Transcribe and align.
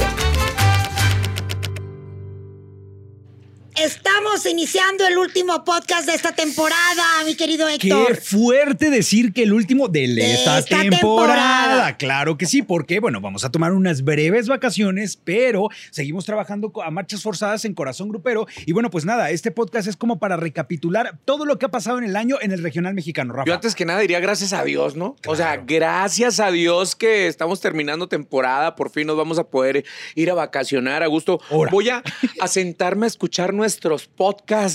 you 0.00 0.27
Estamos 4.38 4.52
iniciando 4.52 5.04
el 5.04 5.18
último 5.18 5.64
podcast 5.64 6.06
de 6.06 6.14
esta 6.14 6.30
temporada, 6.30 7.02
mi 7.26 7.34
querido 7.34 7.66
Héctor. 7.68 8.06
Qué 8.06 8.14
fuerte 8.14 8.88
decir 8.88 9.32
que 9.32 9.42
el 9.42 9.52
último 9.52 9.88
de, 9.88 10.06
De 10.06 10.34
esta, 10.34 10.60
esta 10.60 10.80
temporada. 10.80 11.00
temporada. 11.00 11.96
Claro 11.96 12.38
que 12.38 12.46
sí, 12.46 12.62
porque 12.62 13.00
bueno, 13.00 13.20
vamos 13.20 13.44
a 13.44 13.50
tomar 13.50 13.72
unas 13.72 14.04
breves 14.04 14.46
vacaciones, 14.46 15.16
pero 15.16 15.70
seguimos 15.90 16.24
trabajando 16.24 16.70
a 16.84 16.90
marchas 16.92 17.20
forzadas 17.20 17.64
en 17.64 17.74
Corazón 17.74 18.10
Grupero. 18.10 18.46
Y 18.64 18.70
bueno, 18.70 18.90
pues 18.90 19.04
nada, 19.04 19.30
este 19.30 19.50
podcast 19.50 19.88
es 19.88 19.96
como 19.96 20.20
para 20.20 20.36
recapitular 20.36 21.18
todo 21.24 21.44
lo 21.44 21.58
que 21.58 21.66
ha 21.66 21.70
pasado 21.70 21.98
en 21.98 22.04
el 22.04 22.14
año 22.14 22.36
en 22.40 22.52
el 22.52 22.62
regional 22.62 22.94
mexicano, 22.94 23.32
Rafa. 23.32 23.48
Yo 23.48 23.54
antes 23.54 23.74
que 23.74 23.86
nada 23.86 23.98
diría 23.98 24.20
gracias 24.20 24.52
a 24.52 24.62
Dios, 24.62 24.94
¿no? 24.94 25.16
O 25.26 25.34
sea, 25.34 25.56
gracias 25.56 26.38
a 26.38 26.52
Dios 26.52 26.94
que 26.94 27.26
estamos 27.26 27.60
terminando 27.60 28.06
temporada, 28.08 28.76
por 28.76 28.90
fin 28.90 29.08
nos 29.08 29.16
vamos 29.16 29.40
a 29.40 29.48
poder 29.48 29.84
ir 30.14 30.30
a 30.30 30.34
vacacionar 30.34 31.02
a 31.02 31.08
gusto. 31.08 31.40
Voy 31.72 31.88
a, 31.88 32.04
a 32.40 32.46
sentarme 32.46 33.06
a 33.06 33.08
escuchar 33.08 33.52
nuestros 33.52 34.06
podcasts 34.06 34.27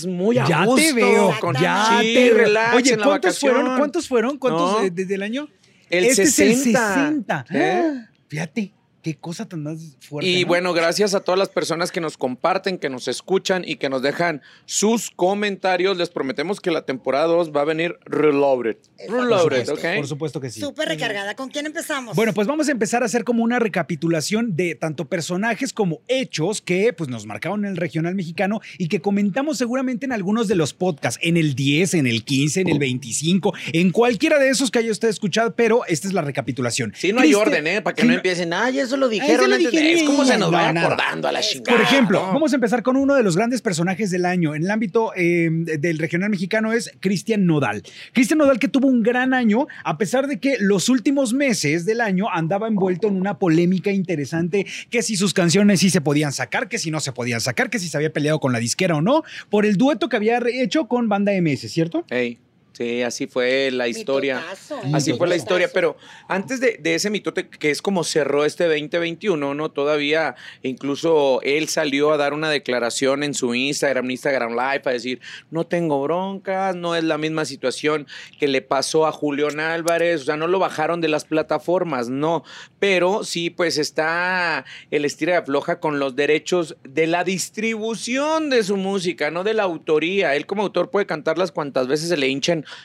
muy 0.08 0.38
a 0.38 0.46
ya 0.48 0.66
gusto. 0.66 0.82
te 0.86 0.94
veo, 0.94 1.34
con- 1.40 1.56
ya 1.56 2.00
sí, 2.02 2.14
te 2.14 2.24
veo. 2.30 2.38
relax 2.38 2.76
Oye, 2.76 2.98
¿cuántos 2.98 3.40
fueron? 3.40 3.78
¿Cuántos 3.78 4.08
fueron? 4.08 4.38
¿Cuántos 4.38 4.82
No. 4.84 4.90
desde 4.92 5.16
el 5.16 5.24
año? 5.24 5.48
El 5.90 6.06
este 6.06 6.26
60. 6.26 6.46
es 6.46 6.66
el 6.68 6.74
60. 6.74 7.46
¿Eh? 7.52 8.06
Fíjate, 8.28 8.74
qué 9.04 9.16
cosa 9.16 9.48
tan 9.48 9.62
más 9.64 9.80
fuerte. 10.00 10.30
Y 10.30 10.42
¿no? 10.42 10.48
bueno, 10.48 10.74
gracias 10.74 11.14
a 11.14 11.20
todas 11.20 11.38
las 11.38 11.50
personas 11.50 11.92
que 11.92 12.02
nos 12.02 12.18
comparten, 12.18 12.78
que 12.80 12.90
nos 12.90 13.08
escuchan 13.08 13.64
y 13.68 13.76
que 13.76 13.90
nos 13.90 14.02
dejan 14.02 14.42
sus 14.66 15.12
comentarios. 15.12 15.98
Les 15.98 16.10
prometemos 16.10 16.60
que 16.62 16.72
la 16.72 16.86
temporada 16.86 17.26
2 17.28 17.52
va 17.56 17.62
a 17.62 17.66
venir 17.66 17.98
reloaded. 18.06 18.78
Reloaded, 19.08 19.66
supuesto, 19.66 19.74
¿ok? 19.74 19.96
Por 19.98 20.08
supuesto 20.08 20.42
que 20.42 20.50
sí. 20.50 20.60
Súper 20.62 20.88
recargada. 20.88 21.36
¿Con 21.36 21.50
quién 21.50 21.66
empezamos? 21.66 22.16
Bueno, 22.16 22.34
pues 22.34 22.48
vamos 22.48 22.68
a 22.70 22.72
empezar 22.72 23.04
a 23.04 23.06
hacer 23.06 23.24
como 23.26 23.44
una 23.44 23.60
recapitulación 23.60 24.56
de 24.56 24.76
tanto 24.76 25.06
personajes 25.06 25.74
como 25.74 26.02
hechos 26.08 26.62
que 26.62 26.94
pues 26.94 27.10
nos 27.10 27.26
marcaron 27.26 27.66
en 27.66 27.72
el 27.72 27.78
regional 27.78 28.16
mexicano 28.16 28.62
y 28.78 28.88
que 28.88 29.02
comentamos 29.02 29.58
seguramente 29.58 30.06
en 30.06 30.14
algunos 30.14 30.48
de 30.48 30.56
los 30.56 30.74
podcasts, 30.74 31.20
en 31.22 31.36
el 31.38 31.56
10, 31.56 31.96
en 31.96 32.08
el 32.08 32.24
15, 32.24 32.62
en 32.62 32.70
el 32.70 32.80
25, 32.80 33.54
en 33.74 33.92
cualquiera 33.92 34.40
de 34.40 34.50
esos 34.50 34.72
que 34.72 34.80
haya 34.80 34.92
usted 34.92 35.10
escuchado, 35.10 35.54
pero 35.56 35.86
esta 35.88 36.08
es 36.08 36.14
la 36.14 36.22
recapitulación. 36.22 36.94
Sí, 36.96 37.12
no 37.12 37.20
hay 37.22 37.34
orden, 37.34 37.68
¿eh? 37.68 37.82
Para 37.82 37.96
que 37.96 38.04
Sí, 38.04 38.08
no- 38.08 38.14
empiecen, 38.14 38.54
ay, 38.54 38.80
eso 38.80 38.93
lo 38.98 39.10
dijeron 39.10 39.52
antes 39.54 39.72
de-". 39.72 39.80
dijeron. 39.82 40.00
Es 40.00 40.04
como 40.10 40.26
se 40.26 40.38
nos 40.38 40.52
No, 40.52 40.58
va 40.58 40.72
nada. 40.74 40.88
acordando 40.88 41.28
a 41.28 41.32
la 41.32 41.42
chingada. 41.42 41.78
Por 41.78 41.82
ejemplo, 41.86 42.20
¿no? 42.26 42.34
vamos 42.34 42.52
a 42.52 42.56
empezar 42.56 42.84
con 42.84 42.96
uno 42.98 43.16
de 43.16 43.24
los 43.24 43.36
grandes 43.36 43.62
personajes 43.62 44.12
del 44.12 44.26
año. 44.26 44.56
En 44.56 44.64
el 44.64 44.72
ámbito 44.72 45.12
eh, 45.16 45.50
del 45.52 45.98
regional 46.00 46.30
mexicano 46.30 46.74
es 46.74 46.92
Cristian 47.00 47.46
Nodal. 47.46 47.84
Cristian 48.14 48.38
Nodal 48.40 48.60
que 48.60 48.68
tuvo 48.68 48.88
un 48.88 49.04
gran 49.04 49.34
año, 49.34 49.68
a 49.84 49.98
pesar 49.98 50.28
de 50.28 50.40
que 50.40 50.58
los 50.60 50.90
últimos 50.90 51.34
meses 51.34 51.86
del 51.86 52.02
año 52.02 52.26
andaba 52.32 52.68
envuelto 52.68 53.08
en 53.08 53.16
una 53.16 53.40
polémica 53.40 53.92
interesante, 53.92 54.66
que 54.90 55.02
si 55.02 55.16
sus 55.16 55.34
canciones 55.34 55.80
sí 55.80 55.90
se 55.90 56.02
podían 56.02 56.32
sacar, 56.32 56.68
que 56.70 56.78
si 56.78 56.92
no 56.92 57.00
se 57.00 57.12
podían 57.12 57.42
sacar, 57.42 57.70
que 57.70 57.80
si 57.80 57.88
se 57.90 57.98
había 57.98 58.12
peleado 58.14 58.40
con 58.40 58.52
la 58.54 58.60
disquera 58.60 58.96
o 58.96 59.02
no, 59.02 59.24
por 59.50 59.66
el 59.66 59.78
dueto 59.78 60.10
que 60.10 60.16
había 60.16 60.40
hecho 60.54 60.88
con 60.88 61.10
Banda 61.10 61.32
MS, 61.40 61.70
¿cierto? 61.72 62.06
Ey, 62.10 62.38
sí, 62.74 63.02
así 63.02 63.28
fue 63.28 63.72
la 63.72 63.88
historia. 63.88 64.38
Mitotazo, 64.38 64.76
¿eh? 64.80 64.92
Así 64.94 65.14
fue 65.14 65.28
la 65.28 65.36
historia, 65.36 65.70
pero 65.74 65.96
antes 66.28 66.60
de, 66.60 66.78
de 66.82 66.96
ese 66.96 67.10
mitote, 67.10 67.48
que 67.48 67.72
es 67.72 67.82
como 67.82 68.04
cerró 68.04 68.46
este 68.46 68.66
2021, 68.66 69.54
¿no? 69.54 69.72
Todavía 69.72 70.36
incluso 70.62 71.42
él 71.44 71.70
salió 71.70 72.12
a 72.12 72.18
dar 72.18 72.34
una 72.34 72.50
declaración 72.50 73.24
en 73.24 73.34
su 73.34 73.56
Instagram, 73.56 74.10
Instagram 74.10 74.52
Live, 74.52 74.82
a 74.86 74.92
decir, 74.92 75.22
no 75.52 75.66
tengo 75.66 76.02
broncas, 76.04 76.76
no 76.76 76.96
es 76.96 77.04
la 77.04 77.18
misma 77.18 77.46
situación 77.46 78.08
que 78.40 78.48
le 78.48 78.62
pasó 78.62 79.06
a 79.06 79.12
Julián 79.12 79.60
Álvarez, 79.60 80.22
o 80.22 80.26
sea, 80.26 80.38
no 80.38 80.48
lo 80.48 80.60
bajaron 80.60 81.02
de 81.02 81.08
las 81.08 81.26
plataformas, 81.26 82.10
no, 82.10 82.44
pero 82.80 83.24
sí, 83.24 83.50
pues 83.50 83.78
está 83.78 84.66
el 84.92 85.06
estira 85.06 85.34
y 85.34 85.36
afloja 85.38 85.80
con 85.80 86.00
los 86.00 86.16
derechos 86.16 86.78
de 86.84 87.08
la 87.08 87.24
distribución 87.24 88.50
de 88.50 88.64
su 88.64 88.78
música, 88.78 89.32
no 89.32 89.44
de 89.44 89.54
la 89.54 89.64
autoría. 89.64 90.36
Él 90.36 90.46
como 90.46 90.64
autor 90.64 90.90
puede 90.90 91.06
cantarlas 91.06 91.52
cuantas 91.52 91.88
veces 91.88 92.10
se 92.10 92.18
le 92.18 92.28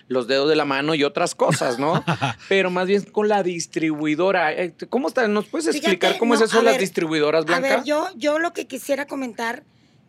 los 0.08 0.26
dedos 0.26 0.48
de 0.48 0.56
la 0.56 0.64
mano 0.64 0.94
y 0.94 1.04
otras 1.04 1.34
cosas, 1.34 1.78
¿no? 1.78 2.04
Pero 2.48 2.70
más 2.70 2.86
bien 2.86 3.02
con 3.02 3.28
la 3.28 3.42
distribuidora. 3.42 4.52
Eh, 4.52 4.74
¿Cómo 4.88 5.08
está? 5.08 5.26
¿Nos 5.28 5.46
puedes 5.46 5.66
Fíjate, 5.66 5.78
explicar 5.78 6.18
cómo 6.18 6.34
no, 6.34 6.40
es 6.40 6.48
eso 6.48 6.58
a 6.58 6.60
de 6.60 6.64
las 6.64 6.74
ver, 6.74 6.80
distribuidoras, 6.80 7.42
A 7.42 7.46
Blanca? 7.46 7.76
ver, 7.76 7.84
yo, 7.84 8.08
yo 8.16 8.38
lo 8.38 8.52
que 8.52 8.66
quisiera 8.66 9.06
comentar 9.06 9.64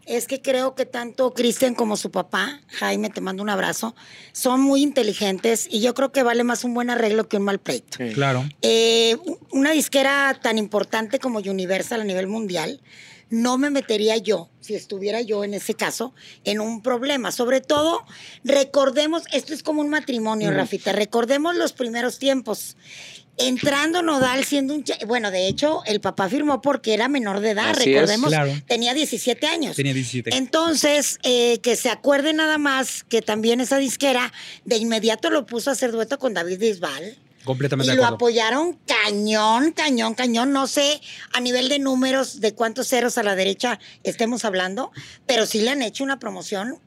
es 0.10 0.26
que 0.26 0.42
creo 0.42 0.74
que 0.74 0.88
tanto 0.88 1.34
Cristian 1.36 1.76
como 1.76 1.96
su 1.96 2.10
papá, 2.10 2.62
Jaime, 2.80 3.12
te 3.12 3.22
mando 3.22 3.44
un 3.44 3.50
abrazo, 3.50 3.96
son 4.32 4.60
muy 4.60 4.82
inteligentes 4.82 5.68
y 5.70 5.82
yo 5.82 5.94
creo 5.94 6.12
que 6.12 6.24
vale 6.24 6.44
más 6.44 6.64
un 6.64 6.74
buen 6.74 6.90
arreglo 6.90 7.30
que 7.30 7.38
un 7.38 7.44
mal 7.44 7.60
pleito. 7.60 7.98
Sí. 7.98 8.14
Claro. 8.14 8.44
Eh, 8.64 9.18
una 9.52 9.72
disquera 9.72 10.38
tan 10.42 10.58
importante 10.58 11.20
como 11.20 11.40
Universal 11.40 12.02
a 12.02 12.06
nivel 12.06 12.26
mundial, 12.26 12.82
no 13.30 13.58
me 13.58 13.70
metería 13.70 14.18
yo, 14.18 14.50
si 14.60 14.76
estuviera 14.76 15.22
yo 15.22 15.44
en 15.44 15.54
ese 15.54 15.74
caso, 15.74 16.14
en 16.44 16.60
un 16.60 16.82
problema. 16.82 17.32
Sobre 17.32 17.62
todo, 17.62 18.04
recordemos, 18.44 19.24
esto 19.32 19.54
es 19.54 19.64
como 19.64 19.82
un 19.82 19.90
matrimonio, 19.90 20.50
Ujú. 20.50 20.58
Rafita, 20.58 20.92
recordemos 20.94 21.56
los 21.56 21.74
primeros 21.74 22.20
tiempos. 22.20 22.76
Entrando 23.38 24.02
Nodal 24.02 24.44
siendo 24.44 24.74
un... 24.74 24.84
Bueno, 25.08 25.32
de 25.32 25.48
hecho, 25.48 25.82
el 25.86 26.02
papá 26.02 26.28
firmó 26.28 26.62
porque 26.62 26.94
era 26.94 27.08
menor 27.08 27.40
de 27.40 27.52
edad, 27.52 27.70
Así 27.70 27.84
es, 27.84 27.96
recordemos, 27.96 28.30
claro. 28.30 28.52
tenía 28.68 28.94
17 28.94 29.48
años. 29.48 29.78
Tenía 29.78 29.94
17. 29.94 30.36
Entonces, 30.36 31.20
eh, 31.24 31.60
que 31.60 31.78
se 31.78 31.90
acuerde 31.90 32.34
nada 32.34 32.58
más 32.58 33.06
que 33.06 33.22
también 33.22 33.62
esa 33.62 33.78
disquera 33.78 34.34
de 34.66 34.76
inmediato 34.76 35.30
lo 35.30 35.46
puso 35.46 35.70
a 35.70 35.74
hacer 35.74 35.94
dueto 35.94 36.20
con 36.20 36.34
David 36.34 36.60
Bisbal. 36.60 37.18
Completamente 37.50 37.92
Y 37.92 37.96
de 37.96 38.00
lo 38.00 38.06
apoyaron 38.06 38.78
cañón, 38.86 39.72
cañón, 39.72 40.14
cañón. 40.14 40.52
No 40.52 40.68
sé 40.68 41.02
a 41.34 41.40
nivel 41.40 41.68
de 41.68 41.80
números 41.80 42.42
de 42.42 42.54
cuántos 42.54 42.88
ceros 42.90 43.18
a 43.18 43.24
la 43.24 43.36
derecha 43.36 43.80
estemos 44.04 44.46
hablando, 44.46 44.92
pero 45.26 45.48
sí 45.48 45.62
le 45.62 45.72
han 45.72 45.82
hecho 45.82 46.04
una 46.04 46.20
promoción 46.20 46.80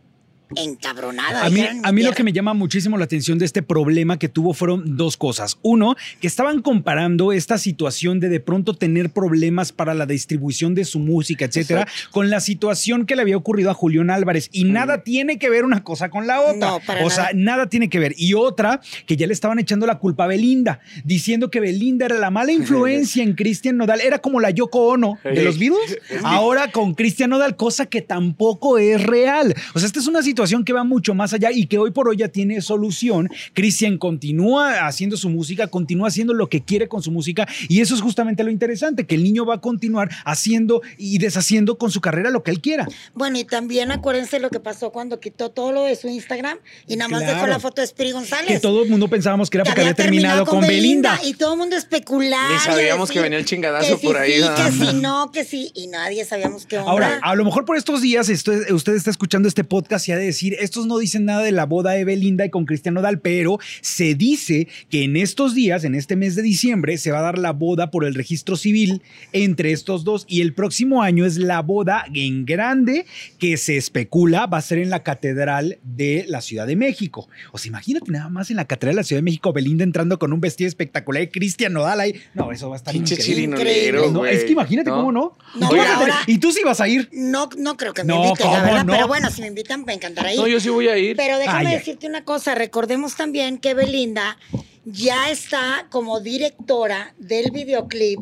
encabronada. 0.57 1.45
A 1.45 1.51
mí, 1.51 1.63
a 1.63 1.93
lo 2.09 2.13
que 2.13 2.25
me 2.25 2.33
llama 2.33 2.55
muchísimo 2.55 2.99
la 2.99 3.05
atención 3.05 3.39
de 3.39 3.45
este 3.45 3.63
problema 3.63 4.19
que 4.19 4.29
tuvo 4.29 4.55
fueron 4.55 4.97
dos 4.97 5.17
cosas. 5.17 5.59
Uno, 5.63 5.97
que 6.21 6.27
estaban 6.27 6.63
comparando 6.63 7.33
esta 7.33 7.59
situación 7.59 8.21
de 8.21 8.29
de 8.29 8.41
pronto 8.41 8.75
tener 8.75 9.11
problemas 9.11 9.73
para 9.73 9.95
la 9.95 10.07
distribución 10.07 10.75
de 10.75 10.85
su 10.85 10.99
música, 10.99 11.45
etcétera, 11.45 11.87
con 12.11 12.31
la 12.31 12.41
situación 12.41 13.07
que 13.07 13.15
le 13.15 13.23
había 13.23 13.37
ocurrido 13.37 13.71
a 13.71 13.75
Julián 13.75 14.11
Álvarez. 14.11 14.49
Y 14.53 14.65
nada 14.65 15.05
tiene 15.05 15.39
que 15.39 15.51
ver 15.51 15.65
una 15.65 15.85
cosa 15.85 16.09
con 16.09 16.27
la 16.27 16.41
otra. 16.41 16.71
No, 16.71 16.81
para 16.81 17.05
o 17.05 17.11
sea, 17.11 17.31
nada 17.35 17.69
tiene 17.69 17.89
que 17.89 17.99
ver. 17.99 18.15
Y 18.17 18.35
otra, 18.35 18.81
que 19.07 19.17
ya 19.17 19.27
le 19.27 19.33
estaban 19.33 19.59
echando 19.59 19.87
la 19.87 19.99
culpa 19.99 20.25
a 20.25 20.27
Belinda, 20.29 20.81
diciendo 21.05 21.51
que 21.51 21.61
Belinda 21.61 22.07
era 22.07 22.19
la 22.19 22.31
mala 22.31 22.53
influencia 22.53 23.23
en 23.23 23.35
Cristian 23.35 23.77
Nodal. 23.77 24.01
Era 24.01 24.19
como 24.19 24.41
la 24.41 24.51
Yoko 24.51 24.87
Ono 24.89 25.19
de 25.23 25.43
los 25.43 25.59
Beatles. 25.59 25.99
Ahora 26.25 26.73
con 26.73 26.95
Cristian 26.95 27.31
Nodal, 27.31 27.57
cosa 27.57 27.87
que 27.87 28.01
tampoco 28.01 28.79
es 28.79 29.03
real. 29.03 29.55
O 29.75 29.79
sea, 29.79 29.87
esta 29.87 30.01
es 30.01 30.07
una 30.07 30.23
situación 30.23 30.42
que 30.65 30.73
va 30.73 30.85
mucho 30.85 31.15
más 31.15 31.33
allá 31.33 31.51
y 31.53 31.67
que 31.67 31.79
hoy 31.79 31.91
por 31.91 32.09
hoy 32.09 32.17
ya 32.17 32.29
tiene 32.29 32.61
solución. 32.61 33.29
Cristian 33.55 33.99
continúa 33.99 34.87
haciendo 34.87 35.17
su 35.17 35.29
música, 35.31 35.67
continúa 35.69 36.09
haciendo 36.09 36.35
lo 36.35 36.49
que 36.49 36.63
quiere 36.65 36.89
con 36.89 37.03
su 37.03 37.11
música 37.11 37.47
y 37.69 37.81
eso 37.81 37.95
es 37.95 38.01
justamente 38.01 38.45
lo 38.45 38.51
interesante, 38.51 39.07
que 39.07 39.15
el 39.15 39.23
niño 39.23 39.47
va 39.47 39.55
a 39.57 39.61
continuar 39.61 40.11
haciendo 40.25 40.83
y 40.99 41.19
deshaciendo 41.19 41.79
con 41.79 41.91
su 41.91 42.01
carrera 42.01 42.31
lo 42.31 42.43
que 42.43 42.51
él 42.51 42.61
quiera. 42.61 42.87
Bueno, 43.15 43.39
y 43.39 43.45
también 43.45 43.91
acuérdense 43.93 44.39
lo 44.41 44.51
que 44.51 44.61
pasó 44.61 44.91
cuando 44.91 45.21
quitó 45.21 45.51
todo 45.51 45.73
lo 45.73 45.85
de 45.85 45.97
su 45.97 46.09
Instagram 46.09 46.59
y 46.87 46.97
nada 46.97 47.09
más 47.09 47.23
Claro. 47.23 47.37
dejó 47.37 47.47
la 47.47 47.61
foto 47.61 47.81
de 47.81 47.87
Spiri 47.87 48.13
González. 48.13 48.49
Que 48.49 48.61
todo 48.61 48.83
el 48.83 48.91
mundo 48.91 49.09
pensábamos 49.09 49.49
que 49.49 49.59
era 49.59 49.65
que 49.65 49.71
porque 49.71 49.81
había 49.83 49.95
terminado 49.95 50.45
con 50.45 50.61
Belinda. 50.63 51.21
Y 51.25 51.35
todo 51.35 51.53
el 51.53 51.59
mundo 51.59 51.77
especular. 51.77 52.51
Ni 52.51 52.57
y 52.57 52.59
sabíamos 52.59 53.11
que 53.11 53.21
venía 53.21 53.39
el 53.39 53.45
chingadazo 53.45 53.99
que 53.99 54.07
por 54.07 54.17
sí, 54.17 54.23
ahí, 54.23 54.43
sí, 54.43 54.49
que 54.57 54.73
si 54.87 54.93
no, 55.01 55.31
que 55.31 55.45
sí. 55.45 55.71
Y 55.75 55.87
nadie 55.87 56.25
sabíamos 56.25 56.67
qué 56.67 56.79
onda. 56.79 56.91
Ahora, 56.91 57.21
a 57.23 57.35
lo 57.35 57.45
mejor 57.45 57.65
por 57.65 57.77
estos 57.77 58.03
días 58.03 58.29
usted, 58.29 58.71
usted 58.73 58.95
está 58.95 59.11
escuchando 59.11 59.47
este 59.49 59.63
podcast 59.65 60.09
y 60.09 60.13
ha 60.13 60.17
de 60.17 60.25
decir, 60.32 60.56
estos 60.60 60.87
no 60.87 60.98
dicen 60.98 61.25
nada 61.25 61.43
de 61.43 61.53
la 61.53 61.66
boda 61.66 61.93
de 61.93 62.04
Belinda 62.04 62.44
y 62.44 62.50
con 62.50 62.65
Cristian 62.66 62.94
Nodal, 62.94 63.20
pero 63.20 63.59
se 63.81 64.15
dice 64.15 64.69
que 64.91 65.04
en 65.04 65.16
estos 65.16 65.54
días, 65.54 65.84
en 65.84 65.94
este 65.94 66.16
mes 66.16 66.34
de 66.34 66.43
diciembre, 66.43 66.98
se 66.98 67.10
va 67.12 67.20
a 67.20 67.22
dar 67.22 67.38
la 67.38 67.53
boda 67.53 67.91
por 67.91 68.04
el 68.04 68.15
registro 68.15 68.56
civil 68.56 69.03
entre 69.32 69.73
estos 69.73 70.05
dos 70.05 70.25
y 70.29 70.40
el 70.40 70.55
próximo 70.55 71.02
año 71.02 71.25
es 71.26 71.37
la 71.37 71.61
boda 71.62 72.05
en 72.14 72.44
grande 72.44 73.06
que 73.38 73.56
se 73.56 73.76
especula 73.76 74.46
va 74.46 74.58
a 74.58 74.62
ser 74.62 74.79
en 74.79 74.90
la 74.90 75.02
Catedral 75.02 75.79
de 75.82 76.25
la 76.29 76.40
Ciudad 76.40 76.67
de 76.67 76.76
México. 76.76 77.28
O 77.52 77.58
sea, 77.58 77.69
imagínate 77.69 78.11
nada 78.11 78.28
más 78.28 78.50
en 78.50 78.56
la 78.56 78.64
Catedral 78.67 78.96
de 78.96 79.00
la 79.00 79.05
Ciudad 79.05 79.19
de 79.19 79.25
México, 79.25 79.52
Belinda 79.52 79.85
entrando 79.85 80.19
con 80.19 80.32
un 80.32 80.40
vestido 80.40 80.69
espectacular 80.69 81.23
y 81.23 81.28
Cristian 81.28 81.73
Nodal 81.73 82.00
ahí. 82.00 82.14
No, 82.35 82.52
eso 82.52 82.69
va 82.69 82.76
a 82.76 82.78
estar 82.78 82.93
Pinche 82.93 83.14
increíble. 83.14 84.11
No, 84.12 84.26
es 84.26 84.44
que 84.44 84.52
imagínate 84.52 84.90
¿No? 84.90 84.96
cómo 84.96 85.12
no. 85.12 85.37
No, 85.56 85.69
Tú 85.69 85.75
pero 85.76 85.82
vas 85.82 85.90
a 85.96 85.99
tener- 85.99 86.12
ahora- 86.14 86.25
y 86.26 86.38
tú 86.38 86.52
sí 86.52 86.61
vas 86.64 86.81
a 86.81 86.88
ir. 86.88 87.08
No, 87.12 87.49
no 87.58 87.76
creo 87.76 87.93
que 87.94 88.05
me 88.05 88.08
No, 88.14 88.25
inviten, 88.25 88.46
la 88.46 88.52
¿cómo 88.52 88.64
verdad. 88.64 88.85
no? 88.85 88.93
Pero 88.93 89.08
bueno, 89.08 89.31
si 89.31 89.40
me 89.43 89.49
invitan, 89.49 89.85
me 89.85 89.94
ir. 90.31 90.39
No, 90.39 90.47
yo 90.47 90.61
sí 90.61 90.69
voy 90.69 90.89
a 90.89 90.99
ir. 90.99 91.17
Pero 91.17 91.39
déjame 91.39 91.71
ay. 91.71 91.77
decirte 91.79 92.07
una 92.07 92.25
cosa, 92.25 92.55
recordemos 92.55 93.17
también 93.17 93.57
que 93.59 93.73
Belinda 93.75 94.37
ya 94.85 95.31
está 95.31 95.87
como 95.91 96.21
directora 96.21 97.15
del 97.19 97.51
videoclip 97.51 98.21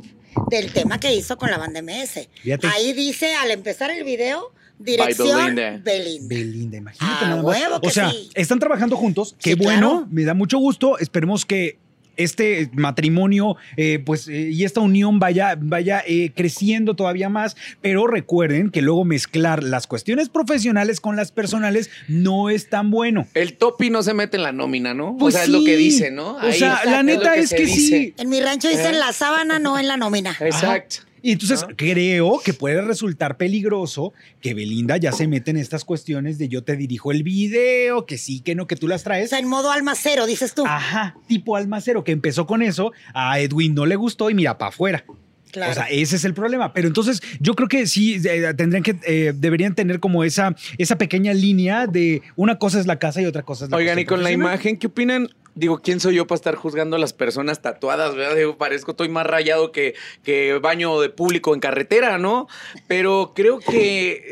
del 0.49 0.73
tema 0.73 1.01
que 1.01 1.13
hizo 1.15 1.37
con 1.37 1.51
la 1.51 1.59
banda 1.59 1.83
MS. 1.83 2.29
Fíjate. 2.43 2.67
Ahí 2.69 2.93
dice, 2.93 3.35
al 3.35 3.51
empezar 3.51 3.91
el 3.91 4.05
video, 4.05 4.53
dirección 4.79 5.55
Belinda. 5.57 5.81
Belinda. 5.83 6.27
Belinda, 6.35 6.77
imagínate 6.79 7.17
Ah, 7.25 7.29
nada 7.29 7.43
más. 7.43 7.45
huevo 7.45 7.81
que 7.81 7.89
o 7.89 7.91
sea, 7.91 8.11
sí. 8.11 8.31
están 8.35 8.59
trabajando 8.59 8.97
juntos. 8.97 9.35
Qué 9.43 9.51
Sí, 9.51 9.57
bueno, 9.57 9.91
claro. 9.91 10.07
me 10.11 10.25
da 10.25 10.35
mucho 10.35 10.59
gusto. 10.59 10.99
Esperemos 10.99 11.45
que 11.45 11.79
este 12.23 12.71
matrimonio 12.75 13.57
eh, 13.77 14.01
pues, 14.05 14.29
eh, 14.29 14.51
y 14.51 14.65
esta 14.65 14.81
unión 14.81 15.19
vaya, 15.19 15.57
vaya 15.59 16.03
eh, 16.07 16.33
creciendo 16.35 16.95
todavía 16.95 17.29
más. 17.29 17.57
Pero 17.81 18.07
recuerden 18.07 18.71
que 18.71 18.83
luego 18.83 19.05
mezclar 19.05 19.63
las 19.63 19.87
cuestiones 19.87 20.29
profesionales 20.29 21.01
con 21.01 21.17
las 21.17 21.33
personales 21.33 21.91
no 22.09 22.51
es 22.51 22.69
tan 22.69 22.91
bueno. 22.91 23.27
El 23.35 23.57
topi 23.57 23.91
no 23.91 24.03
se 24.03 24.15
mete 24.15 24.37
en 24.37 24.43
la 24.43 24.53
nómina, 24.53 24.95
¿no? 24.95 25.17
Pues 25.19 25.35
o 25.35 25.39
sea, 25.39 25.45
es 25.45 25.51
lo 25.51 25.65
que 25.65 25.77
dice, 25.77 26.11
¿no? 26.11 26.37
O 26.37 26.53
sea, 26.53 26.83
la 26.85 27.03
neta 27.03 27.37
es 27.37 27.51
que 27.51 27.67
sí. 27.67 28.15
En 28.19 28.29
mi 28.29 28.41
rancho 28.41 28.69
dicen 28.69 28.99
la 28.99 29.13
sábana, 29.13 29.59
no 29.59 29.79
en 29.79 29.89
la 29.89 29.97
nómina. 29.97 30.37
Exacto. 30.41 31.10
Y 31.23 31.33
entonces 31.33 31.65
¿No? 31.69 31.77
creo 31.77 32.41
que 32.45 32.53
puede 32.55 32.81
resultar 32.83 33.37
peligroso 33.37 34.13
que 34.41 34.55
Belinda 34.55 34.97
ya 34.97 35.13
se 35.13 35.27
mete 35.29 35.51
en 35.51 35.57
estas 35.59 35.85
cuestiones 35.85 36.39
de 36.39 36.49
yo 36.49 36.63
te 36.65 36.77
dirijo 36.77 37.13
el 37.13 37.23
video, 37.23 38.07
que 38.07 38.19
sí, 38.19 38.41
que 38.41 38.55
no, 38.55 38.67
que 38.67 38.77
tú 38.77 38.89
las 38.89 39.03
O 39.03 39.05
traes. 39.05 39.31
sea, 39.31 39.39
en 39.39 39.49
modo 39.49 39.71
almacero, 39.71 40.27
dices 40.27 40.55
tú. 40.55 40.65
Ajá, 40.67 41.17
tipo 41.27 41.57
almacero 41.57 42.05
que 42.05 42.13
empezó 42.13 42.47
con 42.47 42.63
eso, 42.63 42.93
a 43.15 43.39
Edwin 43.41 43.75
no 43.75 43.87
le 43.87 43.97
gustó 43.97 44.31
y 44.31 44.35
mira, 44.35 44.57
para 44.59 44.71
afuera. 44.71 45.05
Claro. 45.51 45.73
O 45.73 45.75
sea, 45.75 45.85
ese 45.85 46.17
es 46.17 46.25
el 46.25 46.35
problema. 46.35 46.73
Pero 46.73 46.89
entonces 46.89 47.21
yo 47.41 47.55
creo 47.55 47.69
que 47.69 47.87
sí 47.87 48.21
eh, 48.25 48.55
tendrían 48.57 48.83
que, 48.83 48.97
eh, 49.07 49.33
deberían 49.35 49.75
tener 49.75 50.01
como 50.01 50.25
esa, 50.25 50.55
esa 50.79 50.97
pequeña 50.99 51.33
línea 51.33 51.87
de 51.87 52.23
una 52.37 52.59
cosa 52.59 52.81
es 52.81 52.87
la 52.87 52.99
casa 52.99 53.21
y 53.21 53.27
otra 53.27 53.43
cosa 53.43 53.65
es 53.65 53.71
la 53.71 53.77
Oigan, 53.77 53.99
y 53.99 54.05
con 54.05 54.23
la 54.23 54.31
imagen, 54.31 54.77
¿qué 54.77 54.87
opinan? 54.87 55.29
Digo, 55.57 55.81
¿quién 55.81 55.99
soy 55.99 56.15
yo 56.15 56.27
para 56.29 56.37
estar 56.37 56.55
juzgando 56.55 56.95
a 56.95 56.99
las 56.99 57.13
personas 57.13 57.61
tatuadas? 57.61 58.15
¿verdad? 58.15 58.37
Digo, 58.37 58.57
parezco, 58.57 58.93
estoy 58.93 59.09
más 59.09 59.27
rayado 59.27 59.73
que, 59.73 59.95
que 60.23 60.59
baño 60.63 61.01
de 61.01 61.11
público 61.11 61.53
en 61.55 61.61
carretera, 61.61 62.19
¿no? 62.19 62.47
Pero 62.87 63.33
creo 63.35 63.59
que 63.59 64.23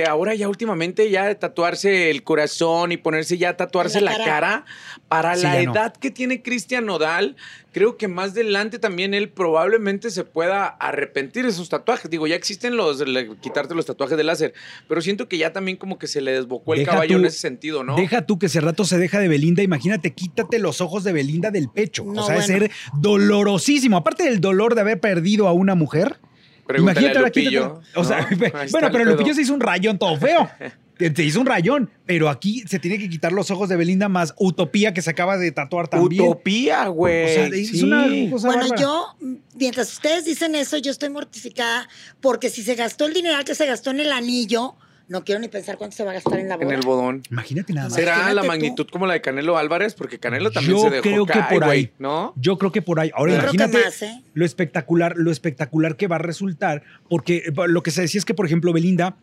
eh, 0.00 0.04
ahora 0.06 0.34
ya 0.36 0.48
últimamente 0.48 1.10
ya 1.10 1.34
tatuarse 1.34 2.10
el 2.10 2.22
corazón 2.22 2.92
y 2.92 2.96
ponerse 2.96 3.36
ya 3.36 3.56
tatuarse 3.56 4.00
La 4.00 4.12
la, 4.12 4.18
cara. 4.18 4.30
cara, 4.30 4.64
para 5.10 5.34
Sí, 5.36 5.42
la 5.42 5.60
no. 5.64 5.72
edad 5.72 5.92
que 5.92 6.10
tiene 6.12 6.40
Cristian 6.40 6.86
Nodal, 6.86 7.34
creo 7.72 7.96
que 7.96 8.06
más 8.06 8.30
adelante 8.30 8.78
también 8.78 9.12
él 9.12 9.28
probablemente 9.28 10.08
se 10.10 10.22
pueda 10.24 10.66
arrepentir 10.66 11.44
de 11.44 11.50
sus 11.52 11.68
tatuajes. 11.68 12.08
Digo, 12.10 12.26
ya 12.28 12.36
existen 12.36 12.76
los, 12.76 13.00
le- 13.06 13.36
quitarte 13.38 13.74
los 13.74 13.86
tatuajes 13.86 14.16
de 14.16 14.22
láser, 14.22 14.54
pero 14.88 15.00
siento 15.02 15.28
que 15.28 15.36
ya 15.36 15.52
también 15.52 15.76
como 15.76 15.98
que 15.98 16.06
se 16.06 16.20
le 16.20 16.30
desbocó 16.32 16.74
el 16.74 16.80
Deja 16.80 16.92
caballo 16.92 17.16
tú- 17.16 17.20
en 17.20 17.26
ese 17.26 17.38
sentido, 17.40 17.82
¿no? 17.82 17.96
Deja 17.96 18.24
tú 18.24 18.38
que 18.38 18.46
ese 18.46 18.60
rato 18.60 18.84
se 18.84 18.98
deja 18.98 19.18
de 19.18 19.26
Belinda. 19.26 19.62
Imagínate, 19.64 20.12
quítate 20.14 20.60
los 20.60 20.80
ojos 20.80 21.02
de 21.02 21.12
Belinda 21.12 21.50
del 21.50 21.68
pecho. 21.68 22.04
No, 22.06 22.22
o 22.22 22.26
sea, 22.26 22.36
de 22.38 22.46
bueno. 22.46 22.66
ser 22.66 22.70
dolorosísimo. 23.00 23.96
Aparte 23.96 24.22
del 24.22 24.40
dolor 24.40 24.74
de 24.76 24.80
haber 24.82 25.00
perdido 25.00 25.48
a 25.48 25.52
una 25.52 25.74
mujer. 25.74 26.18
Pregúntale 26.66 27.08
a 27.08 27.10
ahora 27.10 27.20
Lupillo, 27.22 27.50
quítatelo. 27.50 27.82
O 27.96 28.04
sea, 28.04 28.28
bueno, 28.70 28.88
pero. 28.92 29.04
Lupillo 29.04 29.34
se 29.34 29.42
hizo 29.42 29.54
un 29.54 29.60
rayón 29.60 29.98
todo 29.98 30.16
feo. 30.16 30.48
Se 31.14 31.24
hizo 31.24 31.40
un 31.40 31.46
rayón, 31.46 31.90
pero 32.06 32.28
aquí 32.28 32.62
se 32.66 32.78
tiene 32.78 32.98
que 32.98 33.08
quitar 33.08 33.32
los 33.32 33.50
ojos 33.50 33.68
de 33.68 33.76
Belinda 33.76 34.08
más 34.08 34.34
Utopía 34.38 34.92
que 34.94 35.02
se 35.02 35.10
acaba 35.10 35.38
de 35.38 35.50
tatuar 35.52 35.88
también. 35.88 36.22
Utopía, 36.22 36.86
güey. 36.88 37.24
O 37.24 37.28
sea, 37.28 37.46
es 37.46 37.68
Sí. 37.70 37.82
una 37.84 38.06
cosa 38.30 38.46
Bueno, 38.48 38.62
bárbara. 38.62 38.80
yo, 38.82 39.16
mientras 39.56 39.92
ustedes 39.92 40.24
dicen 40.24 40.54
eso, 40.54 40.76
yo 40.78 40.90
estoy 40.90 41.08
mortificada 41.10 41.88
porque 42.20 42.50
si 42.50 42.62
se 42.62 42.74
gastó 42.74 43.06
el 43.06 43.14
dineral 43.14 43.44
que 43.44 43.54
se 43.54 43.66
gastó 43.66 43.90
en 43.90 44.00
el 44.00 44.12
anillo, 44.12 44.74
no 45.08 45.24
quiero 45.24 45.40
ni 45.40 45.48
pensar 45.48 45.76
cuánto 45.76 45.96
se 45.96 46.04
va 46.04 46.12
a 46.12 46.14
gastar 46.14 46.38
en 46.38 46.48
la 46.48 46.56
boda. 46.56 46.68
En 46.68 46.72
el 46.78 46.86
bodón. 46.86 47.22
Imagínate 47.32 47.72
nada 47.72 47.88
más. 47.88 47.94
¿Será 47.96 48.12
Imagínate 48.12 48.34
la 48.36 48.42
tú. 48.42 48.46
magnitud 48.46 48.86
como 48.92 49.06
la 49.08 49.14
de 49.14 49.20
Canelo 49.20 49.58
Álvarez? 49.58 49.94
Porque 49.94 50.20
Canelo 50.20 50.52
también 50.52 50.76
Yo 50.76 50.82
se 50.84 50.90
dejó 50.90 51.02
creo 51.02 51.26
que 51.26 51.32
caer, 51.32 51.48
por 51.54 51.64
ahí. 51.64 51.68
güey, 51.86 51.92
¿no? 51.98 52.32
Yo 52.36 52.58
creo 52.58 52.70
que 52.70 52.80
por 52.80 53.00
ahí. 53.00 53.10
Ahora 53.14 53.32
Yo 53.32 53.38
creo 53.40 53.50
que 53.50 53.56
imagínate 53.56 53.84
más, 53.86 54.02
¿eh? 54.02 54.22
lo 54.34 54.44
espectacular, 54.44 55.14
lo 55.16 55.32
espectacular 55.32 55.96
que 55.96 56.06
va 56.06 56.14
a 56.14 56.20
resultar, 56.20 56.84
porque 57.08 57.38
eh, 57.38 57.52
lo 57.66 57.82
que 57.82 57.90
se 57.90 58.02
decía 58.02 58.20
es 58.20 58.24
que, 58.24 58.34
por 58.34 58.46
ejemplo, 58.46 58.72
Belinda 58.72 59.16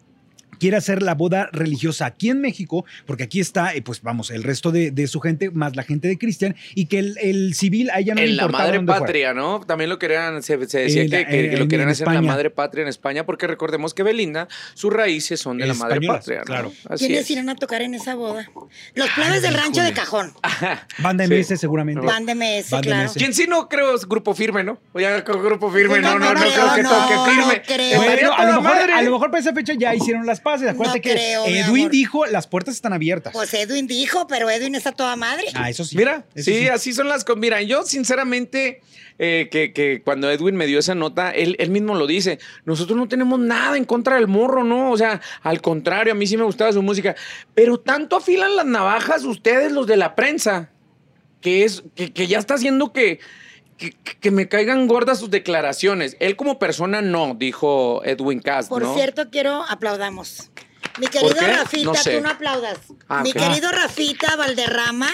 quiere 0.59 0.77
hacer 0.77 1.01
la 1.01 1.13
boda 1.15 1.49
religiosa 1.51 2.05
aquí 2.05 2.29
en 2.29 2.41
México, 2.41 2.85
porque 3.05 3.23
aquí 3.23 3.39
está, 3.39 3.73
eh, 3.75 3.81
pues 3.81 4.01
vamos, 4.01 4.31
el 4.31 4.43
resto 4.43 4.71
de, 4.71 4.91
de 4.91 5.07
su 5.07 5.19
gente, 5.19 5.51
más 5.51 5.75
la 5.75 5.83
gente 5.83 6.07
de 6.07 6.17
Cristian, 6.17 6.55
y 6.75 6.85
que 6.85 6.99
el, 6.99 7.17
el 7.19 7.53
civil 7.53 7.89
a 7.91 7.99
ella 7.99 8.15
no 8.15 8.21
le 8.21 8.27
en 8.29 8.35
la 8.37 8.43
importaba 8.43 8.63
madre 8.65 8.77
dónde 8.77 8.91
fuera. 8.91 9.05
patria, 9.05 9.33
¿no? 9.33 9.59
También 9.61 9.89
lo 9.89 9.99
querían, 9.99 10.41
se, 10.43 10.53
se 10.67 10.79
decía 10.79 11.03
la- 11.07 11.25
que, 11.27 11.57
lo 11.57 11.67
querían 11.67 11.87
en 11.87 11.89
hacer 11.89 12.07
en 12.07 12.13
la 12.15 12.21
madre 12.21 12.49
patria 12.49 12.81
en 12.83 12.87
España, 12.87 13.25
porque 13.25 13.47
recordemos 13.47 13.93
que 13.93 14.03
Belinda, 14.03 14.47
sus 14.73 14.91
raíces 14.93 15.39
son 15.39 15.57
de 15.57 15.67
la 15.67 15.73
madre 15.73 15.95
Españolas, 15.95 16.19
patria, 16.19 16.39
¿no? 16.39 16.45
claro. 16.45 16.73
Así 16.89 17.05
¿Quiénes 17.07 17.25
es. 17.25 17.31
irán 17.31 17.49
a 17.49 17.55
tocar 17.55 17.81
en 17.81 17.93
esa 17.93 18.15
boda? 18.15 18.49
Los 18.95 19.09
plebes 19.11 19.41
del 19.41 19.53
rancho 19.53 19.81
de 19.81 19.93
cajón. 19.93 20.33
Banda 20.99 21.25
Sí. 21.27 21.33
MS 21.33 21.59
seguramente. 21.59 22.01
Van 22.05 22.25
de 22.25 22.35
MS, 22.35 22.69
Van 22.71 22.81
de 22.81 22.87
claro. 22.87 23.09
MS. 23.09 23.13
¿Quién 23.17 23.33
sí 23.33 23.45
no 23.47 23.67
creo 23.69 23.95
es 23.95 24.07
grupo 24.07 24.33
firme, 24.33 24.63
no? 24.63 24.79
O 24.93 24.99
ya 24.99 25.23
con 25.23 25.43
grupo 25.43 25.71
firme, 25.71 25.99
no, 25.99 26.17
no, 26.17 26.33
no, 26.33 26.33
No, 26.33 26.39
creo 26.39 26.75
que 26.75 26.83
toque 26.83 27.13
no, 27.13 27.25
firme. 27.25 27.41
no 27.57 27.61
creo. 27.65 28.01
Estaría 28.01 28.29
Bueno, 28.29 28.33
a 28.33 28.45
lo, 28.45 28.61
mejor, 28.61 28.63
madre. 28.77 28.93
a 28.93 29.01
lo 29.01 29.11
mejor 29.11 29.31
para 29.31 29.41
esa 29.41 29.53
fecha 29.53 29.73
ya 29.77 29.93
hicieron 29.95 30.25
las 30.25 30.39
Acuérdate 30.53 30.99
No 30.99 31.03
que 31.03 31.11
creo, 31.11 31.45
Edwin 31.45 31.89
dijo 31.89 32.25
las 32.25 32.47
puertas 32.47 32.75
están 32.75 32.93
abiertas. 32.93 33.33
Pues 33.33 33.53
Edwin 33.53 33.87
dijo, 33.87 34.27
pero 34.27 34.49
Edwin 34.49 34.75
está 34.75 34.91
toda 34.91 35.15
madre. 35.15 35.45
ah, 35.53 35.69
eso 35.69 35.83
sí. 35.83 35.97
Mira, 35.97 36.25
Eso 36.33 36.51
sí, 36.51 36.67
así 36.67 36.93
son 36.93 37.07
las 37.07 37.23
cosas. 37.23 37.39
Mira, 37.39 37.61
yo 37.61 37.83
sinceramente, 37.83 38.81
eh, 39.19 39.49
que, 39.51 39.73
que 39.73 40.01
cuando 40.03 40.29
Edwin 40.31 40.55
me 40.55 40.65
dio 40.65 40.79
esa 40.79 40.95
nota, 40.95 41.31
él, 41.31 41.55
él 41.59 41.69
mismo 41.69 41.95
lo 41.95 42.07
dice, 42.07 42.39
nosotros 42.65 42.97
no 42.97 43.07
tenemos 43.07 43.39
nada 43.39 43.77
en 43.77 43.85
contra 43.85 44.15
del 44.15 44.27
morro, 44.27 44.63
¿no? 44.63 44.91
O 44.91 44.97
sea, 44.97 45.21
al 45.41 45.61
contrario, 45.61 46.13
a 46.13 46.15
mí 46.15 46.27
sí 46.27 46.37
me 46.37 46.43
gustaba 46.43 46.71
su 46.71 46.81
música, 46.81 47.15
pero 47.53 47.79
tanto 47.79 48.15
afilan 48.15 48.55
las 48.55 48.65
navajas 48.65 49.23
ustedes, 49.23 49.71
los 49.71 49.87
de 49.87 49.97
la 49.97 50.15
prensa, 50.15 50.71
que 51.41 51.63
es, 51.63 51.83
que, 51.95 52.13
que 52.13 52.27
ya 52.27 52.39
está 52.39 52.55
haciendo 52.55 52.93
que... 52.93 53.19
Que, 53.77 53.91
que 53.91 54.31
me 54.31 54.47
caigan 54.49 54.87
gordas 54.87 55.19
sus 55.19 55.29
declaraciones. 55.29 56.17
Él 56.19 56.35
como 56.35 56.57
persona 56.57 57.01
no, 57.01 57.35
dijo 57.37 58.01
Edwin 58.03 58.39
Cast, 58.39 58.69
Por 58.69 58.81
¿no? 58.81 58.93
cierto, 58.95 59.29
quiero 59.29 59.63
aplaudamos. 59.69 60.49
Mi 60.99 61.07
querido? 61.07 61.35
Rafita, 61.39 61.83
No 61.85 61.93
sé. 61.95 62.17
tú 62.17 62.23
no 62.23 62.29
aplaudas. 62.29 62.79
Ah, 63.07 63.21
Mi 63.21 63.33
querido 63.33 63.69
Rafita 63.71 64.35
Valderrama 64.35 65.09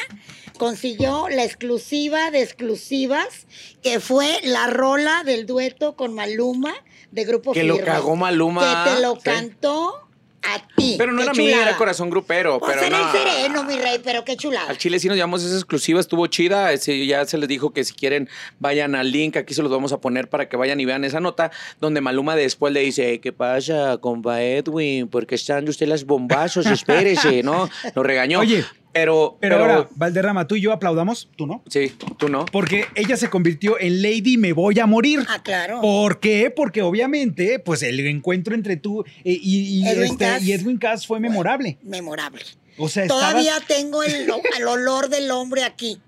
consiguió 0.57 1.27
la 1.29 1.43
exclusiva 1.43 2.31
de 2.31 2.41
exclusivas, 2.41 3.47
que 3.81 3.99
fue 3.99 4.39
la 4.43 4.67
rola 4.67 5.23
del 5.25 5.45
dueto 5.45 5.95
con 5.95 6.13
Maluma 6.13 6.73
de 7.11 7.25
Grupo 7.25 7.51
Que 7.53 7.63
lo 7.63 7.79
cagó 7.79 8.15
Maluma, 8.15 8.85
Que 8.85 8.91
te 8.95 9.01
lo 9.01 9.15
sí. 9.15 9.21
cantó 9.23 10.02
a 10.43 10.67
ti. 10.75 10.95
Pero 10.97 11.11
no 11.11 11.17
Qué 11.19 11.23
era 11.23 11.33
mía, 11.33 11.51
chulada. 11.51 11.69
era 11.69 11.77
corazón 11.77 12.09
grupero. 12.09 12.59
Pues 12.59 12.73
pero 12.73 12.85
era 12.87 12.97
no. 12.99 13.11
el 13.11 13.17
sereno, 13.17 13.63
mi 13.63 13.77
rey, 13.77 13.99
pero 14.03 14.23
qué 14.25 14.35
chulada. 14.37 14.67
Al 14.69 14.77
Chile 14.77 14.99
sí 14.99 15.07
nos 15.07 15.17
llamamos 15.17 15.43
esa 15.43 15.55
exclusiva, 15.55 15.99
estuvo 15.99 16.25
chida. 16.27 16.71
ese- 16.73 17.05
ya 17.05 17.25
se 17.25 17.37
les 17.37 17.47
dijo 17.49 17.71
que 17.73 17.83
si 17.83 17.93
quieren 17.93 18.29
vayan 18.59 18.95
al 18.95 19.11
link, 19.11 19.37
aquí 19.37 19.53
se 19.53 19.61
los 19.61 19.71
vamos 19.71 19.91
a 19.93 19.99
poner 20.01 20.29
para 20.29 20.47
que 20.49 20.57
vayan 20.57 20.79
y 20.79 20.85
vean 20.85 21.03
esa 21.03 21.19
nota, 21.19 21.51
donde 21.79 22.01
Maluma 22.01 22.35
después 22.35 22.73
le 22.73 22.81
dice, 22.81 23.19
¿qué 23.19 23.31
pasa, 23.31 23.97
compa 23.99 24.41
Edwin? 24.41 25.07
Porque 25.07 25.35
están 25.35 25.67
usted 25.69 25.87
las 25.87 26.05
bombazos, 26.05 26.65
espérese, 26.67 27.43
¿no? 27.43 27.69
Lo 27.95 28.03
regañó. 28.03 28.39
Oye, 28.39 28.63
pero, 28.93 29.37
Pero, 29.41 29.57
ahora, 29.57 29.87
Valderrama, 29.95 30.47
tú 30.47 30.55
y 30.55 30.61
yo 30.61 30.71
aplaudamos, 30.71 31.27
tú 31.35 31.47
no. 31.47 31.63
Sí, 31.69 31.93
tú 32.17 32.29
no. 32.29 32.45
Porque 32.45 32.85
ella 32.95 33.17
se 33.17 33.29
convirtió 33.29 33.79
en 33.79 34.01
Lady 34.01 34.37
Me 34.37 34.53
Voy 34.53 34.79
a 34.79 34.85
Morir. 34.85 35.25
Ah, 35.27 35.41
claro. 35.43 35.81
¿Por 35.81 36.19
qué? 36.19 36.51
Porque 36.55 36.81
obviamente, 36.81 37.59
pues 37.59 37.81
el 37.83 37.99
encuentro 38.05 38.53
entre 38.55 38.77
tú 38.77 39.03
eh, 39.23 39.37
y, 39.41 39.79
y 39.81 39.87
Edwin 39.87 40.03
este, 40.11 40.25
Cass. 40.25 40.43
y 40.43 40.53
Edwin 40.53 40.77
Cass 40.77 41.07
fue 41.07 41.19
memorable. 41.19 41.77
Memorable. 41.83 42.41
O 42.77 42.87
sea, 42.89 43.03
estabas- 43.03 43.31
Todavía 43.31 43.55
tengo 43.67 44.03
el, 44.03 44.27
el 44.57 44.67
olor 44.67 45.09
del 45.09 45.29
hombre 45.31 45.63
aquí. 45.63 45.99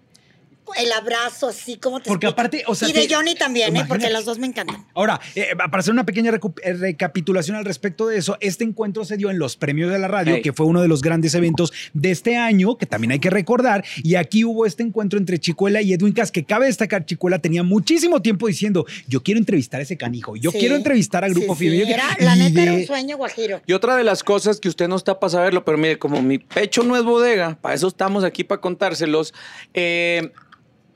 El 0.73 0.91
abrazo 0.91 1.47
así 1.49 1.77
como 1.77 1.99
te 1.99 2.09
Porque 2.09 2.25
explico? 2.27 2.41
aparte, 2.41 2.63
o 2.67 2.75
sea, 2.75 2.89
Y 2.89 2.93
de 2.93 3.07
te- 3.07 3.13
Johnny 3.15 3.35
también, 3.35 3.75
¿eh? 3.77 3.85
porque 3.87 4.09
los 4.09 4.25
dos 4.25 4.39
me 4.39 4.47
encantan. 4.47 4.85
Ahora, 4.93 5.19
eh, 5.35 5.49
para 5.55 5.79
hacer 5.79 5.93
una 5.93 6.05
pequeña 6.05 6.31
eh, 6.63 6.73
recapitulación 6.73 7.55
al 7.57 7.65
respecto 7.65 8.07
de 8.07 8.17
eso, 8.17 8.37
este 8.41 8.63
encuentro 8.63 9.05
se 9.05 9.17
dio 9.17 9.29
en 9.29 9.39
los 9.39 9.57
premios 9.57 9.91
de 9.91 9.99
la 9.99 10.07
radio, 10.07 10.41
que 10.41 10.53
fue 10.53 10.65
uno 10.65 10.81
de 10.81 10.87
los 10.87 11.01
grandes 11.01 11.33
eventos 11.35 11.71
de 11.93 12.11
este 12.11 12.35
año, 12.37 12.77
que 12.77 12.85
también 12.85 13.11
hay 13.11 13.19
que 13.19 13.29
recordar, 13.29 13.83
y 14.03 14.15
aquí 14.15 14.43
hubo 14.43 14.65
este 14.65 14.83
encuentro 14.83 15.19
entre 15.19 15.39
Chicuela 15.39 15.81
y 15.81 15.93
Edwin 15.93 16.13
Cass, 16.13 16.31
que 16.31 16.43
cabe 16.45 16.65
destacar, 16.65 17.05
Chicuela 17.05 17.39
tenía 17.39 17.63
muchísimo 17.63 18.21
tiempo 18.21 18.47
diciendo, 18.47 18.85
yo 19.07 19.23
quiero 19.23 19.39
entrevistar 19.39 19.79
a 19.79 19.83
ese 19.83 19.97
canijo, 19.97 20.35
yo 20.35 20.51
Sí. 20.51 20.59
quiero 20.59 20.75
entrevistar 20.75 21.23
a 21.23 21.29
Grupo 21.29 21.55
Sí, 21.55 21.59
sí, 21.65 21.69
Firme. 21.69 21.77
Yo 21.89 21.93
era- 21.93 22.15
quiero-". 22.15 22.25
la 22.25 22.35
Y 22.35 22.39
neta 22.39 22.63
era 22.63 22.73
un 22.73 22.85
sueño 22.85 23.17
guajiro. 23.17 23.61
Y 23.67 23.73
otra 23.73 23.95
de 23.95 24.03
las 24.03 24.23
cosas 24.23 24.59
que 24.59 24.69
usted 24.69 24.87
no 24.87 24.95
está 24.95 25.19
para 25.19 25.29
saberlo, 25.31 25.63
pero 25.65 25.77
mire, 25.77 25.97
como 25.99 26.21
mi 26.21 26.37
pecho 26.39 26.83
no 26.83 26.95
es 26.97 27.03
bodega, 27.03 27.57
para 27.61 27.75
eso 27.75 27.87
estamos 27.87 28.23
aquí 28.23 28.43
para 28.43 28.61
contárselos. 28.61 29.33
eh, 29.73 30.31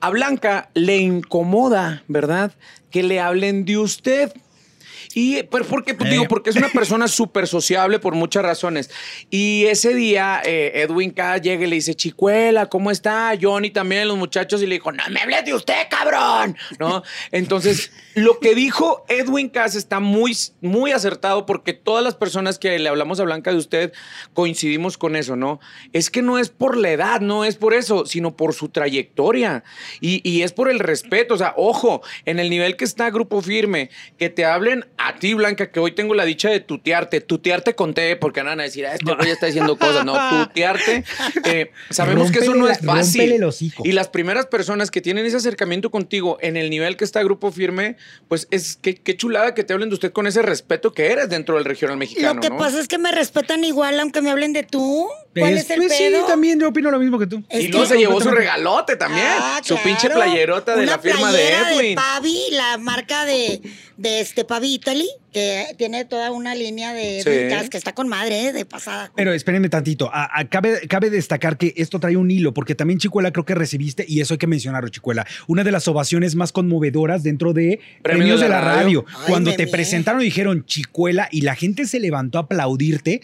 a 0.00 0.10
Blanca 0.10 0.70
le 0.74 0.98
incomoda, 0.98 2.02
¿verdad? 2.08 2.52
Que 2.90 3.02
le 3.02 3.20
hablen 3.20 3.64
de 3.64 3.78
usted. 3.78 4.32
Y 5.14 5.42
pero 5.44 5.64
porque, 5.64 5.94
pues, 5.94 6.08
Eh. 6.08 6.12
digo, 6.12 6.24
porque 6.28 6.50
es 6.50 6.56
una 6.56 6.68
persona 6.72 7.08
súper 7.08 7.46
sociable 7.46 7.98
por 7.98 8.14
muchas 8.14 8.42
razones. 8.42 8.90
Y 9.30 9.64
ese 9.66 9.94
día 9.94 10.40
eh, 10.44 10.72
Edwin 10.82 11.10
K 11.10 11.38
llega 11.38 11.64
y 11.64 11.68
le 11.68 11.76
dice, 11.76 11.94
Chicuela, 11.94 12.66
¿cómo 12.66 12.90
está? 12.90 13.32
Johnny 13.40 13.70
también, 13.70 14.08
los 14.08 14.16
muchachos, 14.16 14.62
y 14.62 14.66
le 14.66 14.74
dijo, 14.76 14.92
no 14.92 15.02
me 15.10 15.20
hables 15.20 15.44
de 15.44 15.54
usted, 15.54 15.74
cabrón. 15.90 16.56
¿No? 16.78 17.02
Entonces, 17.32 17.92
lo 18.14 18.38
que 18.40 18.54
dijo 18.54 19.04
Edwin 19.08 19.48
Cass 19.48 19.74
está 19.74 20.00
muy, 20.00 20.36
muy 20.60 20.92
acertado 20.92 21.46
porque 21.46 21.72
todas 21.72 22.04
las 22.04 22.14
personas 22.14 22.58
que 22.58 22.78
le 22.78 22.88
hablamos 22.88 23.18
a 23.20 23.24
Blanca 23.24 23.50
de 23.50 23.56
usted 23.56 23.92
coincidimos 24.34 24.96
con 24.98 25.16
eso, 25.16 25.36
¿no? 25.36 25.60
Es 25.92 26.10
que 26.10 26.22
no 26.22 26.38
es 26.38 26.50
por 26.50 26.76
la 26.76 26.90
edad, 26.90 27.20
no 27.20 27.44
es 27.44 27.56
por 27.56 27.74
eso, 27.74 28.06
sino 28.06 28.36
por 28.36 28.54
su 28.54 28.68
trayectoria. 28.68 29.64
Y, 30.00 30.20
y 30.28 30.42
es 30.42 30.52
por 30.52 30.68
el 30.70 30.78
respeto. 30.78 31.34
O 31.34 31.38
sea, 31.38 31.54
ojo, 31.56 32.02
en 32.24 32.38
el 32.38 32.50
nivel 32.50 32.76
que 32.76 32.84
está 32.84 33.10
Grupo 33.10 33.40
Firme, 33.42 33.90
que 34.18 34.28
te 34.30 34.44
hablen 34.44 34.86
a 35.02 35.16
ti, 35.16 35.34
Blanca, 35.34 35.70
que 35.70 35.80
hoy 35.80 35.92
tengo 35.92 36.14
la 36.14 36.24
dicha 36.24 36.50
de 36.50 36.60
tutearte. 36.60 37.20
Tutearte 37.20 37.74
conté, 37.74 38.16
porque 38.16 38.42
van 38.42 38.60
a 38.60 38.64
decir, 38.64 38.86
ah, 38.86 38.94
este 38.94 39.14
güey 39.14 39.26
ya 39.26 39.32
está 39.32 39.46
diciendo 39.46 39.78
cosas. 39.78 40.04
No, 40.04 40.46
tutearte. 40.46 41.04
eh, 41.44 41.70
sabemos 41.90 42.30
que 42.30 42.40
eso 42.40 42.54
no 42.54 42.68
es 42.68 42.80
fácil. 42.80 43.20
rómpele 43.20 43.36
el 43.36 43.44
hocico. 43.44 43.82
Y 43.86 43.92
las 43.92 44.08
primeras 44.08 44.46
personas 44.46 44.90
que 44.90 45.00
tienen 45.00 45.24
ese 45.26 45.36
acercamiento 45.36 45.90
contigo 45.90 46.38
en 46.40 46.56
el 46.56 46.70
nivel 46.70 46.96
que 46.96 47.04
está 47.04 47.22
Grupo 47.22 47.50
Firme, 47.50 47.96
pues 48.28 48.46
es 48.50 48.76
que 48.76 48.96
qué 48.96 49.16
chulada 49.16 49.54
que 49.54 49.64
te 49.64 49.72
hablen 49.72 49.88
de 49.88 49.94
usted 49.94 50.12
con 50.12 50.26
ese 50.26 50.42
respeto 50.42 50.92
que 50.92 51.06
eres 51.10 51.28
dentro 51.28 51.56
del 51.56 51.64
regional 51.64 51.96
mexicano. 51.96 52.34
Lo 52.34 52.40
que 52.40 52.50
¿no? 52.50 52.58
pasa 52.58 52.80
es 52.80 52.88
que 52.88 52.98
me 52.98 53.12
respetan 53.12 53.64
igual 53.64 53.98
aunque 54.00 54.20
me 54.22 54.30
hablen 54.30 54.52
de 54.52 54.62
tú. 54.64 55.08
¿Cuál 55.38 55.56
es, 55.58 55.70
el 55.70 55.76
pues 55.76 55.92
sí, 55.96 56.04
pedo? 56.10 56.26
también 56.26 56.58
yo 56.58 56.68
opino 56.68 56.90
lo 56.90 56.98
mismo 56.98 57.16
que 57.18 57.26
tú. 57.28 57.42
Es 57.48 57.64
y 57.64 57.68
luego 57.68 57.86
se 57.86 57.96
llevó 57.96 58.20
su 58.20 58.30
regalote 58.30 58.96
también. 58.96 59.24
Ah, 59.28 59.60
su 59.62 59.74
claro. 59.74 59.82
pinche 59.84 60.10
playerota 60.10 60.74
de 60.76 60.82
Una 60.82 60.92
la 60.92 60.98
firma 60.98 61.30
de 61.32 61.48
Edwin. 61.52 61.94
Pavi, 61.94 62.38
la 62.50 62.78
marca 62.78 63.24
de, 63.24 63.60
de 63.96 64.20
este 64.20 64.44
Pavi 64.44 64.74
Italy, 64.74 65.08
que 65.32 65.66
tiene 65.78 66.04
toda 66.04 66.32
una 66.32 66.56
línea 66.56 66.92
de 66.92 67.22
Sí. 67.22 67.30
brincas 67.30 67.70
que 67.70 67.76
está 67.76 67.94
con 67.94 68.08
madre, 68.08 68.46
¿eh? 68.48 68.52
de 68.52 68.64
pasada. 68.64 69.12
Pero 69.14 69.32
espérenme 69.32 69.68
tantito. 69.68 70.10
A- 70.12 70.28
a- 70.36 70.48
cabe, 70.48 70.80
cabe 70.88 71.10
destacar 71.10 71.56
que 71.56 71.74
esto 71.76 72.00
trae 72.00 72.16
un 72.16 72.28
hilo, 72.28 72.52
porque 72.52 72.74
también, 72.74 72.98
Chicuela, 72.98 73.30
creo 73.32 73.44
que 73.44 73.54
recibiste, 73.54 74.04
y 74.08 74.20
eso 74.20 74.34
hay 74.34 74.38
que 74.38 74.48
mencionarlo, 74.48 74.88
Chicuela, 74.88 75.24
una 75.46 75.62
de 75.62 75.70
las 75.70 75.86
ovaciones 75.86 76.34
más 76.34 76.50
conmovedoras 76.50 77.22
dentro 77.22 77.52
de 77.52 77.78
Premios, 78.02 78.40
de 78.40 78.48
la, 78.48 78.60
radio. 78.60 79.04
Ay, 79.08 79.14
Cuando 79.28 79.52
te 79.54 79.62
mié. 79.64 79.70
presentaron 79.72 80.22
y 80.22 80.24
dijeron 80.24 80.64
Chicuela 80.66 81.28
y 81.30 81.42
la 81.42 81.54
gente 81.54 81.86
se 81.86 82.00
levantó 82.00 82.38
a 82.38 82.42
aplaudirte. 82.42 83.20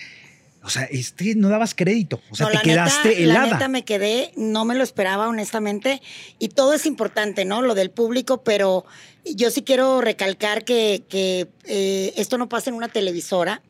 O 0.67 0.69
sea, 0.69 0.83
este 0.91 1.37
no 1.37 1.49
dabas 1.49 1.77
crédito. 1.77 2.21
O 2.29 2.35
sea, 2.35 2.47
No, 2.47 2.51
te 2.51 2.57
la 2.57 2.63
quedaste 2.63 3.09
neta, 3.11 3.21
helada. 3.21 3.47
La 3.47 3.53
neta 3.53 3.69
me 3.69 3.85
quedé, 3.85 4.33
no 4.35 4.65
me 4.65 4.75
lo 4.75 4.83
esperaba, 4.83 5.29
honestamente. 5.29 6.03
Y 6.41 6.49
todo 6.49 6.75
es 6.75 6.87
importante, 6.87 7.45
¿no? 7.45 7.63
Lo 7.63 7.77
del 7.77 7.91
público, 7.91 8.43
pero 8.43 8.85
yo 9.25 9.53
sí 9.53 9.63
quiero 9.63 10.01
recalcar 10.01 10.65
que, 10.65 11.05
que, 11.09 11.47
eh, 11.67 12.13
esto 12.17 12.37
no 12.37 12.49
pasa 12.49 12.71
en 12.71 12.75
una 12.75 12.89
televisora. 12.89 13.63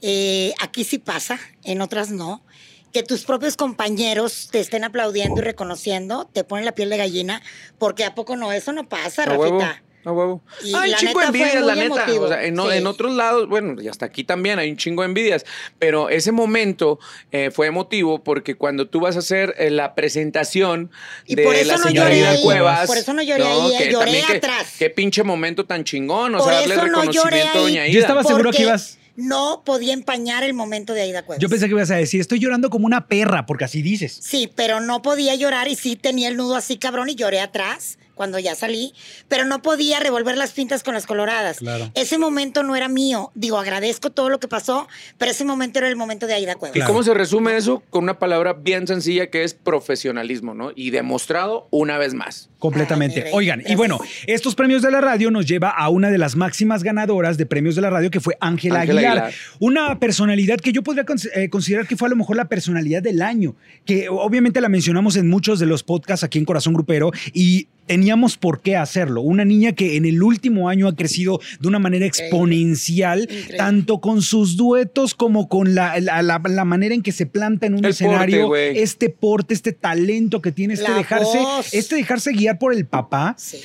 Eh, 0.00 0.54
aquí 0.62 0.84
sí 0.84 0.96
pasa, 0.96 1.38
en 1.62 1.82
otras 1.82 2.10
no. 2.10 2.42
Que 2.90 3.02
tus 3.02 3.24
propios 3.24 3.58
compañeros 3.58 4.48
te 4.50 4.60
estén 4.60 4.82
aplaudiendo 4.82 5.42
y 5.42 5.44
reconociendo, 5.44 6.24
te 6.32 6.42
ponen 6.42 6.64
la 6.64 6.72
piel 6.72 6.88
de 6.88 6.96
gallina, 6.96 7.42
porque 7.78 8.06
¿a 8.06 8.14
poco 8.14 8.36
no? 8.36 8.50
Eso 8.50 8.72
no 8.72 8.88
pasa, 8.88 9.24
A 9.24 9.36
huevo. 9.36 9.60
A 10.04 10.12
huevo. 10.12 10.42
Y 10.64 10.74
hay 10.74 10.90
un 10.92 10.96
chingo 10.96 11.20
de 11.20 11.26
neta 11.26 11.38
envidias, 11.38 11.64
la 11.64 11.74
neta. 11.74 12.06
O 12.20 12.28
sea, 12.28 12.44
en, 12.44 12.58
o- 12.58 12.70
Sí. 12.70 12.76
en 12.78 12.86
otros 12.86 13.14
lados, 13.14 13.48
bueno, 13.48 13.80
y 13.82 13.86
hasta 13.88 14.06
aquí 14.06 14.24
también 14.24 14.58
hay 14.58 14.70
un 14.70 14.76
chingo 14.78 15.02
de 15.02 15.08
envidias. 15.08 15.44
Pero 15.78 16.08
ese 16.08 16.32
momento 16.32 16.98
eh, 17.32 17.50
fue 17.50 17.66
emotivo 17.66 18.24
porque 18.24 18.54
cuando 18.54 18.88
tú 18.88 19.00
vas 19.00 19.16
a 19.16 19.18
hacer 19.18 19.54
eh, 19.58 19.70
la 19.70 19.94
presentación 19.94 20.90
Y 21.26 21.34
de 21.34 21.42
por 21.44 21.54
eso 21.54 21.72
la 21.72 21.76
no 21.78 21.84
señora 21.84 22.08
lloré 22.10 22.26
ahí, 22.26 22.42
Cuevas. 22.42 22.86
por 22.86 22.96
eso 22.96 23.12
no 23.12 23.22
lloré 23.22 23.44
ahí, 23.44 23.74
eh, 23.74 23.78
que 23.78 23.92
lloré 23.92 24.22
atrás. 24.22 24.74
Qué 24.78 24.88
pinche 24.90 25.22
momento 25.22 25.66
tan 25.66 25.84
chingón. 25.84 26.34
O 26.34 26.38
Por 26.38 26.48
sea, 26.48 26.60
darle 26.60 26.74
eso 26.76 26.86
no 26.86 27.04
lloré 27.04 27.06
reconocimiento 27.08 27.48
a 27.48 27.52
ahí. 27.52 27.58
Doña 27.62 27.86
Ida. 27.86 27.92
Yo 27.94 28.00
estaba 28.00 28.24
seguro 28.24 28.50
que 28.52 28.62
ibas- 28.62 28.96
No 29.16 29.62
podía 29.66 29.92
empañar 29.92 30.44
el 30.44 30.54
momento 30.54 30.94
de 30.94 31.02
Aida 31.02 31.24
Cuevas. 31.26 31.42
Yo 31.42 31.50
pensé 31.50 31.66
que 31.66 31.72
ibas 31.72 31.90
a 31.90 31.96
decir, 31.96 32.22
estoy 32.22 32.38
llorando 32.38 32.70
como 32.70 32.86
una 32.86 33.06
perra, 33.06 33.44
porque 33.44 33.64
así 33.64 33.82
dices. 33.82 34.18
Sí, 34.22 34.50
pero 34.54 34.80
no 34.80 35.02
podía 35.02 35.34
llorar 35.34 35.68
y 35.68 35.74
sí 35.76 35.96
tenía 35.96 36.28
el 36.28 36.38
nudo 36.38 36.56
así 36.56 36.78
cabrón 36.78 37.10
y 37.10 37.16
lloré 37.16 37.40
atrás 37.40 37.98
cuando 38.20 38.38
ya 38.38 38.54
salí, 38.54 38.92
pero 39.28 39.46
no 39.46 39.62
podía 39.62 39.98
revolver 39.98 40.36
las 40.36 40.52
pintas 40.52 40.82
con 40.82 40.92
las 40.92 41.06
coloradas. 41.06 41.60
Claro. 41.60 41.90
Ese 41.94 42.18
momento 42.18 42.62
no 42.62 42.76
era 42.76 42.86
mío. 42.86 43.30
Digo, 43.34 43.58
agradezco 43.58 44.10
todo 44.10 44.28
lo 44.28 44.38
que 44.38 44.46
pasó, 44.46 44.88
pero 45.16 45.30
ese 45.30 45.46
momento 45.46 45.78
era 45.78 45.88
el 45.88 45.96
momento 45.96 46.26
de 46.26 46.34
Aida 46.34 46.56
Cuevas. 46.56 46.76
¿Y 46.76 46.80
cómo 46.82 47.02
se 47.02 47.14
resume 47.14 47.56
eso? 47.56 47.82
Con 47.88 48.04
una 48.04 48.18
palabra 48.18 48.52
bien 48.52 48.86
sencilla 48.86 49.30
que 49.30 49.42
es 49.42 49.54
profesionalismo, 49.54 50.52
¿no? 50.52 50.70
Y 50.76 50.90
demostrado 50.90 51.66
una 51.70 51.96
vez 51.96 52.12
más. 52.12 52.50
Completamente. 52.58 53.24
Ay, 53.24 53.30
Oigan, 53.32 53.62
y 53.66 53.74
bueno, 53.74 53.98
estos 54.26 54.54
premios 54.54 54.82
de 54.82 54.90
la 54.90 55.00
radio 55.00 55.30
nos 55.30 55.46
lleva 55.46 55.70
a 55.70 55.88
una 55.88 56.10
de 56.10 56.18
las 56.18 56.36
máximas 56.36 56.82
ganadoras 56.82 57.38
de 57.38 57.46
premios 57.46 57.74
de 57.74 57.80
la 57.80 57.88
radio, 57.88 58.10
que 58.10 58.20
fue 58.20 58.36
Ángela 58.38 58.80
Ángela 58.80 59.00
Aguilar. 59.00 59.18
Aguilar. 59.18 59.34
Una 59.60 59.98
personalidad 59.98 60.58
que 60.58 60.72
yo 60.72 60.82
podría 60.82 61.06
eh, 61.34 61.48
considerar 61.48 61.86
que 61.86 61.96
fue 61.96 62.08
a 62.08 62.10
lo 62.10 62.16
mejor 62.16 62.36
la 62.36 62.48
personalidad 62.48 63.02
del 63.02 63.22
año, 63.22 63.56
que 63.86 64.10
obviamente 64.10 64.60
la 64.60 64.68
mencionamos 64.68 65.16
en 65.16 65.26
muchos 65.26 65.58
de 65.58 65.64
los 65.64 65.82
podcasts 65.82 66.22
aquí 66.22 66.38
en 66.38 66.44
Corazón 66.44 66.74
Grupero 66.74 67.12
y 67.32 67.68
teníamos 67.90 68.36
por 68.36 68.60
qué 68.60 68.76
hacerlo. 68.76 69.20
Una 69.20 69.44
niña 69.44 69.72
que 69.72 69.96
en 69.96 70.04
el 70.04 70.22
último 70.22 70.68
año 70.68 70.86
ha 70.86 70.94
crecido 70.94 71.40
de 71.58 71.66
una 71.66 71.80
manera 71.80 72.06
exponencial, 72.06 73.22
Increíble. 73.22 73.56
tanto 73.56 74.00
con 74.00 74.22
sus 74.22 74.56
duetos 74.56 75.12
como 75.16 75.48
con 75.48 75.74
la, 75.74 75.98
la- 75.98 76.22
la- 76.22 76.40
la 76.44 76.64
manera 76.64 76.94
en 76.94 77.02
que 77.02 77.10
se 77.10 77.26
planta 77.26 77.66
en 77.66 77.74
un 77.74 77.84
El 77.84 77.90
escenario, 77.90 78.54
este 78.54 79.08
porte, 79.10 79.54
este 79.54 79.72
talento 79.72 80.40
que 80.40 80.52
tiene, 80.52 80.74
este 80.74 80.92
dejarse, 80.92 81.38
voz. 81.38 81.74
este 81.74 81.96
dejarse 81.96 82.30
guiar 82.30 82.60
por 82.60 82.72
el 82.72 82.86
papá, 82.86 83.34
Sí. 83.36 83.58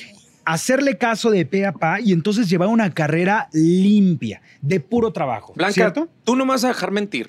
hacerle 0.44 0.98
caso 0.98 1.30
de 1.30 1.46
pe 1.46 1.64
a 1.64 1.70
pa 1.72 2.00
y 2.00 2.10
entonces 2.12 2.48
llevar 2.50 2.66
una 2.68 2.92
carrera 2.92 3.48
limpia, 3.52 4.42
de 4.60 4.80
puro 4.80 5.12
trabajo. 5.12 5.52
Blanca, 5.54 5.72
¿cierto? 5.72 6.08
tú 6.24 6.34
no 6.34 6.44
me 6.44 6.50
vas 6.50 6.64
a 6.64 6.68
dejar 6.68 6.90
mentir. 6.90 7.28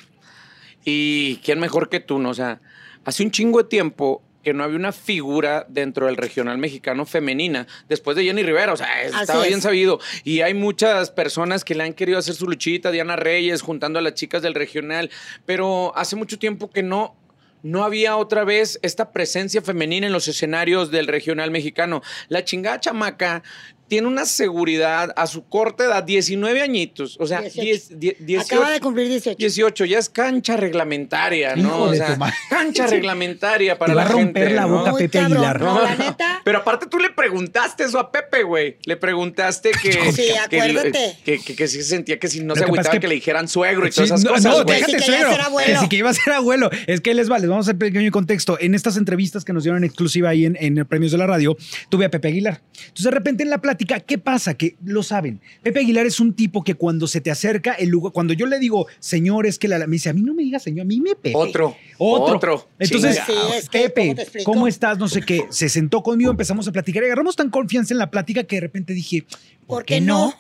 Y 0.84 1.36
quién 1.44 1.60
mejor 1.60 1.90
que 1.90 2.00
tú, 2.00 2.18
¿no? 2.18 2.30
O 2.30 2.34
sea, 2.34 2.60
hace 3.06 3.24
un 3.24 3.30
chingo 3.30 3.62
de 3.62 3.70
tiempo 3.70 4.24
que 4.44 4.54
no 4.54 4.64
había 4.64 4.78
una 4.78 4.92
figura 4.92 5.66
dentro 5.70 6.06
del 6.06 6.18
regional 6.18 6.58
mexicano 6.58 7.06
femenina, 7.06 7.68
después 7.90 8.16
de 8.16 8.24
Jenny 8.24 8.44
Rivera, 8.44 8.74
o 8.74 8.78
sea, 8.78 9.04
estaba 9.04 9.46
bien 9.46 9.62
sabido. 9.62 10.00
Y 10.24 10.42
hay 10.42 10.54
muchas 10.54 11.12
personas 11.12 11.64
que 11.64 11.76
le 11.76 11.84
han 11.84 11.94
querido 11.94 12.18
hacer 12.18 12.36
su 12.36 12.48
luchita, 12.48 12.92
Diana 12.92 13.16
Reyes, 13.16 13.62
juntando 13.62 14.00
a 14.00 14.02
las 14.02 14.14
chicas 14.14 14.42
del 14.42 14.54
regional, 14.54 15.10
pero 15.46 15.92
hace 15.96 16.16
mucho 16.16 16.40
tiempo 16.40 16.70
que 16.70 16.84
no, 16.84 17.16
no 17.64 17.84
había 17.84 18.16
otra 18.18 18.44
vez 18.44 18.80
esta 18.84 19.12
presencia 19.12 19.62
femenina 19.62 20.08
en 20.08 20.14
los 20.14 20.28
escenarios 20.28 20.92
del 20.92 21.08
regional 21.08 21.52
mexicano. 21.52 22.02
La 22.30 22.46
chingada 22.46 22.80
chamaca 22.80 23.44
tiene 23.88 24.08
una 24.08 24.26
seguridad 24.26 25.14
a 25.16 25.28
su 25.28 25.48
corta 25.48 25.86
edad, 25.86 26.04
19 26.04 26.62
añitos, 26.62 27.18
o 27.20 27.26
sea, 27.28 27.42
18. 27.42 27.62
10, 27.64 28.00
10, 28.00 28.16
18. 28.26 28.56
Acaba 28.56 28.72
de 28.72 28.80
cumplir 28.80 29.08
18. 29.10 29.38
18, 29.38 29.86
ya 29.86 30.00
es 30.00 30.10
cancha 30.10 30.58
reglamentaria, 30.58 31.56
¿no? 31.56 31.68
Hijo 31.68 31.82
o 31.84 31.94
sea, 31.94 32.18
cancha 32.50 32.88
reglamentaria 32.88 33.78
para 33.78 33.92
Te 33.94 33.96
va 33.96 34.04
la 34.04 34.10
a 34.10 34.12
romper 34.12 34.44
gente, 34.44 34.56
la 34.56 34.62
¿no? 34.68 34.78
boca 34.80 34.92
Muy 34.92 35.02
Pepe 35.04 35.20
Aguilar. 35.20 35.60
No, 35.62 35.82
la 35.82 35.96
neta. 35.96 36.42
Pero 36.44 36.60
aparte 36.60 36.88
tú 36.88 37.00
le 37.00 37.10
preguntaste 37.12 37.84
eso 37.84 38.00
a 38.00 38.12
Pepe, 38.12 38.44
güey. 38.44 38.78
Le 38.86 38.98
preguntaste 38.98 39.72
que... 39.82 39.92
Sí, 40.12 40.24
que- 40.28 40.38
acuérdate. 40.38 41.18
Que, 41.24 41.40
que, 41.40 41.56
que 41.56 41.68
sí 41.68 41.78
se 41.78 41.84
sentía 41.90 42.20
que 42.20 42.28
si 42.28 42.40
no 42.42 42.54
Lo 42.54 42.56
se 42.56 42.64
agüitaba 42.66 42.92
que, 42.92 43.00
que- 43.00 43.08
le 43.08 43.16
dijeran 43.16 43.48
suegro 43.48 43.88
y 43.88 43.92
Sí, 43.92 43.96
todas 43.96 44.10
esas 44.12 44.24
no, 44.24 44.30
cosas, 44.32 44.44
no, 44.58 44.64
güey. 44.64 44.76
déjate 44.80 44.92
Que 44.94 45.00
si 45.00 45.06
quería 45.06 45.20
suegro. 45.22 45.32
ser 45.36 45.42
abuelo. 45.46 45.74
Que 45.74 45.80
si 45.80 45.90
que 45.90 45.96
iba 45.98 46.10
a 46.10 46.14
ser 46.14 46.34
abuelo. 46.34 46.70
Es 46.88 47.02
que 47.02 47.14
les 47.14 47.30
vale, 47.30 47.48
vamos 47.48 47.68
a 47.68 47.72
hacer 47.72 47.78
pequeño 47.80 48.12
contexto. 48.12 48.58
En 48.60 48.76
estas 48.76 48.98
entrevistas 48.98 49.44
que 49.46 49.54
nos 49.54 49.64
dieron 49.64 49.78
en 49.80 49.84
exclusiva 49.86 50.30
ahí 50.30 50.46
en, 50.46 50.58
en 50.60 50.86
Premios 50.86 51.12
de 51.12 51.18
la 51.18 51.28
Radio, 51.28 51.58
tuve 51.90 52.06
a 52.06 52.10
Pepe 52.12 52.28
Aguilar. 52.30 52.62
Entonces, 52.80 53.06
de 53.06 53.12
repente 53.12 53.44
en 53.44 53.50
la 53.50 53.60
plática, 53.62 53.77
¿qué 53.78 54.18
pasa? 54.18 54.56
Que 54.56 54.76
lo 54.84 55.04
saben. 55.04 55.40
Pepe 55.64 55.80
Aguilar 55.80 56.06
es 56.06 56.20
un 56.20 56.34
tipo 56.34 56.64
que 56.64 56.76
cuando 56.76 57.08
se 57.08 57.22
te 57.22 57.32
acerca, 57.32 57.74
el 57.74 57.90
lugar, 57.90 58.14
cuando 58.14 58.34
yo 58.34 58.46
le 58.46 58.60
digo, 58.60 58.88
señor, 59.00 59.46
es 59.46 59.60
que 59.60 59.68
la, 59.68 59.80
me 59.86 59.94
dice, 59.94 60.10
a 60.10 60.14
mí 60.14 60.22
no 60.22 60.34
me 60.34 60.44
diga 60.44 60.60
señor, 60.60 60.82
a 60.82 60.86
mí 60.86 61.00
me 61.00 61.16
Pepe. 61.16 61.34
Otro, 61.36 61.76
Otro. 61.98 62.36
otro. 62.36 62.68
Entonces, 62.80 63.22
Chingado. 63.26 63.50
Sí, 63.52 63.58
es 63.58 63.70
que, 63.70 63.90
Pepe, 63.90 64.44
¿cómo 64.44 64.68
estás? 64.68 64.98
No 64.98 65.08
sé 65.08 65.22
qué. 65.22 65.46
Se 65.50 65.70
sentó 65.70 66.04
conmigo, 66.04 66.32
empezamos 66.32 66.68
a 66.68 66.72
platicar 66.72 67.04
y 67.04 67.08
agarramos 67.08 67.36
tan 67.36 67.50
confianza 67.50 67.94
en 67.94 68.00
la 68.00 68.12
plática 68.12 68.44
que 68.44 68.58
de 68.58 68.62
repente 68.62 68.94
dije, 68.94 69.26
¿por, 69.66 69.78
¿Por 69.78 69.86
qué 69.86 70.02
no? 70.02 70.34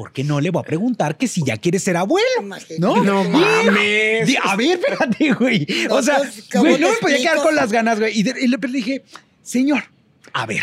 ¿Por 0.00 0.12
qué 0.12 0.24
no 0.24 0.40
le 0.40 0.48
voy 0.48 0.60
a 0.60 0.64
preguntar 0.64 1.18
que 1.18 1.28
si 1.28 1.42
ya 1.44 1.58
quiere 1.58 1.78
ser 1.78 1.98
abuelo? 1.98 2.26
¿No? 2.78 3.04
No 3.04 3.22
mames. 3.22 4.34
A 4.42 4.56
ver, 4.56 4.78
espérate, 4.78 5.32
güey. 5.34 5.66
No, 5.90 5.96
o 5.96 6.02
sea, 6.02 6.16
pues, 6.16 6.44
¿cómo 6.50 6.64
güey, 6.64 6.80
no 6.80 6.88
me 6.88 6.96
podía 6.96 7.18
quedar 7.18 7.42
con 7.42 7.54
las 7.54 7.70
ganas, 7.70 7.98
güey. 7.98 8.18
Y, 8.18 8.22
le 8.22 8.56
dije, 8.68 9.04
señor, 9.42 9.84
a 10.32 10.46
ver. 10.46 10.62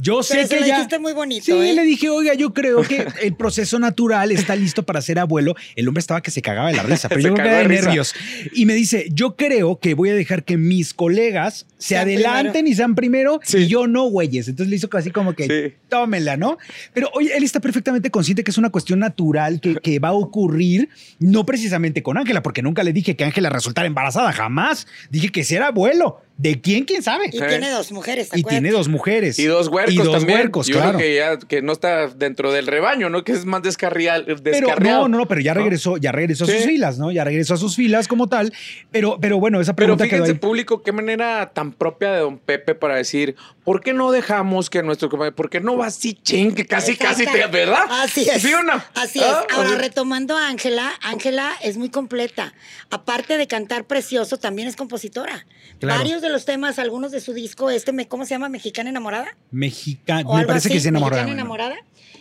Yo 0.00 0.22
sé 0.22 0.46
Pero 0.48 0.62
que 0.62 0.68
ya. 0.68 0.76
dijiste 0.76 0.98
muy 0.98 1.12
bonito, 1.12 1.44
Sí, 1.44 1.52
¿eh? 1.52 1.74
le 1.74 1.82
dije, 1.84 2.08
oiga, 2.08 2.32
yo 2.34 2.54
creo 2.54 2.82
que 2.82 3.06
el 3.22 3.34
proceso 3.34 3.78
natural 3.78 4.32
está 4.32 4.56
listo 4.56 4.84
para 4.84 5.02
ser 5.02 5.18
abuelo. 5.18 5.54
El 5.76 5.86
hombre 5.86 6.00
estaba 6.00 6.22
que 6.22 6.30
se 6.30 6.40
cagaba 6.40 6.68
de 6.68 6.76
la 6.76 6.82
risa, 6.82 7.08
pero 7.08 7.20
Se 7.22 7.28
yo 7.28 7.34
creo 7.34 7.46
que 7.46 7.54
de 7.54 7.64
risa. 7.64 7.82
nervios. 7.86 8.14
Y 8.54 8.64
me 8.66 8.74
dice, 8.74 9.06
yo 9.12 9.36
creo 9.36 9.78
que 9.78 9.94
voy 9.94 10.08
a 10.08 10.14
dejar 10.14 10.44
que 10.44 10.56
mis 10.56 10.94
colegas 10.94 11.66
se 11.78 11.88
Sean 11.88 12.02
adelanten 12.08 12.66
y 12.66 12.74
sean 12.74 12.94
primero 12.94 13.38
Sí. 13.44 13.58
y 13.58 13.66
yo 13.68 13.86
no, 13.86 14.04
güeyes. 14.04 14.48
Entonces 14.48 14.70
le 14.70 14.76
hizo 14.76 14.88
así 14.92 15.10
como 15.10 15.34
que, 15.34 15.44
Sí. 15.46 15.74
tómela, 15.88 16.36
¿no? 16.38 16.56
Pero 16.94 17.10
oye, 17.14 17.36
él 17.36 17.44
está 17.44 17.60
perfectamente 17.60 18.10
consciente 18.10 18.42
que 18.44 18.50
es 18.50 18.58
una 18.58 18.70
cuestión 18.70 18.98
natural 19.00 19.60
que, 19.60 19.74
que 19.76 19.98
va 19.98 20.08
a 20.08 20.12
ocurrir, 20.12 20.88
no 21.18 21.44
precisamente 21.44 22.02
con 22.02 22.16
Ángela, 22.16 22.42
porque 22.42 22.62
nunca 22.62 22.82
le 22.82 22.92
dije 22.94 23.14
que 23.14 23.24
Ángela 23.24 23.50
resultara 23.50 23.86
embarazada, 23.86 24.32
jamás. 24.32 24.86
Dije 25.10 25.28
que 25.30 25.44
si 25.44 25.54
era 25.54 25.66
abuelo. 25.68 26.20
¿De 26.42 26.60
quién? 26.60 26.84
¿Quién 26.84 27.02
sabe? 27.02 27.26
Y 27.32 27.38
tiene 27.38 27.70
dos 27.70 27.92
mujeres, 27.92 28.28
¿te 28.30 28.40
Y 28.40 28.42
tiene 28.42 28.70
dos 28.72 28.88
mujeres. 28.88 29.38
Y 29.38 29.44
dos 29.46 29.68
huercos 29.68 29.94
Y 29.94 29.98
dos 29.98 30.10
también. 30.12 30.38
huercos, 30.40 30.66
Yo 30.66 30.74
claro. 30.74 30.98
creo 30.98 31.00
que 31.08 31.14
ya 31.16 31.38
que 31.38 31.62
no 31.62 31.72
está 31.72 32.08
dentro 32.08 32.50
del 32.52 32.66
rebaño, 32.66 33.08
¿no? 33.10 33.22
Que 33.22 33.32
es 33.32 33.44
más 33.44 33.62
descarrial, 33.62 34.24
Pero 34.26 34.40
descarriado. 34.40 35.02
no, 35.02 35.08
no, 35.08 35.18
no, 35.18 35.26
pero 35.28 35.40
ya 35.40 35.54
¿no? 35.54 35.60
regresó, 35.60 35.96
ya 35.98 36.10
regresó 36.10 36.44
a 36.44 36.46
sus 36.48 36.56
Sí. 36.56 36.68
filas, 36.68 36.98
¿no? 36.98 37.12
Ya 37.12 37.22
regresó 37.24 37.54
a 37.54 37.56
sus 37.56 37.76
filas 37.76 38.08
como 38.08 38.28
tal. 38.28 38.52
Pero, 38.90 39.18
pero 39.20 39.38
bueno, 39.38 39.60
esa 39.60 39.74
Pero 39.76 39.86
pregunta 39.96 40.04
quedó 40.04 40.24
fíjense, 40.24 40.32
ahí. 40.32 40.38
público, 40.38 40.82
qué 40.82 40.90
manera 40.92 41.52
tan 41.54 41.72
propia 41.72 42.12
de 42.12 42.20
don 42.20 42.38
Pepe 42.38 42.74
para 42.74 42.96
decir, 42.96 43.36
¿por 43.64 43.80
qué 43.80 43.92
no 43.92 44.10
dejamos 44.10 44.70
que 44.70 44.82
nuestro 44.82 45.08
compañero, 45.08 45.36
por 45.36 45.50
qué 45.50 45.60
no 45.60 45.76
va 45.76 45.86
así, 45.86 46.14
ching, 46.14 46.54
que 46.54 46.66
casi, 46.66 46.96
casi 46.96 47.24
te. 47.26 47.46
¿verdad? 47.46 47.84
Así 47.90 48.28
es. 48.28 48.42
¿Sí 48.42 48.52
o 48.54 48.62
no? 48.62 48.82
Así 48.94 49.20
Ah, 49.22 49.44
es. 49.48 49.54
Ahora, 49.56 49.76
retomando 49.76 50.36
a 50.36 50.48
Ángela, 50.48 50.92
Ángela 51.02 51.52
es 51.62 51.76
muy 51.76 51.88
completa. 51.90 52.54
Aparte 52.90 53.36
de 53.38 53.46
cantar 53.46 53.84
precioso, 53.86 54.36
también 54.38 54.68
es 54.68 54.76
compositora. 54.76 55.46
Claro. 55.78 55.98
Varios 56.00 56.22
de 56.22 56.28
los 56.28 56.44
temas, 56.44 56.78
algunos 56.78 57.12
de 57.12 57.20
su 57.20 57.32
disco, 57.32 57.70
este, 57.70 57.92
me- 57.92 58.08
¿cómo 58.08 58.24
se 58.24 58.30
llama? 58.34 58.48
¿Mexicana 58.48 58.90
enamorada? 58.90 59.36
Mexicana, 59.50 60.22
me 60.34 60.44
parece 60.46 60.68
así, 60.68 60.74
que 60.76 60.80
se 60.80 60.88
enamorada. 60.88 61.22
Mexicana 61.22 61.40
enamorada. 61.40 61.76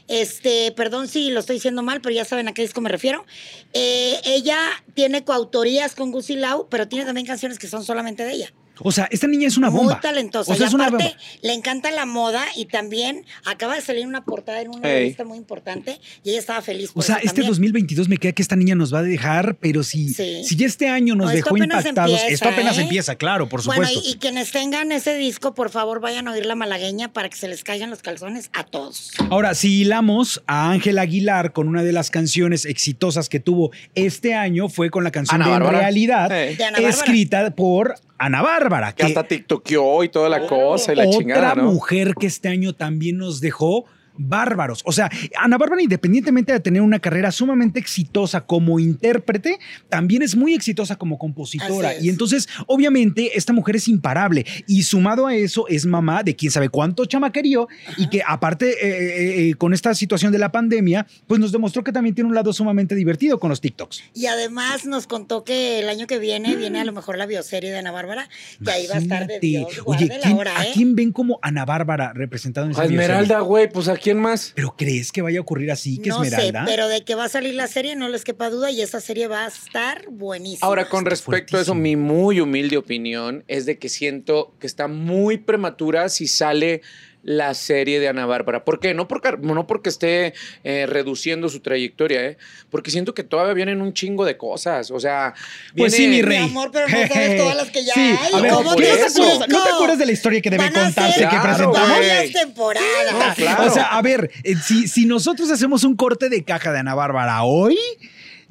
Este, 0.07 0.71
perdón 0.75 1.07
si 1.07 1.29
lo 1.29 1.39
estoy 1.39 1.55
diciendo 1.57 1.83
mal, 1.83 2.01
pero 2.01 2.13
ya 2.13 2.25
saben 2.25 2.47
a 2.47 2.53
qué 2.53 2.61
disco 2.63 2.81
me 2.81 2.89
refiero. 2.89 3.25
Eh, 3.73 4.19
ella 4.25 4.57
tiene 4.93 5.23
coautorías 5.23 5.95
con 5.95 6.11
Gucci 6.11 6.35
Lau, 6.35 6.67
pero 6.69 6.87
tiene 6.87 7.05
también 7.05 7.25
canciones 7.25 7.59
que 7.59 7.67
son 7.67 7.83
solamente 7.85 8.23
de 8.23 8.33
ella. 8.33 8.53
O 8.83 8.91
sea, 8.91 9.07
esta 9.11 9.27
niña 9.27 9.47
es 9.47 9.57
una 9.57 9.69
bomba. 9.69 9.93
Muy 9.93 10.01
talentosa. 10.01 10.51
O 10.51 10.55
sea, 10.55 10.65
y 10.65 10.67
es 10.67 10.73
una 10.73 10.87
aparte, 10.87 11.03
bomba. 11.05 11.19
le 11.41 11.53
encanta 11.53 11.91
la 11.91 12.05
moda 12.05 12.43
y 12.55 12.65
también 12.65 13.25
acaba 13.45 13.75
de 13.75 13.81
salir 13.81 14.05
una 14.07 14.23
portada 14.23 14.61
en 14.61 14.69
una 14.69 14.87
Ey. 14.89 14.99
revista 14.99 15.23
muy 15.25 15.37
importante 15.37 15.99
y 16.23 16.31
ella 16.31 16.39
estaba 16.39 16.61
feliz. 16.61 16.89
O 16.91 16.93
por 16.95 17.03
sea, 17.03 17.15
eso 17.15 17.25
este 17.27 17.41
también. 17.41 17.49
2022 17.51 18.09
me 18.09 18.17
queda 18.17 18.31
que 18.31 18.41
esta 18.41 18.55
niña 18.55 18.75
nos 18.75 18.93
va 18.93 18.99
a 18.99 19.03
dejar, 19.03 19.55
pero 19.59 19.83
si, 19.83 20.09
Sí. 20.09 20.43
si 20.43 20.55
ya 20.55 20.65
este 20.67 20.87
año 20.89 21.15
nos 21.15 21.27
No, 21.27 21.31
esto 21.31 21.45
dejó 21.53 21.57
impactados, 21.57 22.11
empieza, 22.19 22.27
esto 22.33 22.49
apenas 22.49 22.77
¿eh? 22.77 22.81
empieza, 22.81 23.15
claro, 23.15 23.47
por 23.49 23.63
Bueno, 23.63 23.85
supuesto. 23.87 24.09
y, 24.09 24.13
y 24.13 24.15
quienes 24.17 24.51
tengan 24.51 24.91
ese 24.91 25.15
disco, 25.15 25.53
por 25.53 25.69
favor, 25.69 25.99
vayan 25.99 26.27
a 26.27 26.31
oír 26.31 26.45
la 26.45 26.55
malagueña 26.55 27.11
para 27.13 27.29
que 27.29 27.37
se 27.37 27.47
les 27.47 27.63
caigan 27.63 27.89
los 27.89 28.01
calzones 28.01 28.49
a 28.53 28.63
todos. 28.63 29.11
Ahora, 29.29 29.53
si 29.55 29.81
hilamos 29.81 30.41
a 30.47 30.71
Ángel 30.71 30.97
Aguilar 30.99 31.53
con 31.53 31.67
una 31.67 31.83
de 31.83 31.91
las 31.91 32.09
canciones 32.11 32.65
exitosas 32.65 33.29
que 33.29 33.39
tuvo 33.39 33.71
este 33.95 34.33
año, 34.33 34.69
fue 34.69 34.89
con 34.89 35.03
la 35.03 35.11
canción 35.11 35.35
Ana 35.41 35.45
de 35.45 35.51
Bárbara. 35.51 35.79
Realidad, 35.79 36.29
Sí. 36.31 36.57
De 36.81 36.87
escrita 36.89 37.51
por 37.55 37.95
Ana 38.21 38.43
Bárbara. 38.43 38.93
Que 38.93 39.03
hasta 39.03 39.23
tiktokeó 39.23 40.03
y 40.03 40.09
toda 40.09 40.29
la 40.29 40.45
cosa 40.45 40.93
y 40.93 40.95
la 40.95 41.07
otra 41.07 41.17
chingada, 41.17 41.55
¿no? 41.55 41.71
mujer 41.71 42.13
que 42.13 42.27
este 42.27 42.49
año 42.49 42.73
también 42.73 43.17
nos 43.17 43.41
dejó 43.41 43.85
bárbaros. 44.27 44.81
O 44.85 44.91
sea, 44.91 45.09
Ana 45.39 45.57
Bárbara, 45.57 45.81
independientemente 45.81 46.53
de 46.53 46.59
tener 46.59 46.81
una 46.81 46.99
carrera 46.99 47.31
sumamente 47.31 47.79
exitosa 47.79 48.41
como 48.41 48.79
intérprete, 48.79 49.59
también 49.89 50.21
es 50.21 50.35
muy 50.35 50.53
exitosa 50.53 50.95
como 50.95 51.17
compositora. 51.17 51.97
Y 51.99 52.09
entonces, 52.09 52.47
obviamente, 52.67 53.37
esta 53.37 53.53
mujer 53.53 53.75
es 53.75 53.87
imparable. 53.87 54.45
Y 54.67 54.83
sumado 54.83 55.27
a 55.27 55.35
eso, 55.35 55.67
es 55.67 55.85
mamá 55.85 56.23
de 56.23 56.35
quién 56.35 56.51
sabe 56.51 56.69
cuánto 56.69 57.05
chamaquerío 57.05 57.67
y 57.97 58.09
que 58.09 58.21
aparte, 58.25 58.69
eh, 58.71 58.75
eh, 58.87 59.49
eh, 59.49 59.53
con 59.55 59.73
esta 59.73 59.93
situación 59.93 60.31
de 60.31 60.37
la 60.39 60.51
pandemia, 60.51 61.05
pues 61.27 61.39
nos 61.39 61.51
demostró 61.51 61.83
que 61.83 61.91
también 61.91 62.15
tiene 62.15 62.29
un 62.29 62.35
lado 62.35 62.53
sumamente 62.53 62.95
divertido 62.95 63.39
con 63.39 63.49
los 63.49 63.61
TikToks. 63.61 64.03
Y 64.13 64.25
además 64.27 64.85
nos 64.85 65.07
contó 65.07 65.43
que 65.43 65.79
el 65.79 65.89
año 65.89 66.07
que 66.07 66.19
viene 66.19 66.55
viene 66.55 66.79
a 66.79 66.85
lo 66.85 66.93
mejor 66.93 67.17
la 67.17 67.25
bioserie 67.25 67.71
de 67.71 67.77
Ana 67.79 67.91
Bárbara, 67.91 68.29
que 68.63 68.71
ahí 68.71 68.87
va 68.87 68.95
a 68.95 68.99
estar 68.99 69.27
de. 69.27 69.39
Dios. 69.39 69.81
Oye, 69.85 70.09
¿quién- 70.21 70.37
hora, 70.37 70.57
¿a 70.59 70.65
¿eh? 70.65 70.71
quién 70.73 70.95
ven 70.95 71.11
como 71.11 71.39
Ana 71.41 71.65
Bárbara 71.65 72.13
representado 72.13 72.65
en 72.65 72.73
esa? 72.73 72.85
Esmeralda, 72.85 73.39
güey, 73.41 73.69
pues 73.69 73.87
¿a 73.87 73.95
quién 74.11 74.21
más? 74.21 74.51
¿Pero 74.55 74.75
crees 74.77 75.11
que 75.11 75.21
vaya 75.21 75.39
a 75.39 75.41
ocurrir 75.41 75.71
así, 75.71 75.97
que 75.97 76.09
no 76.09 76.23
sé, 76.23 76.27
Esmeralda? 76.27 76.65
pero 76.65 76.87
de 76.87 77.03
que 77.03 77.15
va 77.15 77.25
a 77.25 77.29
salir 77.29 77.55
la 77.55 77.67
serie 77.67 77.95
no 77.95 78.09
les 78.09 78.23
quepa 78.23 78.49
duda 78.49 78.71
y 78.71 78.81
esa 78.81 78.99
serie 78.99 79.27
va 79.27 79.45
a 79.45 79.47
estar 79.47 80.05
buenísima. 80.09 80.67
Ahora, 80.67 80.89
con 80.89 81.05
respecto 81.05 81.57
a 81.57 81.61
eso, 81.61 81.75
mi 81.75 81.95
muy 81.95 82.41
humilde 82.41 82.77
opinión 82.77 83.43
es 83.47 83.65
de 83.65 83.77
que 83.77 83.89
siento 83.89 84.53
que 84.59 84.67
está 84.67 84.87
muy 84.87 85.37
prematura 85.37 86.09
si 86.09 86.27
sale 86.27 86.81
la 87.23 87.53
serie 87.53 87.99
de 87.99 88.07
Ana 88.07 88.25
Bárbara. 88.25 88.63
¿Por 88.65 88.79
qué? 88.79 88.93
No 88.93 89.07
porque, 89.07 89.37
no 89.41 89.67
porque 89.67 89.89
esté 89.89 90.33
eh, 90.63 90.85
reduciendo 90.87 91.49
su 91.49 91.59
trayectoria, 91.59 92.25
¿eh? 92.25 92.37
Porque 92.69 92.89
siento 92.89 93.13
que 93.13 93.23
todavía 93.23 93.53
vienen 93.53 93.81
un 93.81 93.93
chingo 93.93 94.25
de 94.25 94.37
cosas. 94.37 94.89
O 94.91 94.99
sea, 94.99 95.33
Pues 95.77 95.93
viene- 95.93 95.97
sí, 95.97 96.07
mi 96.07 96.15
Mi 96.17 96.21
rey. 96.23 96.37
amor, 96.45 96.71
pero 96.73 96.87
no 96.87 96.97
sabes 97.07 97.37
todas 97.37 97.55
las 97.55 97.69
que 97.69 97.83
ya 97.85 97.93
Sí, 97.93 97.99
hay. 97.99 98.33
a 98.33 98.39
ver, 98.41 98.51
¿cómo 98.53 98.75
¿qué 98.75 98.83
te 98.83 98.91
acuerdas, 98.91 99.47
no 99.49 99.63
te 99.63 99.69
acuerdas 99.69 99.97
de 99.99 100.05
la 100.07 100.11
historia 100.11 100.41
que 100.41 100.49
debe 100.49 100.63
Van 100.63 100.75
a 100.75 100.83
contarse 100.85 101.19
ser 101.19 101.29
que 101.29 101.35
Claro, 101.37 101.43
presentamos? 101.71 101.89
varias 101.89 102.31
temporadas. 102.31 103.13
No, 103.13 103.33
claro. 103.35 103.65
O 103.65 103.69
sea, 103.69 103.83
a 103.85 104.01
ver, 104.01 104.31
eh, 104.43 104.55
si, 104.55 104.87
si 104.87 105.05
nosotros 105.05 105.51
hacemos 105.51 105.83
un 105.83 105.95
corte 105.95 106.29
de 106.29 106.43
caja 106.43 106.71
de 106.71 106.79
Ana 106.79 106.95
Bárbara 106.95 107.43
hoy, 107.43 107.77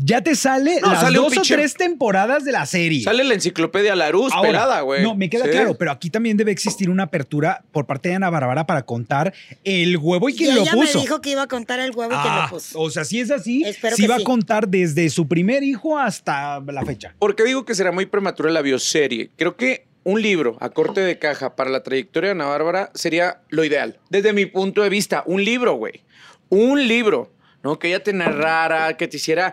ya 0.02 0.22
te 0.22 0.34
sale 0.34 0.80
No, 0.80 0.90
las 0.92 1.00
sale 1.00 1.16
dos 1.18 1.36
o 1.36 1.42
tres 1.42 1.74
temporadas 1.74 2.44
de 2.44 2.52
la 2.52 2.64
serie. 2.66 3.02
Sale 3.02 3.24
la 3.24 3.34
enciclopedia 3.34 3.94
Laruz 3.94 4.32
Ahora, 4.32 4.48
pelada, 4.48 4.80
güey. 4.80 5.02
No, 5.02 5.14
me 5.14 5.28
queda 5.28 5.44
Sí. 5.44 5.50
claro, 5.50 5.74
pero 5.74 5.90
aquí 5.90 6.10
también 6.10 6.36
debe 6.36 6.52
existir 6.52 6.88
una 6.90 7.04
apertura 7.04 7.62
por 7.72 7.86
parte 7.86 8.08
de 8.08 8.14
Ana 8.16 8.30
Bárbara 8.30 8.66
para 8.66 8.82
contar 8.82 9.32
el 9.64 9.96
huevo 9.96 10.28
y 10.28 10.32
Y 10.32 10.36
quién 10.36 10.54
lo 10.54 10.62
ella 10.62 10.72
puso. 10.72 10.98
me 10.98 11.02
dijo 11.02 11.20
que 11.20 11.30
iba 11.30 11.42
a 11.42 11.46
contar 11.48 11.80
el 11.80 11.90
huevo 11.90 12.12
y 12.12 12.16
que 12.16 12.28
Ah, 12.28 12.48
lo 12.50 12.56
puso. 12.56 12.80
o 12.80 12.90
sea, 12.90 13.04
si 13.04 13.20
es 13.20 13.30
así, 13.30 13.62
Espero 13.64 13.96
sí 13.96 14.06
va 14.06 14.16
sí. 14.16 14.22
a 14.22 14.24
contar 14.24 14.68
desde 14.68 15.08
su 15.10 15.28
primer 15.28 15.62
hijo 15.62 15.98
hasta 15.98 16.60
la 16.60 16.84
fecha. 16.84 17.14
¿Por 17.18 17.36
qué 17.36 17.44
digo 17.44 17.64
que 17.64 17.74
será 17.74 17.92
muy 17.92 18.06
prematura 18.06 18.50
la 18.50 18.62
bioserie? 18.62 19.30
Creo 19.36 19.56
que 19.56 19.86
un 20.02 20.22
libro 20.22 20.56
a 20.60 20.70
corte 20.70 21.00
de 21.02 21.18
caja 21.18 21.54
para 21.56 21.68
la 21.68 21.82
trayectoria 21.82 22.28
de 22.28 22.32
Ana 22.32 22.46
Bárbara 22.46 22.90
sería 22.94 23.40
lo 23.50 23.64
ideal. 23.64 23.98
Desde 24.08 24.32
mi 24.32 24.46
punto 24.46 24.82
de 24.82 24.88
vista, 24.88 25.22
un 25.26 25.44
libro, 25.44 25.74
güey. 25.74 26.00
Un 26.48 26.88
libro. 26.88 27.30
¿No? 27.62 27.78
Que 27.78 27.88
ella 27.88 28.02
te 28.02 28.12
narrara, 28.12 28.96
que 28.96 29.08
te 29.08 29.16
hiciera... 29.18 29.52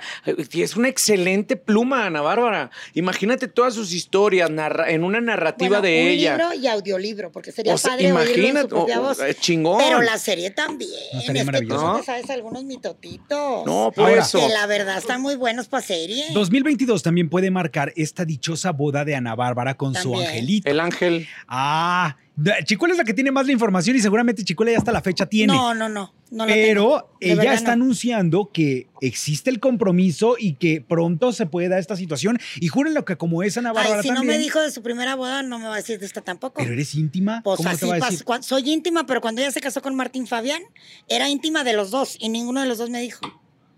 Es 0.53 0.75
una 0.75 0.87
excelente 0.89 1.55
pluma, 1.55 2.05
Ana 2.05 2.21
Bárbara. 2.21 2.71
Imagínate 2.93 3.47
todas 3.47 3.73
sus 3.73 3.93
historias 3.93 4.49
narra- 4.49 4.89
en 4.89 5.03
una 5.03 5.19
narrativa 5.21 5.79
Bueno, 5.79 5.81
de 5.95 6.01
un 6.03 6.07
ella. 6.09 6.37
libro 6.37 6.53
y 6.53 6.67
audiolibro, 6.67 7.31
porque 7.31 7.51
sería 7.51 7.73
O 7.73 7.77
sea, 7.77 7.91
padre 7.91 8.11
oírlo 8.11 8.21
en 8.21 8.27
su 8.27 8.33
imagínate, 8.39 8.67
propia 8.69 8.99
o- 8.99 9.03
o- 9.03 9.07
voz. 9.07 9.19
es 9.19 9.39
chingón. 9.39 9.77
Pero 9.79 10.01
la 10.01 10.17
serie 10.17 10.51
también. 10.51 10.89
No, 11.13 11.19
estaría 11.19 11.41
es 11.43 11.49
que 11.49 11.65
tú 11.65 11.97
te 11.99 12.03
sabes 12.03 12.29
algunos 12.29 12.63
mitotitos. 12.63 13.65
No, 13.65 13.91
por 13.95 14.09
Ahora, 14.09 14.21
eso. 14.21 14.39
Que 14.39 14.49
la 14.53 14.65
verdad 14.67 14.97
están 14.97 15.21
muy 15.21 15.35
buenos 15.35 15.67
para 15.67 15.83
serie. 15.83 16.25
2022 16.33 17.03
también 17.03 17.29
puede 17.29 17.51
marcar 17.51 17.93
esta 17.95 18.25
dichosa 18.25 18.71
boda 18.71 19.05
de 19.05 19.15
Ana 19.15 19.35
Bárbara 19.35 19.75
con 19.75 19.93
su 19.95 20.15
angelito. 20.17 20.69
El 20.69 20.79
ángel. 20.79 21.27
Ah, 21.47 22.17
Chicuela 22.65 22.93
es 22.93 22.97
la 22.99 23.03
que 23.03 23.13
tiene 23.15 23.31
más 23.31 23.47
la 23.47 23.51
información 23.51 23.95
y 23.95 23.99
seguramente 23.99 24.43
Chicuela 24.43 24.71
ya 24.71 24.77
hasta 24.77 24.91
la 24.91 25.01
fecha 25.01 25.25
tiene. 25.25 25.53
No, 25.53 25.73
no, 25.73 25.89
no. 25.89 26.13
no 26.29 26.45
la 26.45 26.53
Pero 26.53 27.09
tengo. 27.19 27.41
Ella 27.41 27.53
está 27.53 27.75
no. 27.75 27.83
anunciando 27.83 28.51
que 28.53 28.87
existe 29.01 29.49
el 29.49 29.59
compromiso 29.59 30.35
y 30.37 30.53
que 30.53 30.81
pronto 30.81 31.33
se 31.33 31.47
puede 31.47 31.67
dar 31.69 31.79
esta 31.79 31.95
situación. 31.95 32.39
Y 32.59 32.67
júrenlo 32.67 33.05
que 33.05 33.17
como 33.17 33.41
es 33.41 33.57
Ana 33.57 33.73
Bárbara 33.73 33.97
Ay, 33.97 34.03
si 34.03 34.11
no 34.11 34.23
me 34.23 34.37
dijo 34.37 34.61
de 34.61 34.69
su 34.71 34.83
primera 34.83 35.15
boda, 35.15 35.41
no 35.41 35.57
me 35.57 35.65
va 35.65 35.73
a 35.73 35.77
decir 35.77 35.99
de 35.99 36.05
esta 36.05 36.21
tampoco. 36.21 36.61
Pero 36.61 36.73
eres 36.73 36.93
íntima. 36.93 37.41
Pues 37.43 37.57
¿Cómo 37.57 37.69
así 37.69 37.79
te 37.79 37.85
va 37.87 37.95
a 37.95 37.99
pas- 37.99 38.11
decir? 38.11 38.23
cuan- 38.25 38.43
soy 38.43 38.69
íntima, 38.71 39.07
pero 39.07 39.19
cuando 39.19 39.41
ella 39.41 39.49
se 39.51 39.59
casó 39.61 39.81
con 39.81 39.95
Martín 39.95 40.27
Fabián, 40.27 40.61
era 41.09 41.29
íntima 41.29 41.63
de 41.63 41.73
los 41.73 41.89
dos 41.89 42.17
y 42.19 42.29
ninguno 42.29 42.61
de 42.61 42.67
los 42.67 42.77
dos 42.77 42.89
me 42.91 43.01
dijo. 43.01 43.21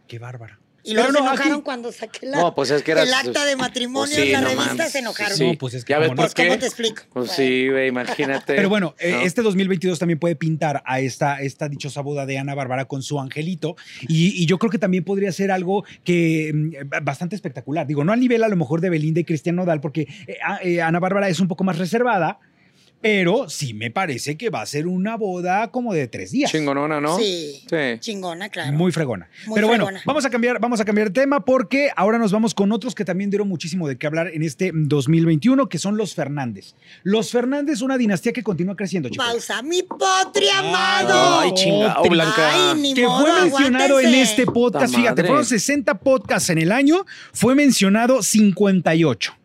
Qué 0.07 0.19
bárbara. 0.19 0.59
Y 0.89 0.93
luego 0.93 1.07
se 1.09 1.13
no, 1.13 1.19
enojaron 1.19 1.53
aquí- 1.53 1.61
cuando 1.63 1.91
saqué 1.91 2.25
la, 2.25 2.37
No, 2.41 2.55
pues 2.55 2.71
es 2.71 2.83
que 2.83 2.91
era- 2.91 3.03
el 3.03 3.13
acta 3.13 3.45
de 3.45 3.55
matrimonio 3.55 4.13
Pues 4.15 4.15
sí, 4.15 4.21
en 4.27 4.31
la 4.33 4.41
no 4.41 4.47
revista, 4.49 4.89
se 4.89 4.99
enojaron. 4.99 5.37
Sí. 5.37 5.47
No, 5.51 5.57
pues 5.57 5.73
es 5.73 5.85
que 5.85 5.91
¿Ya 5.93 5.99
ves 5.99 6.07
cómo 6.09 6.15
por 6.17 6.25
Pues, 6.25 6.33
qué? 6.33 6.47
¿cómo 6.47 6.59
te 6.59 6.65
explico? 6.65 7.03
Pues 7.13 7.27
Bueno. 7.27 7.33
sí, 7.33 7.69
güey, 7.69 7.87
imagínate. 7.87 8.55
Pero 8.55 8.69
bueno, 8.69 8.95
eh, 8.99 9.11
¿no? 9.11 9.21
este 9.21 9.41
2022 9.41 9.99
también 9.99 10.19
puede 10.19 10.35
pintar 10.35 10.81
a 10.85 10.99
esta, 10.99 11.41
esta 11.41 11.69
dichosa 11.69 12.01
boda 12.01 12.25
de 12.25 12.37
Ana 12.37 12.55
Bárbara 12.55 12.85
con 12.85 13.01
su 13.03 13.19
angelito. 13.19 13.75
Y, 14.07 14.41
y 14.41 14.45
yo 14.45 14.57
creo 14.59 14.69
que 14.71 14.79
también 14.79 15.03
podría 15.03 15.31
ser 15.31 15.51
algo 15.51 15.83
que 16.03 16.51
mm, 16.53 17.03
bastante 17.03 17.35
espectacular. 17.35 17.85
Digo, 17.87 18.03
no 18.03 18.11
al 18.13 18.19
nivel 18.19 18.43
a 18.43 18.47
lo 18.47 18.55
mejor 18.55 18.81
de 18.81 18.89
Belinda 18.89 19.19
y 19.19 19.23
Cristian 19.25 19.55
Nodal, 19.55 19.81
porque 19.81 20.07
eh, 20.27 20.37
a- 20.45 20.59
eh, 20.63 20.81
Ana 20.81 20.99
Bárbara 20.99 21.29
es 21.29 21.39
un 21.39 21.47
poco 21.47 21.63
más 21.63 21.77
reservada. 21.77 22.39
Pero 23.01 23.49
sí 23.49 23.73
me 23.73 23.91
parece 23.91 24.35
que 24.37 24.49
va 24.49 24.61
a 24.61 24.65
ser 24.65 24.85
una 24.85 25.15
boda 25.15 25.71
como 25.71 25.93
de 25.93 26.07
tres 26.07 26.31
días. 26.31 26.51
Chingonona, 26.51 26.99
¿no? 26.99 27.17
Sí, 27.17 27.63
Sí. 27.69 27.99
chingona, 27.99 28.49
claro. 28.49 28.73
Muy 28.73 28.91
fregona. 28.91 29.29
Muy 29.47 29.55
Pero 29.55 29.67
bueno, 29.67 29.85
fregona. 29.85 30.03
vamos 30.05 30.25
a 30.25 30.29
cambiar, 30.29 30.59
vamos 30.59 30.81
a 30.81 30.85
cambiar 30.85 31.09
de 31.11 31.21
tema 31.21 31.45
porque 31.45 31.91
ahora 31.95 32.17
nos 32.17 32.33
vamos 32.33 32.53
con 32.53 32.71
otros 32.73 32.95
que 32.95 33.05
también 33.05 33.29
dieron 33.29 33.47
muchísimo 33.47 33.87
de 33.87 33.97
qué 33.97 34.05
hablar 34.05 34.27
en 34.33 34.43
este 34.43 34.71
2021, 34.73 35.69
que 35.69 35.77
son 35.79 35.95
los 35.95 36.13
Fernández. 36.13 36.75
Los 37.03 37.31
Fernández, 37.31 37.81
una 37.81 37.97
dinastía 37.97 38.33
que 38.33 38.43
continúa 38.43 38.75
creciendo, 38.75 39.07
chicos. 39.09 39.25
Pausa, 39.25 39.61
mi 39.61 39.81
potri 39.83 40.49
amado. 40.49 41.39
Ay, 41.39 41.53
chingado. 41.53 42.03
Blanca. 42.09 42.71
Ay, 42.73 42.81
ni 42.81 42.93
que 42.93 43.03
modo, 43.03 43.21
fue 43.25 43.41
mencionado 43.43 43.99
en 44.01 44.13
este 44.15 44.45
podcast, 44.45 44.93
fíjate, 44.93 45.23
fueron 45.23 45.45
60 45.45 45.99
podcasts 45.99 46.49
en 46.49 46.57
el 46.57 46.71
año, 46.73 47.05
fue 47.31 47.55
mencionado 47.55 48.21
58 48.21 49.38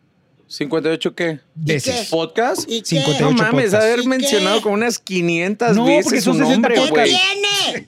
¿58 0.49 1.15
qué? 1.15 1.39
veces. 1.55 2.07
¿Podcast? 2.09 2.69
¿Y 2.69 2.81
qué? 2.81 2.85
58 3.01 3.23
No 3.23 3.31
mames, 3.31 3.65
podcasts. 3.71 3.85
haber 3.85 3.99
¿Y 4.03 4.07
mencionado 4.07 4.61
como 4.61 4.75
unas 4.75 4.99
500 4.99 5.75
No, 5.75 5.83
porque 5.85 5.97
veces 5.97 6.23
su 6.23 6.33
son 6.33 6.45
60 6.47 6.69
nombre, 6.69 6.75
¿Qué 6.75 7.17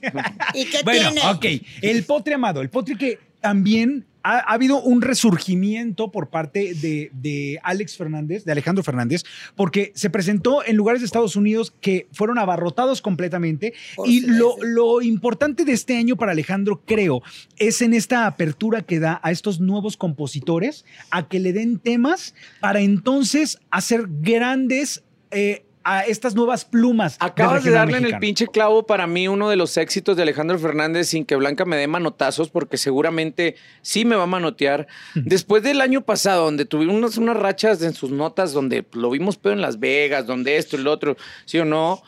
¿Y 0.54 0.64
qué 0.66 0.78
Bueno, 0.84 1.12
tiene? 1.12 1.30
ok. 1.30 1.62
El 1.82 2.04
Potri 2.04 2.34
Amado, 2.34 2.60
el 2.60 2.68
Potri 2.70 2.96
que 2.96 3.18
también 3.40 4.04
ha, 4.28 4.40
ha 4.40 4.52
habido 4.52 4.82
un 4.82 5.00
resurgimiento 5.00 6.10
por 6.10 6.28
parte 6.28 6.74
de, 6.74 7.10
de 7.14 7.58
Alex 7.62 7.96
Fernández, 7.96 8.44
de 8.44 8.52
Alejandro 8.52 8.84
Fernández, 8.84 9.24
porque 9.56 9.90
se 9.94 10.10
presentó 10.10 10.62
en 10.64 10.76
lugares 10.76 11.00
de 11.00 11.06
Estados 11.06 11.34
Unidos 11.34 11.72
que 11.80 12.08
fueron 12.12 12.38
abarrotados 12.38 13.00
completamente. 13.00 13.72
Por 13.96 14.06
y 14.06 14.20
sí, 14.20 14.26
lo, 14.26 14.52
sí. 14.52 14.60
lo 14.64 15.00
importante 15.00 15.64
de 15.64 15.72
este 15.72 15.96
año 15.96 16.16
para 16.16 16.32
Alejandro, 16.32 16.82
creo, 16.84 17.22
es 17.56 17.80
en 17.80 17.94
esta 17.94 18.26
apertura 18.26 18.82
que 18.82 19.00
da 19.00 19.18
a 19.22 19.30
estos 19.30 19.60
nuevos 19.60 19.96
compositores 19.96 20.84
a 21.10 21.26
que 21.26 21.40
le 21.40 21.54
den 21.54 21.78
temas 21.78 22.34
para 22.60 22.80
entonces 22.80 23.58
hacer 23.70 24.06
grandes. 24.20 25.02
eh, 25.30 25.64
a 25.90 26.02
estas 26.02 26.34
nuevas 26.34 26.64
plumas. 26.64 27.16
Acabas 27.20 27.64
de 27.64 27.70
darle 27.70 27.98
en 27.98 28.04
el 28.06 28.18
pinche 28.18 28.46
clavo 28.46 28.86
para 28.86 29.06
mí 29.06 29.28
uno 29.28 29.48
de 29.48 29.56
los 29.56 29.76
éxitos 29.76 30.16
de 30.16 30.22
Alejandro 30.22 30.58
Fernández 30.58 31.08
sin 31.08 31.24
que 31.24 31.36
Blanca 31.36 31.64
me 31.64 31.76
dé 31.76 31.86
manotazos, 31.86 32.48
porque 32.50 32.76
seguramente 32.76 33.56
sí 33.82 34.04
me 34.04 34.16
va 34.16 34.24
a 34.24 34.26
manotear. 34.26 34.86
Después 35.14 35.62
del 35.62 35.80
año 35.80 36.02
pasado, 36.02 36.44
donde 36.44 36.64
tuvimos 36.64 36.94
unas, 36.96 37.16
unas 37.16 37.36
rachas 37.36 37.82
en 37.82 37.94
sus 37.94 38.10
notas, 38.10 38.52
donde 38.52 38.84
lo 38.92 39.10
vimos 39.10 39.36
peor 39.36 39.54
en 39.54 39.62
Las 39.62 39.78
Vegas, 39.80 40.26
donde 40.26 40.56
esto 40.56 40.76
y 40.76 40.80
lo 40.82 40.92
otro, 40.92 41.16
¿sí 41.44 41.58
o 41.58 41.64
no? 41.64 42.02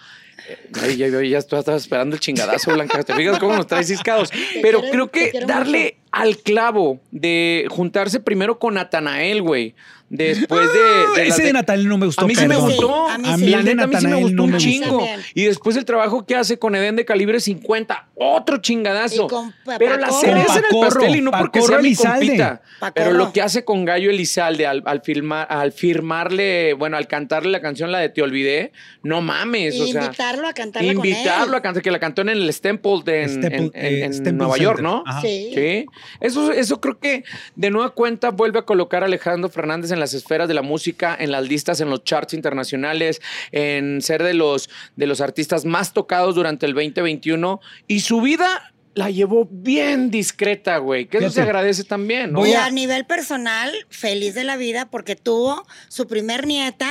Eh, 0.48 0.70
Ay, 0.82 0.96
ya, 0.96 1.08
ya, 1.08 1.22
ya 1.22 1.38
estaba 1.38 1.60
estaba 1.60 1.76
esperando 1.76 2.16
el 2.16 2.20
chingadazo, 2.20 2.72
Blanca. 2.72 3.02
¿Te 3.04 3.14
fijas 3.14 3.38
cómo 3.38 3.54
nos 3.56 3.66
traes 3.66 3.86
ciscados? 3.88 4.30
Pero 4.62 4.80
quiero- 4.80 5.10
creo 5.10 5.32
que 5.32 5.40
darle 5.46 5.96
al 6.12 6.38
clavo 6.38 6.98
de 7.10 7.66
juntarse 7.70 8.20
primero 8.20 8.58
con 8.58 8.74
Natanael, 8.74 9.42
güey. 9.42 9.74
Después 10.11 10.68
de, 10.73 11.20
de 11.23 11.29
las 11.29 11.38
Ese 11.38 11.46
de 11.46 11.53
Natal 11.55 11.87
no 11.88 11.96
me 11.96 12.07
gustó. 12.07 12.25
a 12.25 12.29
mí 12.29 12.35
sí 12.35 12.46
me 12.46 12.57
gustó. 12.57 13.09
A 13.09 13.16
mí 13.16 13.29
A 13.29 13.37
sí. 13.37 13.44
mí 13.44 13.51
La 13.51 13.59
el 13.61 13.64
de 13.64 13.75
neta, 13.77 13.85
a 13.85 13.87
mí 13.87 13.96
sí 14.01 14.07
me 14.09 14.16
gustó 14.16 14.37
no 14.37 14.44
un 14.44 14.51
me 14.51 14.59
chingo. 14.59 14.99
También. 14.99 15.20
Y 15.35 15.44
después 15.44 15.77
el 15.77 15.85
trabajo 15.85 16.27
que 16.27 16.35
hace 16.37 16.59
con 16.59 16.75
Eden 16.75 16.96
de 16.96 17.05
calibre 17.05 17.40
50, 17.40 18.09
otro 18.16 18.59
chingadazo. 18.59 19.29
Con 19.29 19.55
Pero 19.79 19.96
la 19.96 20.11
cereza 20.11 20.59
en 20.59 20.64
el 20.70 20.81
pastel 20.81 21.16
y 21.16 21.20
no 21.23 21.31
porque 21.31 21.62
sea 21.62 21.79
mi 21.79 21.94
compita. 21.94 22.61
Pero 22.94 23.12
lo 23.12 23.33
que 23.33 23.40
hace 23.40 23.64
con 23.64 23.85
Gallo 23.85 24.11
Elizalde 24.11 24.66
al, 24.66 24.83
al, 24.85 25.01
filmar, 25.03 25.46
al 25.49 25.73
firmarle, 25.73 26.75
bueno, 26.75 26.96
al 26.96 27.07
cantarle 27.07 27.51
la 27.53 27.61
canción, 27.61 27.92
la 27.92 27.99
de 28.01 28.09
Te 28.09 28.23
Olvidé, 28.23 28.73
no 29.03 29.20
mames. 29.20 29.75
Y 29.77 29.81
o 29.83 29.87
sea, 29.87 30.05
invitarlo 30.07 30.49
a 30.49 30.53
cantarla 30.53 30.92
invitarlo 30.92 31.44
con 31.46 31.55
a 31.55 31.57
él. 31.59 31.62
cantar, 31.62 31.83
que 31.83 31.90
la 31.90 31.99
cantó 32.01 32.23
en 32.23 32.29
el 32.31 32.42
en, 32.42 32.49
Staple- 32.49 33.03
en- 33.07 33.70
en- 33.75 34.12
eh, 34.12 34.29
en 34.29 34.37
Nueva 34.37 34.57
York. 34.59 34.81
¿no? 34.81 35.05
Ajá. 35.07 35.20
Sí. 35.20 35.53
Sí. 35.55 35.87
Eso, 36.20 36.51
eso 36.53 36.81
creo 36.81 36.99
que 36.99 37.25
de 37.55 37.70
nueva 37.70 37.90
cuenta 37.90 38.31
vuelve 38.31 38.59
a 38.59 38.62
colocar 38.62 39.03
a 39.03 39.07
Alejandro 39.07 39.49
Fernández 39.51 39.90
en 39.92 39.99
las 40.00 40.14
esferas 40.14 40.48
de 40.48 40.54
la 40.54 40.62
música, 40.62 41.16
en 41.18 41.30
las 41.30 41.46
listas, 41.46 41.80
en 41.80 41.90
los 41.90 42.02
charts 42.04 42.34
internacionales, 42.34 43.20
en 43.52 44.02
ser 44.02 44.22
de 44.22 44.34
los, 44.34 44.68
de 44.96 45.06
los 45.06 45.20
artistas 45.20 45.64
más 45.64 45.92
tocados 45.92 46.34
durante 46.34 46.66
el 46.66 46.74
2021. 46.74 47.60
Y 47.86 48.00
su 48.00 48.20
vida 48.20 48.72
la 48.94 49.08
llevó 49.10 49.46
bien 49.50 50.10
discreta, 50.10 50.78
güey. 50.78 51.06
Que 51.06 51.18
eso 51.18 51.30
se 51.30 51.42
agradece 51.42 51.84
también, 51.84 52.32
¿no? 52.32 52.40
Voy 52.40 52.50
Y 52.50 52.54
a- 52.54 52.64
a 52.66 52.70
nivel 52.70 53.04
personal, 53.06 53.72
feliz 53.88 54.34
de 54.34 54.42
la 54.44 54.56
vida 54.56 54.90
porque 54.90 55.14
tuvo 55.14 55.64
su 55.88 56.08
primer 56.08 56.46
nieta, 56.46 56.90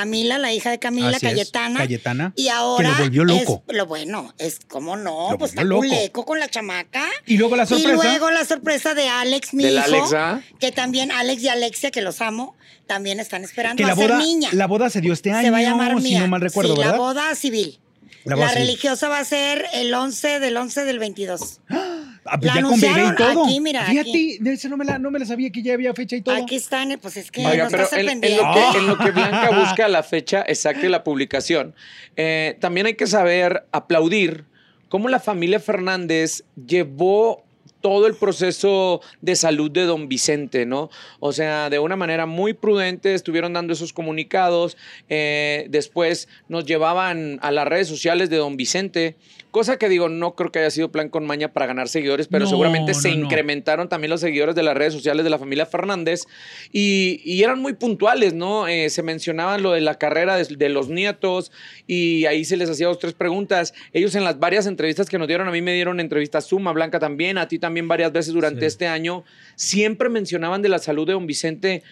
Camila, 0.00 0.38
la 0.38 0.52
hija 0.52 0.70
de 0.70 0.78
Camila, 0.78 1.08
Así 1.16 1.26
es, 1.26 1.32
Cayetana. 1.32 1.78
Cayetana, 1.80 2.32
Y 2.36 2.48
ahora. 2.48 2.88
que 2.88 2.94
lo 2.96 3.04
volvió 3.04 3.24
loco. 3.24 3.62
Es, 3.68 3.76
lo 3.76 3.86
bueno, 3.86 4.34
es 4.38 4.58
como 4.68 4.96
no, 4.96 5.30
Lo 5.32 5.38
pues 5.38 5.52
está 5.52 5.62
culeco 5.66 6.24
con 6.24 6.38
la 6.38 6.48
chamaca. 6.48 7.06
Y 7.26 7.36
luego 7.36 7.56
la 7.56 7.66
sorpresa. 7.66 7.90
Y 7.90 7.92
luego 7.96 8.30
la 8.30 8.44
sorpresa 8.44 8.94
de 8.94 9.08
Alex, 9.08 9.54
mi 9.54 9.64
Del 9.64 9.74
hijo. 9.74 9.84
Alex, 9.84 10.12
¿ah? 10.14 10.40
Que 10.58 10.72
también 10.72 11.12
Alex 11.12 11.42
y 11.42 11.48
Alexia, 11.48 11.90
que 11.90 12.00
los 12.00 12.20
amo, 12.20 12.56
también 12.86 13.20
están 13.20 13.44
esperando 13.44 13.76
que 13.76 13.84
a 13.84 13.88
la 13.88 13.94
ser 13.96 14.08
boda, 14.10 14.18
niña. 14.18 14.48
la 14.52 14.66
boda 14.66 14.90
se 14.90 15.00
dio 15.00 15.12
este 15.12 15.30
año, 15.32 15.42
Se 15.42 15.50
va 15.50 15.58
a 15.58 15.62
llamar 15.62 15.96
si 15.98 16.02
Mía. 16.02 16.20
no 16.20 16.28
mal 16.28 16.40
recuerdo, 16.40 16.72
sí, 16.74 16.78
¿verdad? 16.78 16.92
La 16.92 16.98
boda 16.98 17.34
civil. 17.34 17.78
La 18.24 18.30
La, 18.30 18.36
boda 18.36 18.48
civil. 18.50 18.66
religiosa 18.66 19.08
va 19.08 19.18
a 19.18 19.24
ser 19.24 19.64
el 19.74 19.92
11 19.94 20.40
del 20.40 20.56
11 20.56 20.84
del 20.84 20.98
22. 20.98 21.60
Ah, 21.70 21.89
pues 22.24 22.44
La 22.44 22.54
ya 22.54 22.62
con 22.62 22.80
bebé 22.80 23.04
y 23.06 23.14
todo. 23.16 23.44
aquí, 23.44 23.60
mira, 23.60 23.84
Fíjate, 23.84 24.08
aquí. 24.10 24.38
ese 24.46 24.68
no 24.68 24.76
me, 24.76 24.84
la, 24.84 24.98
no 24.98 25.10
me 25.10 25.18
la 25.18 25.24
sabía 25.26 25.50
que 25.50 25.62
ya 25.62 25.74
había 25.74 25.94
fecha 25.94 26.16
y 26.16 26.22
todo. 26.22 26.34
Aquí 26.34 26.56
están, 26.56 26.98
pues 27.00 27.16
es 27.16 27.30
que 27.30 27.44
Oiga, 27.46 27.64
no 27.64 27.70
pero 27.70 27.86
en, 27.92 28.22
en 28.22 28.36
lo 28.36 28.52
que, 28.52 28.78
en 28.78 28.86
lo 28.86 28.98
que 28.98 29.10
Blanca 29.12 29.50
busca 29.58 29.88
la 29.88 30.02
fecha 30.02 30.42
exacta 30.42 30.82
de 30.82 30.90
la 30.90 31.02
publicación, 31.04 31.74
eh, 32.16 32.56
también 32.60 32.86
hay 32.86 32.94
que 32.94 33.06
saber 33.06 33.64
aplaudir 33.72 34.44
cómo 34.88 35.08
la 35.08 35.20
familia 35.20 35.60
Fernández 35.60 36.44
llevó 36.66 37.44
todo 37.80 38.06
el 38.06 38.14
proceso 38.14 39.00
de 39.22 39.36
salud 39.36 39.70
de 39.70 39.84
don 39.84 40.08
Vicente, 40.08 40.66
¿no? 40.66 40.90
O 41.18 41.32
sea, 41.32 41.70
de 41.70 41.78
una 41.78 41.96
manera 41.96 42.26
muy 42.26 42.52
prudente 42.52 43.14
estuvieron 43.14 43.54
dando 43.54 43.72
esos 43.72 43.92
comunicados, 43.92 44.76
eh, 45.08 45.66
después 45.70 46.28
nos 46.48 46.66
llevaban 46.66 47.38
a 47.42 47.50
las 47.50 47.66
redes 47.66 47.88
sociales 47.88 48.28
de 48.28 48.36
don 48.36 48.56
Vicente, 48.56 49.16
cosa 49.50 49.78
que 49.78 49.88
digo, 49.88 50.08
no 50.08 50.34
creo 50.34 50.50
que 50.52 50.58
haya 50.60 50.70
sido 50.70 50.90
plan 50.90 51.08
con 51.08 51.26
maña 51.26 51.52
para 51.52 51.66
ganar 51.66 51.88
seguidores, 51.88 52.28
pero 52.28 52.44
No, 52.44 52.50
seguramente 52.50 52.94
se 52.94 53.08
no. 53.14 53.24
incrementaron 53.24 53.88
también 53.88 54.10
los 54.10 54.20
seguidores 54.20 54.54
de 54.54 54.62
las 54.62 54.76
redes 54.76 54.92
sociales 54.92 55.24
de 55.24 55.30
la 55.30 55.38
familia 55.38 55.66
Fernández 55.66 56.22
y, 56.72 57.20
y 57.24 57.42
eran 57.42 57.60
muy 57.60 57.74
puntuales, 57.74 58.34
¿no? 58.34 58.68
Eh, 58.68 58.90
se 58.90 59.02
mencionaban 59.02 59.62
lo 59.62 59.72
de 59.72 59.80
la 59.80 59.96
carrera 59.98 60.36
de, 60.36 60.44
de 60.56 60.68
los 60.68 60.88
nietos 60.88 61.52
y 61.86 62.26
ahí 62.26 62.44
se 62.44 62.56
les 62.56 62.70
hacía 62.70 62.86
dos, 62.86 62.98
tres 62.98 63.14
preguntas. 63.14 63.74
Ellos 63.92 64.14
en 64.14 64.24
las 64.24 64.38
varias 64.38 64.66
entrevistas 64.66 65.08
que 65.08 65.18
nos 65.18 65.28
dieron, 65.28 65.48
a 65.48 65.50
mí 65.50 65.62
me 65.62 65.74
dieron 65.74 66.00
entrevistas 66.00 66.44
Suma, 66.46 66.72
Blanca 66.72 66.98
también, 66.98 67.38
a 67.38 67.48
ti 67.48 67.58
también 67.58 67.88
varias 67.88 68.12
veces 68.12 68.32
durante 68.34 68.60
Sí. 68.60 68.66
este 68.66 68.86
año, 68.88 69.24
siempre 69.56 70.08
mencionaban 70.08 70.62
de 70.62 70.68
la 70.68 70.78
salud 70.78 71.06
de 71.06 71.12
don 71.14 71.26
Vicente 71.26 71.82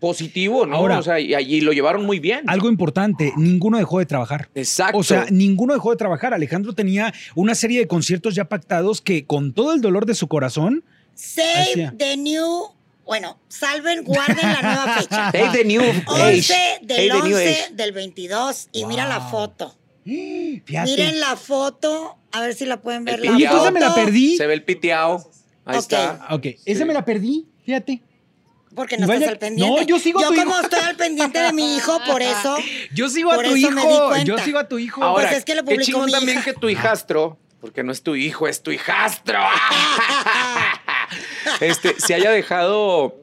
positivo, 0.00 0.66
¿no? 0.66 0.76
Ahora- 0.76 0.98
o 0.98 1.02
sea, 1.02 1.18
y, 1.20 1.34
y 1.34 1.60
lo 1.60 1.72
llevaron 1.72 2.04
muy 2.04 2.18
bien. 2.20 2.42
Algo 2.48 2.68
importante, 2.68 3.32
ninguno 3.36 3.78
dejó 3.78 3.98
de 3.98 4.06
trabajar. 4.06 4.48
Exacto. 4.54 4.98
O 4.98 5.02
sea, 5.02 5.26
ninguno 5.30 5.72
dejó 5.74 5.90
de 5.90 5.96
trabajar. 5.96 6.34
Alejandro 6.34 6.74
tenía 6.74 7.12
una 7.34 7.54
serie 7.54 7.78
de 7.80 7.86
conciertos 7.86 8.34
ya 8.34 8.44
pactados 8.46 9.00
que 9.00 9.24
con 9.26 9.52
todo 9.52 9.72
el 9.74 9.80
dolor 9.80 10.06
de 10.06 10.14
su 10.14 10.28
corazón, 10.28 10.84
Save 11.14 11.62
Hacía. 11.62 11.94
the 11.96 12.16
new. 12.16 12.46
Bueno, 13.06 13.38
salven, 13.48 14.02
guarden 14.04 14.36
la 14.52 14.62
nueva 14.62 14.94
fecha. 14.98 15.30
Hey, 15.32 15.46
the 15.52 15.64
new 15.64 15.80
11 15.80 16.54
age. 16.54 16.78
del 16.82 16.96
Hey, 16.98 17.08
the 17.10 17.22
new 17.28 17.36
11 17.36 17.48
age. 17.48 17.74
del 17.74 17.92
22. 17.92 18.68
Y 18.72 18.84
mira 18.84 19.08
la 19.08 19.20
foto. 19.20 19.76
fíjate. 20.04 20.90
Miren 20.90 21.20
la 21.20 21.36
foto. 21.36 22.16
A 22.32 22.40
ver 22.40 22.54
si 22.54 22.66
la 22.66 22.82
pueden 22.82 23.04
ver. 23.04 23.14
El 23.20 23.26
la 23.26 23.30
entonces 23.38 23.72
me 23.72 23.80
la 23.80 23.90
foto, 23.90 24.04
perdí. 24.04 24.36
Se 24.36 24.46
ve 24.46 24.54
el 24.54 24.62
piteado. 24.64 25.30
Ahí 25.64 25.78
está. 25.78 26.26
Ok, 26.30 26.46
esa 26.64 26.84
me 26.84 26.92
la 26.94 27.04
perdí, 27.04 27.46
fíjate. 27.64 28.02
Porque 28.76 28.96
no 28.98 29.06
vaya- 29.08 29.18
estás 29.20 29.32
al 29.32 29.38
pendiente. 29.38 29.80
No, 29.80 29.86
yo 29.86 29.98
sigo 29.98 30.20
a 30.20 30.22
Yo 30.22 30.28
tu 30.28 30.34
como 30.36 30.50
hijo. 30.52 30.60
estoy 30.60 30.78
al 30.80 30.94
pendiente 30.96 31.38
de 31.40 31.52
mi 31.52 31.76
hijo, 31.76 31.98
por 32.06 32.22
eso. 32.22 32.56
Yo 32.92 33.08
sigo 33.08 33.32
a 33.32 33.34
Por 33.36 33.44
tu 33.46 33.56
eso 33.56 33.70
me 33.72 33.80
di 33.86 33.92
hijo. 33.94 34.16
Yo 34.24 34.38
sigo 34.38 34.58
a 34.60 34.68
tu 34.68 34.78
hijo. 34.78 35.02
Ahora, 35.02 35.26
Pues 35.28 35.38
es 35.38 35.44
que 35.44 35.54
lo 35.56 35.62
qué 35.64 35.70
publicó 35.74 35.82
chingón 35.84 36.06
mi 36.06 36.12
también 36.12 36.42
que 36.44 36.52
tu 36.52 36.68
hijastro, 36.68 37.38
porque 37.60 37.82
no 37.82 37.90
es 37.90 38.02
tu 38.04 38.14
hijo, 38.14 38.46
es 38.46 38.62
tu 38.62 38.70
hijastro, 38.70 39.40
este, 41.60 41.98
se 42.00 42.14
haya 42.14 42.30
dejado 42.30 43.16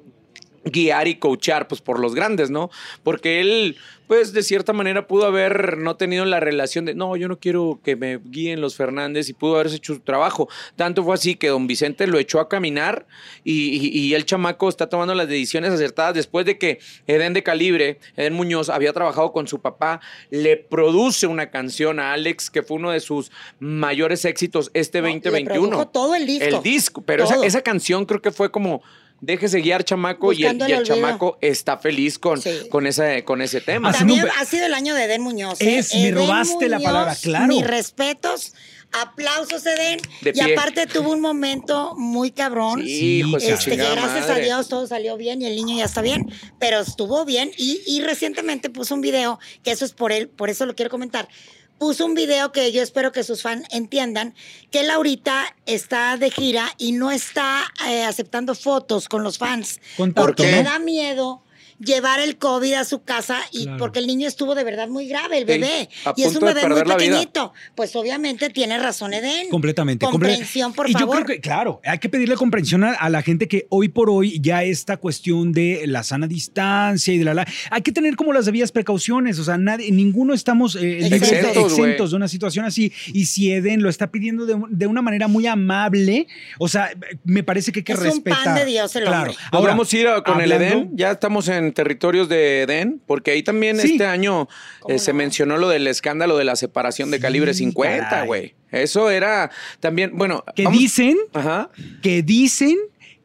guiar 0.65 1.07
y 1.07 1.15
coachar 1.15 1.67
pues 1.67 1.81
por 1.81 1.99
los 1.99 2.15
grandes, 2.15 2.49
¿no? 2.49 2.69
Porque 3.03 3.41
él 3.41 3.77
pues 4.07 4.33
de 4.33 4.43
cierta 4.43 4.73
manera 4.73 5.07
pudo 5.07 5.25
haber 5.25 5.77
no 5.77 5.95
tenido 5.95 6.25
la 6.25 6.39
relación 6.41 6.83
de, 6.85 6.93
no, 6.93 7.15
yo 7.15 7.29
no 7.29 7.39
quiero 7.39 7.79
que 7.83 7.95
me 7.95 8.19
guíen 8.23 8.59
los 8.59 8.75
Fernández 8.75 9.29
y 9.29 9.33
pudo 9.33 9.55
haberse 9.55 9.77
hecho 9.77 9.93
su 9.95 10.01
trabajo. 10.01 10.49
Tanto 10.75 11.03
fue 11.03 11.13
así 11.15 11.35
que 11.35 11.47
don 11.47 11.67
Vicente 11.67 12.05
lo 12.05 12.19
echó 12.19 12.39
a 12.41 12.49
caminar 12.49 13.07
y, 13.45 13.69
y- 13.69 13.97
y 13.97 14.13
el 14.13 14.25
chamaco 14.25 14.67
está 14.67 14.87
tomando 14.87 15.15
las 15.15 15.29
decisiones 15.29 15.71
acertadas 15.71 16.13
después 16.15 16.45
de 16.45 16.57
que 16.57 16.79
Eden 17.07 17.33
de 17.33 17.43
Calibre, 17.43 17.97
Eden 18.17 18.33
Muñoz, 18.33 18.69
había 18.69 18.91
trabajado 18.93 19.31
con 19.31 19.47
su 19.47 19.61
papá, 19.61 20.01
le 20.29 20.57
produce 20.57 21.25
una 21.25 21.49
canción 21.49 21.99
a 21.99 22.11
Alex 22.13 22.49
que 22.49 22.61
fue 22.61 22.77
uno 22.77 22.91
de 22.91 22.99
sus 22.99 23.31
mayores 23.59 24.25
éxitos 24.25 24.69
este 24.73 24.99
No, 25.01 25.07
le 25.07 25.13
2021. 25.13 25.69
produjo 25.69 25.87
todo 25.87 26.13
el 26.15 26.27
disco. 26.27 26.45
El 26.57 26.61
disco, 26.61 27.01
pero 27.05 27.23
esa, 27.23 27.43
esa 27.45 27.61
canción 27.61 28.05
creo 28.05 28.21
que 28.21 28.31
fue 28.31 28.51
como... 28.51 28.83
Déjese 29.25 29.61
guiar, 29.61 29.85
chamaco, 29.85 30.33
y 30.33 30.43
el, 30.45 30.57
y 30.57 30.83
chamaco 30.83 31.37
está 31.39 31.77
feliz 31.77 32.19
con, 32.19 32.41
Sí. 32.41 32.49
con, 32.69 32.85
ese, 32.87 33.23
con 33.23 33.41
ese 33.41 33.61
tema. 33.61 33.93
También 33.93 34.25
un- 34.25 34.29
ha 34.37 34.43
sido 34.43 34.65
el 34.65 34.73
año 34.73 34.93
de 34.95 35.05
Eden 35.05 35.21
Muñoz. 35.21 35.61
¿eh? 35.61 35.77
Es, 35.77 35.93
me 35.93 36.01
Eden 36.03 36.15
robaste 36.15 36.67
la 36.67 36.79
palabra, 36.81 37.15
claro. 37.15 37.47
Mis 37.47 37.65
respetos, 37.65 38.53
aplausos, 38.91 39.65
Eden. 39.65 40.01
De 40.21 40.31
y 40.31 40.33
pie. 40.33 40.53
aparte 40.57 40.87
tuvo 40.87 41.11
un 41.13 41.21
momento 41.21 41.95
muy 41.95 42.31
cabrón. 42.31 42.83
Sí, 42.83 43.19
hijo 43.19 43.37
Este, 43.37 43.71
que 43.71 43.77
gracias 43.77 44.27
madre. 44.27 44.41
a 44.41 44.45
Dios 44.45 44.67
todo 44.67 44.87
salió 44.87 45.15
bien 45.15 45.41
y 45.41 45.45
el 45.45 45.55
niño 45.55 45.77
ya 45.77 45.85
está 45.85 46.01
bien, 46.01 46.29
pero 46.59 46.81
estuvo 46.81 47.23
bien 47.23 47.49
y, 47.57 47.81
y 47.87 48.01
recientemente 48.01 48.69
puso 48.69 48.93
un 48.93 48.99
video, 48.99 49.39
que 49.63 49.71
eso 49.71 49.85
es 49.85 49.93
por 49.93 50.11
él, 50.11 50.27
por 50.27 50.49
eso 50.49 50.65
lo 50.65 50.75
quiero 50.75 50.91
comentar. 50.91 51.29
Puso 51.77 52.05
un 52.05 52.13
video 52.13 52.51
que 52.51 52.71
yo 52.71 52.81
espero 52.81 53.11
que 53.11 53.23
sus 53.23 53.41
fans 53.41 53.67
entiendan, 53.71 54.35
que 54.71 54.81
él 54.81 54.89
ahorita 54.89 55.55
está 55.65 56.17
de 56.17 56.31
gira 56.31 56.73
y 56.77 56.93
no 56.93 57.11
está 57.11 57.63
eh, 57.87 58.03
aceptando 58.03 58.55
fotos 58.55 59.09
con 59.09 59.23
los 59.23 59.37
fans. 59.37 59.81
Porque 60.15 60.45
¿no? 60.45 60.57
le 60.57 60.63
da 60.63 60.79
miedo 60.79 61.43
llevar 61.85 62.19
el 62.19 62.37
COVID 62.37 62.73
a 62.73 62.83
su 62.85 63.03
casa 63.03 63.37
y 63.51 63.63
Claro. 63.63 63.77
porque 63.79 63.99
el 63.99 64.07
niño 64.07 64.27
estuvo 64.27 64.55
de 64.55 64.63
verdad 64.63 64.87
muy 64.87 65.07
grave, 65.07 65.37
el 65.37 65.45
bebé. 65.45 65.89
y 66.15 66.23
es 66.23 66.35
un 66.35 66.45
bebé 66.45 66.67
muy 66.67 66.83
pequeñito. 66.83 67.53
Pues 67.75 67.95
obviamente 67.95 68.49
tiene 68.49 68.77
razón 68.79 69.13
Eden. 69.13 69.49
Completamente. 69.49 70.05
comple- 70.05 70.11
Comprensión, 70.11 70.73
por 70.73 70.89
y 70.89 70.93
favor. 70.93 71.07
yo 71.19 71.23
creo 71.25 71.35
que, 71.35 71.41
claro, 71.41 71.81
hay 71.85 71.99
que 71.99 72.09
pedirle 72.09 72.35
comprensión 72.35 72.83
a, 72.83 72.93
a 72.93 73.09
la 73.09 73.21
gente 73.21 73.47
que 73.47 73.67
hoy 73.69 73.89
por 73.89 74.09
hoy 74.09 74.39
ya 74.41 74.63
esta 74.63 74.97
cuestión 74.97 75.51
de 75.51 75.83
la 75.87 76.03
sana 76.03 76.27
distancia 76.27 77.13
y 77.13 77.17
de 77.17 77.25
la... 77.25 77.33
la 77.33 77.47
hay 77.71 77.81
que 77.81 77.91
tener 77.91 78.15
como 78.15 78.33
las 78.33 78.45
debidas 78.45 78.71
precauciones. 78.71 79.39
O 79.39 79.43
sea, 79.43 79.57
nadie, 79.57 79.91
ninguno 79.91 80.33
estamos 80.33 80.75
eh, 80.75 80.79
de- 81.09 81.15
Exentos, 81.15 82.11
de 82.11 82.15
una 82.17 82.27
situación 82.27 82.65
así. 82.65 82.91
Y 83.13 83.25
si 83.25 83.51
Eden 83.51 83.81
lo 83.81 83.89
está 83.89 84.11
pidiendo 84.11 84.45
de, 84.45 84.55
de 84.69 84.87
una 84.87 85.01
manera 85.01 85.27
muy 85.27 85.47
amable, 85.47 86.27
o 86.59 86.67
sea, 86.67 86.91
me 87.23 87.43
parece 87.43 87.71
que 87.71 87.79
hay 87.79 87.83
que 87.83 87.93
Es 87.93 87.99
un 87.99 88.05
respetar. 88.05 88.43
pan 88.43 88.55
de 88.55 88.65
Dios 88.65 88.95
el 88.95 89.03
claro. 89.03 89.17
hombre. 89.31 89.35
Ahora, 89.45 89.57
Ahora, 89.57 89.71
vamos 89.73 89.93
a 89.93 89.97
ir 89.97 90.07
con 90.25 90.41
el 90.41 90.51
Edén. 90.51 90.89
Ya 90.93 91.11
estamos 91.11 91.47
en 91.47 91.72
territorios 91.73 92.29
de 92.29 92.61
Edén, 92.61 93.01
porque 93.05 93.31
ahí 93.31 93.43
también 93.43 93.79
Sí. 93.79 93.91
este 93.93 94.05
año 94.05 94.47
¿Cómo 94.79 94.95
eh, 94.95 94.99
se 94.99 95.13
mencionó 95.13 95.57
lo 95.57 95.69
del 95.69 95.87
escándalo 95.87 96.37
de 96.37 96.43
la 96.45 96.55
separación 96.55 97.11
de 97.11 97.17
Sí, 97.17 97.21
calibre 97.21 97.53
50, 97.53 98.09
caray. 98.09 98.27
güey. 98.27 98.55
Eso 98.71 99.09
era 99.09 99.51
también, 99.79 100.11
bueno. 100.15 100.43
Que 100.55 100.63
vamos- 100.63 100.79
dicen 100.79 101.17
Ajá. 101.33 101.69
que 102.01 102.23
dicen 102.23 102.75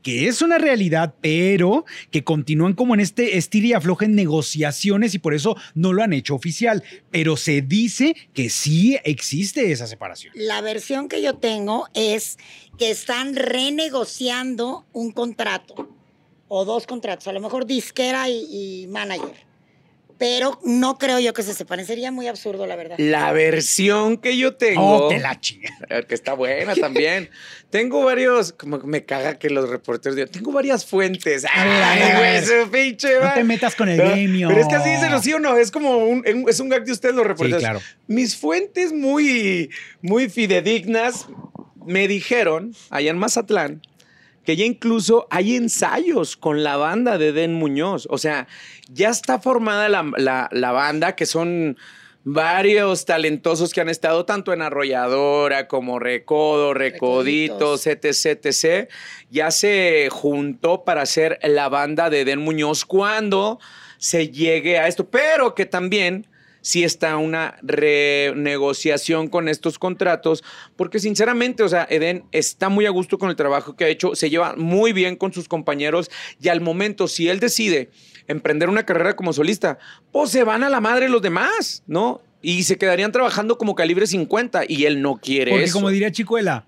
que 0.02 0.28
es 0.28 0.40
una 0.42 0.58
realidad, 0.58 1.14
pero 1.20 1.84
que 2.10 2.22
continúan 2.24 2.72
como 2.74 2.94
en 2.94 3.00
este 3.00 3.36
estir 3.36 3.64
y 3.64 3.72
afloje 3.74 4.04
en 4.06 4.14
negociaciones 4.14 5.12
y 5.14 5.18
por 5.18 5.34
eso 5.34 5.56
no 5.74 5.92
lo 5.92 6.02
han 6.02 6.12
hecho 6.12 6.34
oficial. 6.34 6.82
Pero 7.10 7.36
se 7.36 7.60
dice 7.62 8.14
que 8.32 8.48
sí 8.48 8.96
existe 9.04 9.70
esa 9.72 9.86
separación. 9.86 10.32
La 10.36 10.60
versión 10.62 11.08
que 11.08 11.20
yo 11.20 11.34
tengo 11.34 11.88
es 11.94 12.38
que 12.78 12.90
están 12.90 13.34
renegociando 13.36 14.86
un 14.92 15.10
contrato 15.10 15.90
o 16.48 16.64
dos 16.64 16.86
contratos, 16.86 17.28
a 17.28 17.32
lo 17.32 17.40
mejor 17.40 17.66
disquera 17.66 18.28
y, 18.28 18.82
y 18.82 18.86
manager. 18.88 19.46
pero 20.18 20.58
no 20.64 20.98
creo 20.98 21.20
yo 21.20 21.32
que 21.32 21.42
se 21.44 21.54
separen. 21.54 21.86
Sería 21.86 22.10
muy 22.10 22.26
absurdo, 22.26 22.66
la 22.66 22.74
verdad. 22.74 22.96
La 22.98 23.30
versión 23.32 24.16
que 24.16 24.36
yo 24.36 24.56
tengo. 24.56 25.04
Oh, 25.04 25.08
te 25.08 25.20
la 25.20 25.38
chinga. 25.38 25.70
Eh, 25.90 26.04
Que 26.08 26.14
está 26.14 26.32
buena 26.34 26.74
también. 26.74 27.30
tengo 27.70 28.02
varios. 28.02 28.52
Como 28.52 28.80
que 28.80 28.86
me 28.88 29.04
caga 29.04 29.38
que 29.38 29.48
los 29.48 29.68
reporteros 29.68 30.16
digan. 30.16 30.30
Tengo 30.32 30.50
varias 30.50 30.84
fuentes. 30.84 31.44
Ay, 31.54 32.42
güey, 32.42 32.70
pinche. 32.70 33.20
No 33.22 33.32
te 33.34 33.44
metas 33.44 33.76
con 33.76 33.88
el 33.88 33.96
No, 33.98 34.04
gremio. 34.10 34.48
Pero 34.48 34.60
es 34.60 34.66
que 34.68 34.74
así 34.74 34.90
dicen, 34.90 35.22
sí 35.22 35.32
o 35.34 35.38
no. 35.38 35.56
Es 35.56 35.70
como 35.70 35.98
un, 35.98 36.24
es 36.48 36.58
un 36.58 36.68
gag 36.68 36.84
de 36.84 36.90
ustedes 36.92 37.14
los 37.14 37.24
reporteros. 37.26 37.60
claro. 37.62 37.80
Mis 38.08 38.34
fuentes 38.36 38.92
muy, 38.92 39.70
muy 40.02 40.28
fidedignas 40.28 41.26
me 41.86 42.08
dijeron, 42.08 42.74
allá 42.90 43.10
en 43.10 43.18
Mazatlán, 43.18 43.82
que 44.48 44.56
ya 44.56 44.64
incluso 44.64 45.26
hay 45.30 45.56
ensayos 45.56 46.34
con 46.38 46.64
la 46.64 46.78
banda 46.78 47.18
de 47.18 47.32
Den 47.32 47.52
Muñoz. 47.52 48.08
O 48.08 48.16
sea, 48.16 48.48
ya 48.90 49.10
está 49.10 49.38
formada 49.40 49.90
la, 49.90 50.10
la- 50.16 50.48
la 50.52 50.72
banda, 50.72 51.14
que 51.16 51.26
son 51.26 51.76
varios 52.24 53.04
talentosos 53.04 53.74
que 53.74 53.82
han 53.82 53.90
estado 53.90 54.24
tanto 54.24 54.54
en 54.54 54.62
Arrolladora 54.62 55.68
como 55.68 55.98
Recodo, 55.98 56.72
Recoditos, 56.72 57.86
etc, 57.86 58.40
etc. 58.42 58.88
Ya 59.30 59.50
se 59.50 60.08
juntó 60.10 60.82
para 60.82 61.02
hacer 61.02 61.38
la 61.42 61.68
banda 61.68 62.08
de 62.08 62.24
Den 62.24 62.38
Muñoz 62.40 62.86
cuando 62.86 63.60
se 63.98 64.30
llegue 64.30 64.78
a 64.78 64.88
esto, 64.88 65.10
pero 65.10 65.54
que 65.54 65.66
también 65.66 66.26
sí 66.68 66.84
está 66.84 67.16
una 67.16 67.56
renegociación 67.62 69.28
con 69.28 69.48
estos 69.48 69.78
contratos, 69.78 70.44
porque 70.76 70.98
sinceramente, 70.98 71.62
o 71.62 71.68
sea, 71.70 71.86
Eden 71.88 72.24
está 72.30 72.68
muy 72.68 72.84
a 72.84 72.90
gusto 72.90 73.16
con 73.16 73.30
el 73.30 73.36
trabajo 73.36 73.74
que 73.74 73.84
ha 73.84 73.88
hecho, 73.88 74.14
se 74.14 74.28
lleva 74.28 74.54
muy 74.54 74.92
bien 74.92 75.16
con 75.16 75.32
sus 75.32 75.48
compañeros 75.48 76.10
y 76.38 76.48
al 76.48 76.60
momento, 76.60 77.08
si 77.08 77.30
él 77.30 77.40
decide 77.40 77.88
emprender 78.26 78.68
una 78.68 78.84
carrera 78.84 79.16
como 79.16 79.32
solista, 79.32 79.78
pues 80.12 80.28
se 80.28 80.44
van 80.44 80.62
a 80.62 80.68
la 80.68 80.82
madre 80.82 81.08
los 81.08 81.22
demás, 81.22 81.84
¿no? 81.86 82.20
Y 82.42 82.64
se 82.64 82.76
quedarían 82.76 83.12
trabajando 83.12 83.56
como 83.56 83.74
calibre 83.74 84.06
50 84.06 84.64
y 84.68 84.84
él 84.84 85.00
no 85.00 85.16
quiere 85.16 85.52
Porque 85.52 85.64
eso. 85.64 85.72
como 85.72 85.88
diría 85.88 86.12
Chicuela, 86.12 86.66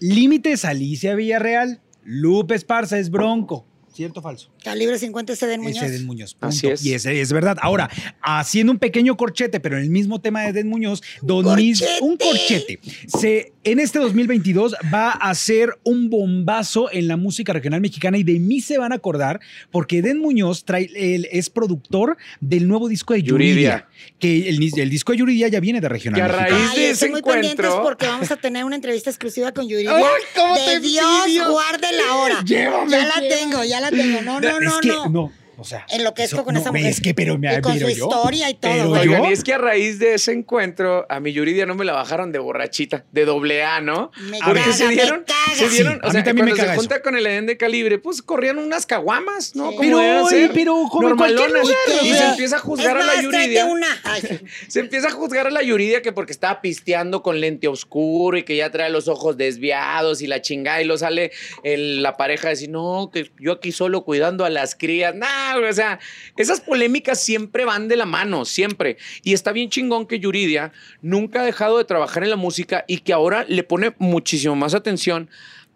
límites 0.00 0.66
Alicia 0.66 1.14
Villarreal, 1.14 1.80
Lupe 2.04 2.54
Esparza 2.56 2.98
es 2.98 3.10
Bronco. 3.10 3.64
¿Cierto 3.90 4.20
o 4.20 4.22
falso? 4.22 4.50
Calibre 4.62 4.98
50 4.98 5.32
es 5.32 5.42
Eden 5.42 5.60
Muñoz. 5.62 5.82
Es 5.82 5.90
Eden 5.90 6.06
Muñoz. 6.06 6.34
punto. 6.34 6.46
Así 6.48 6.66
es. 6.68 6.84
Y 6.84 6.92
es, 6.94 7.06
es 7.06 7.32
verdad. 7.32 7.56
Ahora, 7.62 7.88
haciendo 8.22 8.72
un 8.72 8.78
pequeño 8.78 9.16
corchete, 9.16 9.58
pero 9.60 9.76
en 9.78 9.84
el 9.84 9.90
mismo 9.90 10.20
tema 10.20 10.42
de 10.42 10.48
Eden 10.50 10.68
Muñoz, 10.68 11.02
don 11.22 11.54
Mis- 11.56 11.82
un 12.00 12.16
corchete. 12.16 12.78
Se, 13.06 13.52
en 13.64 13.78
este 13.80 13.98
2022 13.98 14.74
va 14.92 15.10
a 15.12 15.34
ser 15.34 15.78
un 15.84 16.10
bombazo 16.10 16.90
en 16.92 17.08
la 17.08 17.16
música 17.16 17.52
regional 17.52 17.80
mexicana 17.80 18.18
y 18.18 18.22
de 18.22 18.38
mí 18.38 18.60
se 18.60 18.78
van 18.78 18.92
a 18.92 18.96
acordar 18.96 19.40
porque 19.70 19.98
Eden 19.98 20.18
Muñoz 20.18 20.64
trae, 20.64 20.90
él 20.94 21.28
es 21.32 21.48
productor 21.50 22.16
del 22.40 22.68
nuevo 22.68 22.88
disco 22.88 23.14
de 23.14 23.22
Yuridia. 23.22 23.50
Yuridia. 23.54 23.88
Que 24.18 24.48
el, 24.48 24.62
el 24.78 24.90
disco 24.90 25.12
de 25.12 25.18
Yuridia 25.18 25.48
ya 25.48 25.60
viene 25.60 25.80
de 25.80 25.88
regional 25.88 26.18
Que 26.20 26.22
a 26.22 26.28
mexicana. 26.28 26.48
raíz 26.58 26.70
Ay, 26.72 26.78
de 26.80 26.90
estén 26.90 27.08
ese 27.08 27.10
muy 27.10 27.22
pendientes 27.22 27.64
encuentro- 27.66 27.82
porque 27.82 28.06
vamos 28.06 28.30
a 28.30 28.36
tener 28.36 28.64
una 28.64 28.76
entrevista 28.76 29.10
exclusiva 29.10 29.52
con 29.52 29.68
Yuridia. 29.68 29.96
Ay, 29.96 30.04
¿cómo 30.34 30.54
de 30.54 30.60
te 30.66 30.80
Dios 30.80 31.48
guarde 31.50 31.86
la 31.92 32.14
hora. 32.16 32.44
Llévame, 32.44 32.90
ya 32.90 32.98
la 33.06 33.14
llévame. 33.16 33.28
tengo, 33.28 33.64
ya 33.64 33.80
la 33.80 33.90
tengo. 33.90 34.22
No, 34.22 34.40
no, 34.40 34.49
es 34.58 34.74
no, 34.74 34.80
que, 34.80 35.08
no. 35.10 35.32
O 35.60 35.64
sea, 35.64 35.84
Enloquezco 35.90 36.36
eso- 36.36 36.44
con 36.44 36.54
no, 36.54 36.60
esa 36.60 36.72
mujer. 36.72 36.86
Es 36.86 37.00
que, 37.00 37.14
pero 37.14 37.38
me 37.38 37.52
Y 37.56 37.60
con 37.60 37.74
pero 37.74 37.88
su 37.88 37.94
yo- 37.96 38.06
historia 38.06 38.50
y 38.50 38.54
todo, 38.54 38.92
pero 38.92 39.04
yo- 39.04 39.28
y 39.28 39.32
es 39.32 39.44
que 39.44 39.52
a 39.54 39.58
raíz 39.58 39.98
de 39.98 40.14
ese 40.14 40.32
encuentro, 40.32 41.06
a 41.08 41.20
mi 41.20 41.32
Yuridia 41.32 41.66
no 41.66 41.74
me 41.74 41.84
la 41.84 41.92
bajaron 41.92 42.32
de 42.32 42.38
borrachita, 42.38 43.04
de 43.12 43.24
doble 43.24 43.62
A, 43.62 43.80
¿no? 43.80 44.10
Me 44.30 44.38
Porque 44.44 44.60
caga, 44.60 44.72
se 44.72 44.86
me 44.86 44.94
dieron, 44.94 45.24
caga. 45.26 45.54
se 45.56 45.68
dieron, 45.68 45.92
Sí, 45.94 45.98
o 46.02 46.06
a 46.08 46.10
sea, 46.12 46.20
mí 46.20 46.24
también 46.24 46.44
me 46.46 46.50
cuando 46.52 46.64
se 46.64 46.70
eso. 46.72 46.80
junta 46.80 47.02
con 47.02 47.16
el 47.16 47.26
Edén 47.26 47.46
de 47.46 47.56
calibre, 47.56 47.98
pues 47.98 48.22
corrían 48.22 48.58
unas 48.58 48.86
caguamas, 48.86 49.54
¿no? 49.54 49.70
Sí. 49.70 49.76
Como 49.76 49.98
Pero, 49.98 50.26
ser, 50.28 50.50
pero 50.54 50.86
como 50.90 51.08
normalonas. 51.10 51.62
lugar, 51.62 51.76
y 52.02 52.12
o 52.12 52.14
se 52.16 52.24
empieza 52.28 52.56
a 52.56 52.60
juzgar 52.60 52.96
es 52.96 53.02
a 53.04 53.06
la 53.14 53.22
Yuridia. 53.22 53.66
una. 53.66 53.86
Se 54.68 54.80
empieza 54.80 55.08
a 55.08 55.10
juzgar 55.10 55.46
a 55.46 55.50
la 55.50 55.62
Yuridia 55.62 56.02
que 56.02 56.12
porque 56.12 56.32
estaba 56.32 56.60
pisteando 56.60 57.22
con 57.22 57.40
lente 57.40 57.68
oscuro 57.68 58.36
y 58.38 58.42
que 58.44 58.56
ya 58.56 58.70
trae 58.70 58.90
los 58.90 59.08
ojos 59.08 59.36
desviados 59.36 60.22
y 60.22 60.26
la 60.26 60.40
chingada 60.40 60.80
y 60.80 60.84
lo 60.84 60.96
sale 60.98 61.32
el- 61.62 62.02
la 62.02 62.16
pareja 62.16 62.48
a 62.48 62.50
decir, 62.50 62.70
no, 62.70 63.10
que 63.12 63.30
yo 63.38 63.52
aquí 63.52 63.72
solo 63.72 64.04
cuidando 64.04 64.44
a 64.44 64.50
las 64.50 64.74
crías. 64.74 65.14
Nah, 65.14 65.49
o 65.56 65.72
sea, 65.72 65.98
esas 66.36 66.60
polémicas 66.60 67.20
siempre 67.22 67.64
van 67.64 67.88
de 67.88 67.96
la 67.96 68.06
mano, 68.06 68.44
siempre. 68.44 68.96
Y 69.22 69.34
está 69.34 69.52
bien 69.52 69.70
chingón 69.70 70.06
que 70.06 70.18
Yuridia 70.18 70.72
nunca 71.02 71.40
ha 71.40 71.44
dejado 71.44 71.78
de 71.78 71.84
trabajar 71.84 72.22
en 72.22 72.30
la 72.30 72.36
música 72.36 72.84
y 72.86 72.98
que 72.98 73.12
ahora 73.12 73.44
le 73.48 73.62
pone 73.62 73.94
muchísimo 73.98 74.56
más 74.56 74.74
atención 74.74 75.28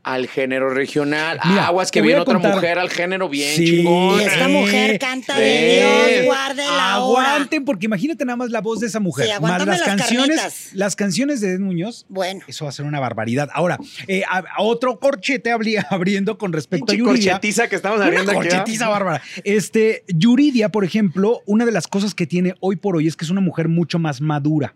al 0.05 0.29
género 0.29 0.71
regional. 0.71 1.40
Mira, 1.45 1.67
Aguas 1.67 1.90
que 1.90 2.03
viene 2.03 2.21
otra 2.21 2.35
contar- 2.35 2.55
mujer 2.55 2.79
al 2.79 2.90
género 2.90 3.29
bien 3.29 3.57
Sí. 3.57 3.64
chingón. 3.64 4.21
Y 4.21 4.25
esta 4.25 4.49
mujer 4.49 4.99
canta 4.99 5.37
de 5.38 5.79
Eh, 5.79 6.12
Dios 6.14 6.27
guarde 6.27 6.64
la 6.64 7.01
hora. 7.01 7.35
Aguanten, 7.35 7.64
porque 7.64 7.87
imagínate 7.87 8.25
nada 8.25 8.37
más 8.37 8.51
la 8.51 8.61
voz 8.61 8.81
de 8.81 8.87
esa 8.87 9.01
mujer. 9.01 9.27
Sí, 9.27 9.33
más 9.40 9.64
las, 9.67 9.79
las 9.79 9.83
canciones. 9.83 10.37
carnitas. 10.40 10.69
Las 10.75 10.95
canciones 10.97 11.40
de 11.40 11.55
Ed 11.55 11.61
Muñoz. 11.61 12.07
Bueno. 12.09 12.43
Eso 12.47 12.64
va 12.67 12.69
a 12.69 12.73
ser 12.73 12.85
una 12.85 13.01
barbaridad. 13.01 13.49
Ahora, 13.55 13.79
eh, 14.07 14.23
a- 14.31 14.45
a 14.59 14.62
otro 14.62 15.01
corchete 15.01 15.51
abriendo 15.90 16.38
con 16.38 16.53
respecto 16.53 16.87
Pinche 16.87 17.03
a 17.03 17.07
Yuridia. 17.07 17.33
corchetiza 17.33 17.69
que 17.69 17.77
estamos 17.77 17.97
Una 17.97 18.07
abriendo 18.07 18.31
aquí. 18.33 18.40
¿ah? 18.40 18.51
corchetiza 18.59 18.88
bárbara. 18.88 19.23
Este, 19.43 20.05
Yuridia, 20.09 20.69
por 20.69 20.85
ejemplo, 20.85 21.40
una 21.47 21.64
de 21.64 21.73
las 21.73 21.88
cosas 21.88 22.14
que 22.14 22.27
tiene 22.27 22.55
hoy 22.61 22.77
por 22.77 22.97
hoy 22.97 23.07
es 23.07 23.17
que 23.17 23.25
es 23.25 23.31
una 23.31 23.40
mujer 23.40 23.69
mucho 23.69 23.99
más 23.99 24.21
madura. 24.21 24.75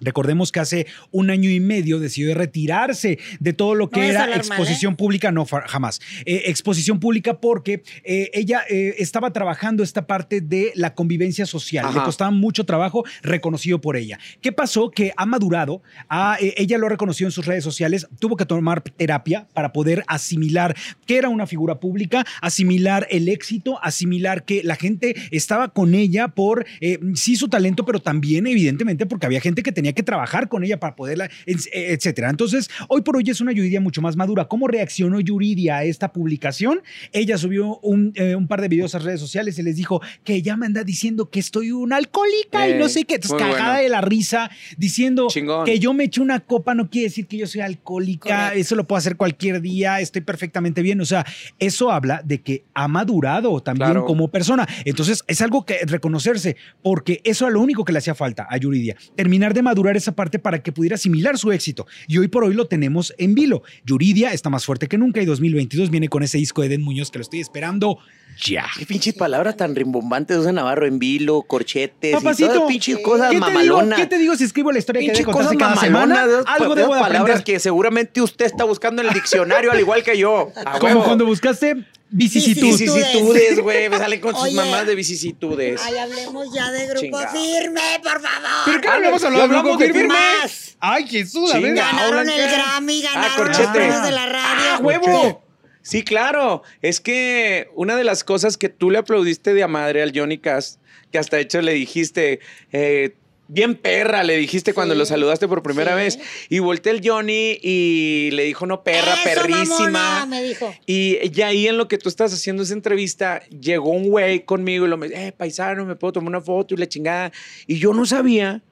Recordemos 0.00 0.52
que 0.52 0.60
hace 0.60 0.86
un 1.10 1.30
año 1.30 1.50
y 1.50 1.60
medio 1.60 1.98
decidió 1.98 2.34
retirarse 2.34 3.18
de 3.40 3.52
todo 3.52 3.74
lo 3.74 3.90
que 3.90 4.00
a 4.02 4.06
era 4.06 4.26
exposición 4.56 4.96
pública, 4.96 5.32
no, 5.32 5.44
jamás. 5.46 6.00
Eh, 6.24 6.42
exposición 6.46 7.00
pública 7.00 7.40
porque 7.40 7.82
eh, 8.04 8.30
ella 8.34 8.62
eh, 8.68 8.94
estaba 8.98 9.32
trabajando 9.32 9.82
esta 9.82 10.06
parte 10.06 10.40
de 10.40 10.72
la 10.74 10.94
convivencia 10.94 11.46
social. 11.46 11.86
Le 11.94 12.00
costaba 12.02 12.30
mucho 12.30 12.64
trabajo, 12.64 13.04
reconocido 13.22 13.80
por 13.80 13.96
ella. 13.96 14.18
¿Qué 14.40 14.52
pasó? 14.52 14.90
Que 14.90 15.12
ha 15.16 15.26
madurado, 15.26 15.82
ha, 16.08 16.36
ella 16.40 16.78
lo 16.78 16.86
ha 16.86 16.90
reconocido 16.90 17.28
en 17.28 17.32
sus 17.32 17.46
redes 17.46 17.64
sociales, 17.64 18.06
tuvo 18.18 18.36
que 18.36 18.46
tomar 18.46 18.82
terapia 18.82 19.46
para 19.52 19.72
poder 19.72 20.04
asimilar 20.06 20.76
que 21.06 21.16
era 21.16 21.28
una 21.28 21.46
figura 21.46 21.80
pública, 21.80 22.24
asimilar 22.40 23.06
el 23.10 23.28
éxito, 23.28 23.78
asimilar 23.82 24.44
que 24.44 24.62
la 24.62 24.76
gente 24.76 25.14
estaba 25.30 25.68
con 25.68 25.94
ella 25.94 26.28
por, 26.28 26.66
sí, 27.14 27.36
su 27.36 27.48
talento, 27.48 27.84
pero 27.84 28.00
también, 28.00 28.46
evidentemente, 28.46 29.06
porque 29.06 29.26
había 29.26 29.40
gente 29.40 29.62
que 29.62 29.72
tenía 29.72 29.92
que 29.92 30.02
trabajar 30.02 30.48
con 30.48 30.64
ella 30.64 30.78
para 30.78 30.96
poderla, 30.96 31.30
et- 31.46 31.68
etcétera. 31.72 32.30
Entonces, 32.30 32.68
hoy 32.88 33.02
por 33.02 33.16
hoy 33.16 33.24
es 33.28 33.40
una 33.40 33.52
Yuridia 33.52 33.80
mucho 33.80 34.00
más 34.02 34.16
madura. 34.16 34.41
¿Cómo 34.48 34.68
reaccionó 34.68 35.20
Yuridia 35.20 35.78
a 35.78 35.84
esta 35.84 36.12
publicación? 36.12 36.82
Ella 37.12 37.38
subió 37.38 37.78
un, 37.80 38.12
eh, 38.16 38.34
un 38.34 38.46
par 38.48 38.60
de 38.60 38.68
videos 38.68 38.94
a 38.94 38.98
redes 38.98 39.20
sociales 39.20 39.58
y 39.58 39.62
les 39.62 39.76
dijo 39.76 40.00
que 40.24 40.34
ella 40.34 40.56
me 40.56 40.66
anda 40.66 40.84
diciendo 40.84 41.30
que 41.30 41.40
estoy 41.40 41.72
una 41.72 41.96
alcohólica 41.96 42.68
y 42.68 42.72
Eh, 42.72 42.78
no 42.78 42.88
sé 42.88 43.04
qué. 43.04 43.14
Entonces, 43.14 43.32
muy 43.40 43.40
cagada 43.50 43.72
bueno. 43.74 43.82
de 43.82 43.88
la 43.88 44.00
risa, 44.00 44.50
diciendo 44.76 45.28
Chingón. 45.30 45.64
que 45.64 45.78
yo 45.78 45.92
me 45.94 46.04
eché 46.04 46.20
una 46.20 46.40
copa 46.40 46.74
no 46.74 46.88
quiere 46.90 47.08
decir 47.08 47.26
que 47.26 47.36
yo 47.38 47.46
soy 47.46 47.60
alcohólica. 47.60 48.54
Eso 48.54 48.74
lo 48.74 48.86
puedo 48.86 48.98
hacer 48.98 49.16
cualquier 49.16 49.60
día, 49.60 50.00
estoy 50.00 50.22
perfectamente 50.22 50.82
bien. 50.82 51.00
O 51.00 51.04
sea, 51.04 51.24
eso 51.58 51.90
habla 51.90 52.22
de 52.24 52.40
que 52.40 52.64
ha 52.74 52.88
madurado 52.88 53.60
también 53.60 53.90
Claro. 53.90 54.04
como 54.06 54.28
persona. 54.28 54.66
Entonces, 54.84 55.22
es 55.26 55.40
algo 55.40 55.64
que 55.64 55.78
reconocerse, 55.86 56.56
porque 56.82 57.20
eso 57.24 57.44
era 57.46 57.54
lo 57.54 57.60
único 57.60 57.84
que 57.84 57.92
le 57.92 57.98
hacía 57.98 58.14
falta 58.14 58.46
a 58.48 58.56
Yuridia. 58.56 58.96
Terminar 59.16 59.54
de 59.54 59.62
madurar 59.62 59.96
esa 59.96 60.12
parte 60.14 60.38
para 60.38 60.62
que 60.62 60.72
pudiera 60.72 60.94
asimilar 60.94 61.36
su 61.38 61.50
éxito. 61.52 61.86
Y 62.06 62.18
hoy 62.18 62.28
por 62.28 62.44
hoy 62.44 62.54
lo 62.54 62.66
tenemos 62.66 63.14
en 63.18 63.34
vilo. 63.34 63.62
Yuridia 63.84 64.31
está 64.32 64.50
más 64.50 64.64
fuerte 64.64 64.88
que 64.88 64.98
nunca 64.98 65.22
y 65.22 65.24
2022 65.24 65.90
viene 65.90 66.08
con 66.08 66.22
ese 66.22 66.38
disco 66.38 66.62
de 66.62 66.68
Den 66.68 66.82
Muñoz 66.82 67.10
que 67.10 67.18
lo 67.18 67.22
estoy 67.22 67.40
esperando 67.40 67.98
ya. 68.40 68.66
Qué 68.78 68.86
pinches 68.86 69.14
palabras 69.14 69.56
tan 69.56 69.74
rimbombantes 69.74 70.36
usa 70.38 70.52
Navarro 70.52 70.86
en 70.86 70.98
vilo, 70.98 71.42
corchetes 71.42 72.12
y 72.12 72.14
Papacito, 72.14 72.52
todas 72.54 72.68
pinches 72.68 72.98
cosas 72.98 73.30
¿Qué 73.30 73.40
te, 73.40 73.46
digo, 73.46 73.46
mamalonas. 73.76 73.98
¿Qué 73.98 74.06
te 74.06 74.18
digo 74.18 74.36
si 74.36 74.44
escribo 74.44 74.72
la 74.72 74.78
historia 74.78 75.00
que 75.00 75.06
Pinche 75.06 75.20
te 75.20 75.24
contaste 75.24 75.56
cosas 75.56 75.68
cada 75.70 75.80
semana? 75.80 76.14
mamalonas, 76.14 76.44
Algo 76.46 76.74
de 76.74 76.80
debo 76.82 76.94
de 76.94 77.00
palabras 77.00 77.22
aprender. 77.40 77.44
que 77.44 77.60
seguramente 77.60 78.20
usted 78.22 78.44
está 78.46 78.64
buscando 78.64 79.02
en 79.02 79.08
el 79.08 79.14
diccionario 79.14 79.70
al 79.72 79.80
igual 79.80 80.02
que 80.02 80.16
yo. 80.18 80.50
Como 80.78 80.84
huevo. 80.86 81.04
cuando 81.04 81.26
buscaste 81.26 81.84
vicisitud. 82.10 82.62
Vicisitud. 82.62 82.94
vicisitudes, 82.96 83.60
güey, 83.60 83.88
me 83.88 83.96
salen 83.98 84.20
con 84.20 84.34
sus 84.34 84.44
Oye. 84.44 84.54
mamás 84.54 84.86
de 84.86 84.94
vicisitudes. 84.94 85.80
Ay, 85.82 85.96
hablemos 85.98 86.52
ya 86.54 86.70
de 86.70 86.86
grupo 86.86 87.00
Chingado. 87.00 87.28
firme, 87.32 87.80
por 88.02 88.20
favor. 88.20 88.50
¿Pero 88.66 88.80
qué 88.80 88.88
hablamos 88.88 89.24
hablamos 89.24 89.62
grupo 89.62 89.76
de 89.78 89.92
firme? 89.92 90.08
Más. 90.08 90.76
Ay, 90.80 91.06
Jesús, 91.06 91.54
a 91.54 91.58
ver. 91.60 91.74
Ganaron 91.74 92.18
¿ahora 92.18 92.22
el 92.22 92.28
qué? 92.28 92.54
Grammy, 92.56 93.02
Ah, 93.06 93.10
ganaron 93.14 93.48
los 93.48 93.66
premios 93.68 94.02
de 94.02 94.10
la 94.10 94.26
radio. 94.26 94.64
¡Ah, 94.72 94.78
huevo! 94.82 95.44
Sí, 95.82 96.02
claro. 96.04 96.62
Es 96.80 97.00
que 97.00 97.68
una 97.74 97.96
de 97.96 98.04
las 98.04 98.24
cosas 98.24 98.56
que 98.56 98.68
tú 98.68 98.90
le 98.90 98.98
aplaudiste 98.98 99.52
de 99.54 99.62
a 99.62 99.68
madre 99.68 100.02
al 100.02 100.12
Johnny 100.14 100.38
Cass, 100.38 100.78
que 101.10 101.18
hasta 101.18 101.38
hecho 101.40 101.60
le 101.60 101.72
dijiste, 101.74 102.40
eh, 102.72 103.14
bien 103.48 103.74
perra, 103.74 104.22
le 104.24 104.36
dijiste 104.36 104.72
cuando 104.72 104.94
lo 104.94 105.04
saludaste 105.04 105.46
por 105.48 105.62
primera 105.62 105.90
Sí. 105.90 105.96
vez. 105.96 106.18
Y 106.48 106.60
volteé 106.60 106.92
el 106.92 107.00
Johnny 107.06 107.58
y 107.62 108.30
le 108.32 108.44
dijo, 108.44 108.64
no, 108.64 108.82
perra, 108.82 109.12
Eso, 109.14 109.22
perrísima. 109.42 109.90
mamona, 109.90 110.26
me 110.26 110.42
dijo. 110.42 110.74
Y 110.86 111.28
ya 111.30 111.48
ahí 111.48 111.66
en 111.68 111.76
lo 111.76 111.86
que 111.88 111.98
tú 111.98 112.08
estás 112.08 112.32
haciendo 112.32 112.62
esa 112.62 112.72
entrevista, 112.72 113.42
llegó 113.50 113.90
un 113.90 114.08
güey 114.08 114.44
conmigo 114.44 114.86
y 114.86 114.88
lo 114.88 114.96
me 114.96 115.08
dice, 115.08 115.26
eh, 115.28 115.32
paisano, 115.32 115.84
me 115.84 115.96
puedo 115.96 116.12
tomar 116.12 116.28
una 116.28 116.40
foto 116.40 116.74
y 116.74 116.78
la 116.78 116.88
chingada. 116.88 117.32
Y 117.66 117.78
yo 117.78 117.92
no 117.92 118.06
sabía 118.06 118.62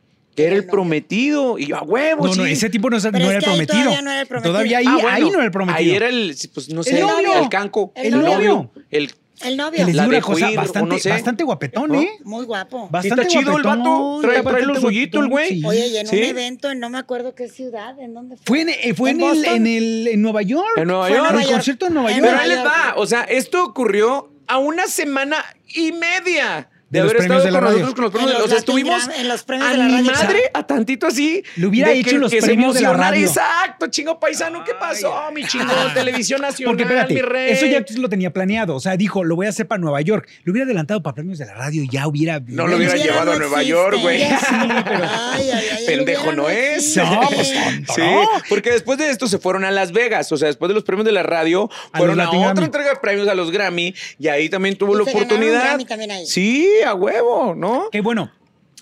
era 0.44 0.56
el 0.56 0.66
No. 0.66 0.70
prometido. 0.72 1.58
Y 1.58 1.66
yo, 1.66 1.76
a 1.76 1.82
huevo, 1.82 2.26
No, 2.26 2.34
no, 2.34 2.44
sí. 2.44 2.52
ese 2.52 2.70
tipo 2.70 2.90
no, 2.90 2.98
Pero 3.00 3.12
no 3.12 3.18
es 3.18 3.24
era 3.24 3.38
el 3.38 3.44
que 3.44 3.50
ahí 3.50 3.56
prometido. 3.56 3.78
todavía 3.82 4.02
no 4.02 4.10
era 4.10 4.20
el 4.20 4.26
prometido. 4.26 4.52
Todavía 4.52 4.78
ahí, 4.78 4.84
Ah, 4.88 4.92
bueno, 4.94 5.08
ahí 5.10 5.22
no 5.22 5.34
era 5.34 5.44
el 5.44 5.50
prometido. 5.50 5.78
Ahí 5.78 5.90
era 5.96 6.08
el, 6.08 6.36
pues 6.54 6.68
no 6.70 6.82
sé, 6.82 7.00
novio. 7.00 7.42
el 7.42 7.48
canco. 7.48 7.92
El 7.94 8.20
novio. 8.20 8.70
El, 8.90 9.12
El 9.42 9.56
novio. 9.56 9.86
les 9.86 9.94
La 9.96 10.02
digo 10.04 10.12
de 10.12 10.18
una 10.18 10.26
cosa, 10.26 10.50
o 10.50 10.54
bastante, 10.54 10.94
no 10.94 10.98
sé. 11.00 11.08
bastante 11.08 11.44
guapetón, 11.44 11.88
¿No? 11.92 12.00
¿eh? 12.02 12.10
Muy 12.24 12.44
guapo. 12.44 12.88
Bastante 12.90 13.22
está 13.22 13.26
chido 13.38 13.56
el 13.56 13.62
guapetón, 13.62 13.78
vato. 13.78 14.18
Trae, 14.20 14.32
trae 14.32 14.42
bastante 14.42 14.66
lo 14.74 14.80
suyito 14.80 15.20
el 15.20 15.28
güey. 15.28 15.48
sí. 15.48 15.62
Oye, 15.66 15.86
y 15.88 15.96
en 15.96 16.06
Sí. 16.06 16.16
un 16.18 16.22
evento 16.24 16.70
en 16.70 16.78
no 16.80 16.90
me 16.90 16.98
acuerdo 16.98 17.34
qué 17.34 17.48
ciudad, 17.48 17.98
¿en 17.98 18.12
dónde 18.12 18.36
fue? 18.36 18.44
Fue 18.44 18.60
en, 18.60 18.68
eh, 18.68 18.94
fue 18.94 19.10
¿En 19.10 19.16
en, 19.20 19.22
el, 19.26 19.34
Boston? 19.36 19.54
en, 19.56 19.66
el, 19.66 20.08
en 20.08 20.20
Nueva 20.22 20.42
York. 20.42 20.66
En 20.76 20.88
Nueva 20.88 21.06
Fue 21.08 21.16
York. 21.16 21.26
En 21.26 21.32
Nueva 21.32 21.38
el 21.42 21.48
York. 21.48 21.56
concierto 21.56 21.84
de 21.86 21.90
Nueva 21.94 22.10
En 22.10 22.16
York. 22.18 22.26
Pero 22.26 22.36
Nueva 22.36 22.42
ahí 22.42 22.48
les 22.50 22.58
York. 22.64 22.94
va. 22.96 23.00
O 23.00 23.06
sea, 23.06 23.22
esto 23.22 23.64
ocurrió 23.64 24.30
a 24.46 24.58
una 24.58 24.86
semana 24.88 25.36
y 25.74 25.92
media 25.92 26.68
de, 26.90 26.98
De 26.98 27.04
los 27.04 27.10
haber 27.12 27.18
premios 27.18 27.38
estado 27.38 27.44
de 27.44 27.50
la 27.52 27.58
con 27.60 27.68
radio. 27.68 27.80
nosotros 27.84 27.94
con 27.94 28.02
los 28.04 28.10
En 28.10 28.26
premios. 28.26 28.38
los 28.40 28.44
O 28.44 28.48
sea, 28.50 28.58
estuvimos 28.58 29.08
en 29.16 29.28
los 29.28 29.42
premios 29.44 29.68
a 29.68 29.72
de 29.72 29.78
la 29.78 29.84
mi 29.84 29.92
radio. 30.08 30.12
madre 30.12 30.50
a 30.52 30.66
tantito 30.66 31.06
así. 31.06 31.42
Le 31.56 31.66
hubiera 31.66 31.88
de 31.90 31.98
hecho 32.00 32.10
que- 32.10 32.18
los 32.18 32.30
que 32.32 32.40
premios 32.42 32.74
de 32.74 32.80
la 32.82 32.92
radio. 32.92 33.26
Exacto, 33.28 33.86
chingo 33.86 34.18
paisano. 34.18 34.64
¿Qué 34.64 34.72
pasó, 34.74 35.14
mi 35.32 35.44
chingo? 35.46 35.72
Televisión 35.94 36.40
Nacional, 36.40 36.72
Porque 36.72 36.82
espérate, 36.82 37.14
mi 37.14 37.22
rey. 37.22 37.52
eso 37.52 37.66
ya 37.66 37.84
lo 37.96 38.08
tenía 38.08 38.32
planeado. 38.32 38.74
O 38.74 38.80
sea, 38.80 38.96
dijo, 38.96 39.22
lo 39.24 39.36
voy 39.36 39.46
a 39.46 39.50
hacer 39.50 39.66
para 39.68 39.80
Nueva 39.80 40.00
York. 40.00 40.28
Lo 40.44 40.52
hubiera 40.52 40.64
adelantado 40.64 41.02
para 41.02 41.14
premios 41.14 41.38
de 41.38 41.46
la 41.46 41.54
radio 41.54 41.82
y 41.84 41.88
ya 41.88 42.06
hubiera. 42.08 42.40
No 42.44 42.66
lo 42.66 42.76
hubiera 42.76 42.96
llevado 42.96 43.32
a 43.32 43.36
Nueva 43.36 43.62
existe, 43.62 43.68
York, 43.70 43.98
güey. 44.02 44.20
Sí, 44.28 44.68
pero- 44.84 45.04
Ay, 45.04 45.42
ay, 45.42 45.50
ay, 45.52 45.64
el 45.69 45.69
Pendejo 45.96 46.32
no 46.32 46.48
es. 46.48 46.96
No, 46.96 47.28
pues, 47.34 47.52
tonto. 47.52 47.94
Sí, 47.94 48.00
¿no? 48.00 48.26
porque 48.48 48.70
después 48.72 48.98
de 48.98 49.10
esto 49.10 49.26
se 49.26 49.38
fueron 49.38 49.64
a 49.64 49.70
Las 49.70 49.92
Vegas. 49.92 50.30
O 50.32 50.36
sea, 50.36 50.48
después 50.48 50.68
de 50.68 50.74
los 50.74 50.84
premios 50.84 51.04
de 51.04 51.12
la 51.12 51.22
radio, 51.22 51.68
A 51.92 51.98
fueron 51.98 52.20
a, 52.20 52.24
Latin 52.24 52.40
otra 52.40 52.52
Grammy. 52.52 52.64
entrega 52.66 52.90
de 52.90 52.96
premios 52.96 53.28
a 53.28 53.34
los 53.34 53.50
Grammy. 53.50 53.94
Y 54.18 54.28
ahí 54.28 54.48
también 54.48 54.76
tuvo 54.76 54.94
Y 54.94 54.98
la 54.98 55.04
se 55.04 55.12
ganaron 55.12 55.26
un 55.26 55.34
oportunidad. 55.36 55.64
Grammy 55.64 55.84
también 55.84 56.10
ahí. 56.10 56.26
Sí, 56.26 56.68
a 56.86 56.94
huevo, 56.94 57.54
¿no? 57.54 57.88
Que 57.90 58.00
bueno, 58.00 58.30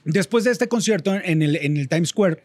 después 0.04 0.44
de 0.44 0.50
este 0.50 0.68
concierto 0.68 1.14
en 1.14 1.42
el, 1.42 1.56
en 1.56 1.76
el 1.76 1.88
Times 1.88 2.10
Square, 2.10 2.42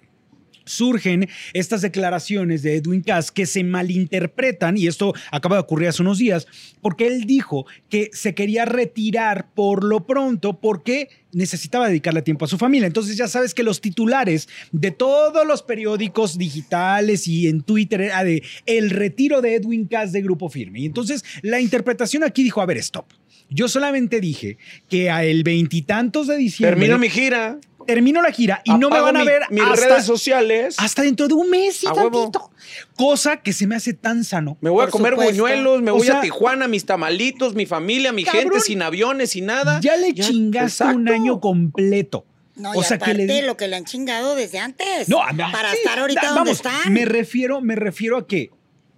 surgen 0.65 1.27
estas 1.53 1.81
declaraciones 1.81 2.61
de 2.63 2.75
Edwin 2.75 3.01
Cass 3.01 3.31
que 3.31 3.45
se 3.45 3.63
malinterpretan, 3.63 4.77
y 4.77 4.87
esto 4.87 5.13
acaba 5.31 5.55
de 5.55 5.61
ocurrir 5.61 5.89
hace 5.89 6.01
unos 6.01 6.17
días, 6.17 6.47
porque 6.81 7.07
él 7.07 7.25
dijo 7.25 7.65
que 7.89 8.09
se 8.13 8.33
quería 8.33 8.65
retirar 8.65 9.47
por 9.53 9.83
lo 9.83 10.05
pronto 10.05 10.59
porque 10.59 11.09
necesitaba 11.31 11.87
dedicarle 11.87 12.21
tiempo 12.21 12.45
a 12.45 12.47
su 12.47 12.57
familia. 12.57 12.87
Entonces 12.87 13.17
ya 13.17 13.27
sabes 13.27 13.53
que 13.53 13.63
los 13.63 13.81
titulares 13.81 14.47
de 14.71 14.91
todos 14.91 15.45
los 15.47 15.63
periódicos 15.63 16.37
digitales 16.37 17.27
y 17.27 17.47
en 17.47 17.61
Twitter 17.61 18.01
era 18.01 18.23
de 18.23 18.43
el 18.65 18.89
retiro 18.91 19.41
de 19.41 19.55
Edwin 19.55 19.87
Cass 19.87 20.11
de 20.11 20.21
Grupo 20.21 20.49
Firme. 20.49 20.81
Y 20.81 20.85
entonces 20.85 21.23
la 21.41 21.59
interpretación 21.59 22.23
aquí 22.23 22.43
dijo, 22.43 22.61
a 22.61 22.65
ver, 22.65 22.77
stop. 22.77 23.05
Yo 23.49 23.67
solamente 23.67 24.19
dije 24.19 24.57
que 24.89 25.11
a 25.11 25.25
el 25.25 25.43
veintitantos 25.43 26.27
de 26.27 26.37
diciembre 26.37 26.79
Termino 26.79 26.97
mi 26.97 27.09
gira. 27.09 27.59
Termino 27.85 28.21
la 28.21 28.31
gira 28.31 28.61
y 28.63 28.71
no 28.73 28.89
me 28.89 28.99
van 28.99 29.15
a 29.17 29.19
mi- 29.19 29.25
ver 29.25 29.41
mis 29.49 29.63
hasta, 29.63 29.87
redes 29.87 30.05
sociales. 30.05 30.75
hasta 30.77 31.01
dentro 31.03 31.27
de 31.27 31.33
un 31.33 31.49
mes 31.49 31.83
y 31.83 31.87
A 31.87 31.93
huevo. 31.93 32.31
tantito. 32.31 32.49
Cosa 32.95 33.37
que 33.37 33.53
se 33.53 33.67
me 33.67 33.75
hace 33.75 33.93
tan 33.93 34.23
sano. 34.23 34.57
Me 34.61 34.69
voy 34.69 34.81
a 34.81 34.85
Por 34.85 34.91
comer 34.91 35.13
supuesto. 35.13 35.31
buñuelos, 35.33 35.81
me 35.81 35.91
O 35.91 35.95
voy 35.95 36.07
sea- 36.07 36.19
a 36.19 36.21
Tijuana, 36.21 36.67
mis 36.67 36.85
tamalitos, 36.85 37.55
mi 37.55 37.65
familia, 37.65 38.11
mi 38.11 38.23
Cabrón. 38.23 38.43
gente, 38.43 38.59
sin 38.61 38.81
aviones, 38.81 39.31
sin 39.31 39.45
nada. 39.47 39.79
Ya 39.81 39.95
le 39.97 40.13
chingaste 40.13 40.83
un 40.85 40.91
exacto. 41.07 41.13
año 41.13 41.39
completo. 41.39 42.25
No, 42.55 42.71
o 42.71 42.81
y 42.81 42.83
sea 42.83 42.97
aparte 42.97 43.17
que 43.17 43.25
le 43.25 43.41
lo 43.43 43.57
que 43.57 43.67
le 43.67 43.75
han 43.75 43.85
chingado 43.85 44.35
desde 44.35 44.59
antes. 44.59 45.09
No, 45.09 45.17
para 45.51 45.71
sí, 45.71 45.77
estar 45.77 45.97
ahorita 45.99 46.21
da- 46.21 46.27
donde 46.27 46.51
vamos, 46.51 46.57
están. 46.57 46.93
Me 46.93 47.03
refiero, 47.05 47.61
me 47.61 47.75
refiero 47.75 48.17
a 48.17 48.27
que 48.27 48.51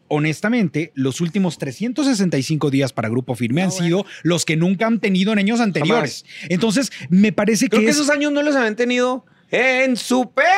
honestamente, 0.07 0.91
los 0.95 1.21
últimos 1.21 1.57
365 1.57 2.69
días 2.71 2.93
para 2.93 3.09
Grupo 3.09 3.35
Firme 3.35 3.61
No, 3.61 3.67
han 3.67 3.71
sido 3.71 4.05
los 4.23 4.45
que 4.45 4.55
nunca 4.55 4.87
han 4.87 4.99
tenido 4.99 5.33
en 5.33 5.39
años 5.39 5.59
anteriores. 5.59 6.25
Entonces, 6.49 6.91
me 7.09 7.31
parece 7.31 7.69
Creo 7.69 7.79
que, 7.81 7.85
que 7.85 7.91
es- 7.91 7.97
esos 7.97 8.09
años 8.09 8.31
no 8.31 8.41
los 8.41 8.55
habían 8.55 8.75
tenido 8.75 9.25
en 9.51 9.95
su 9.97 10.31
perra 10.31 10.51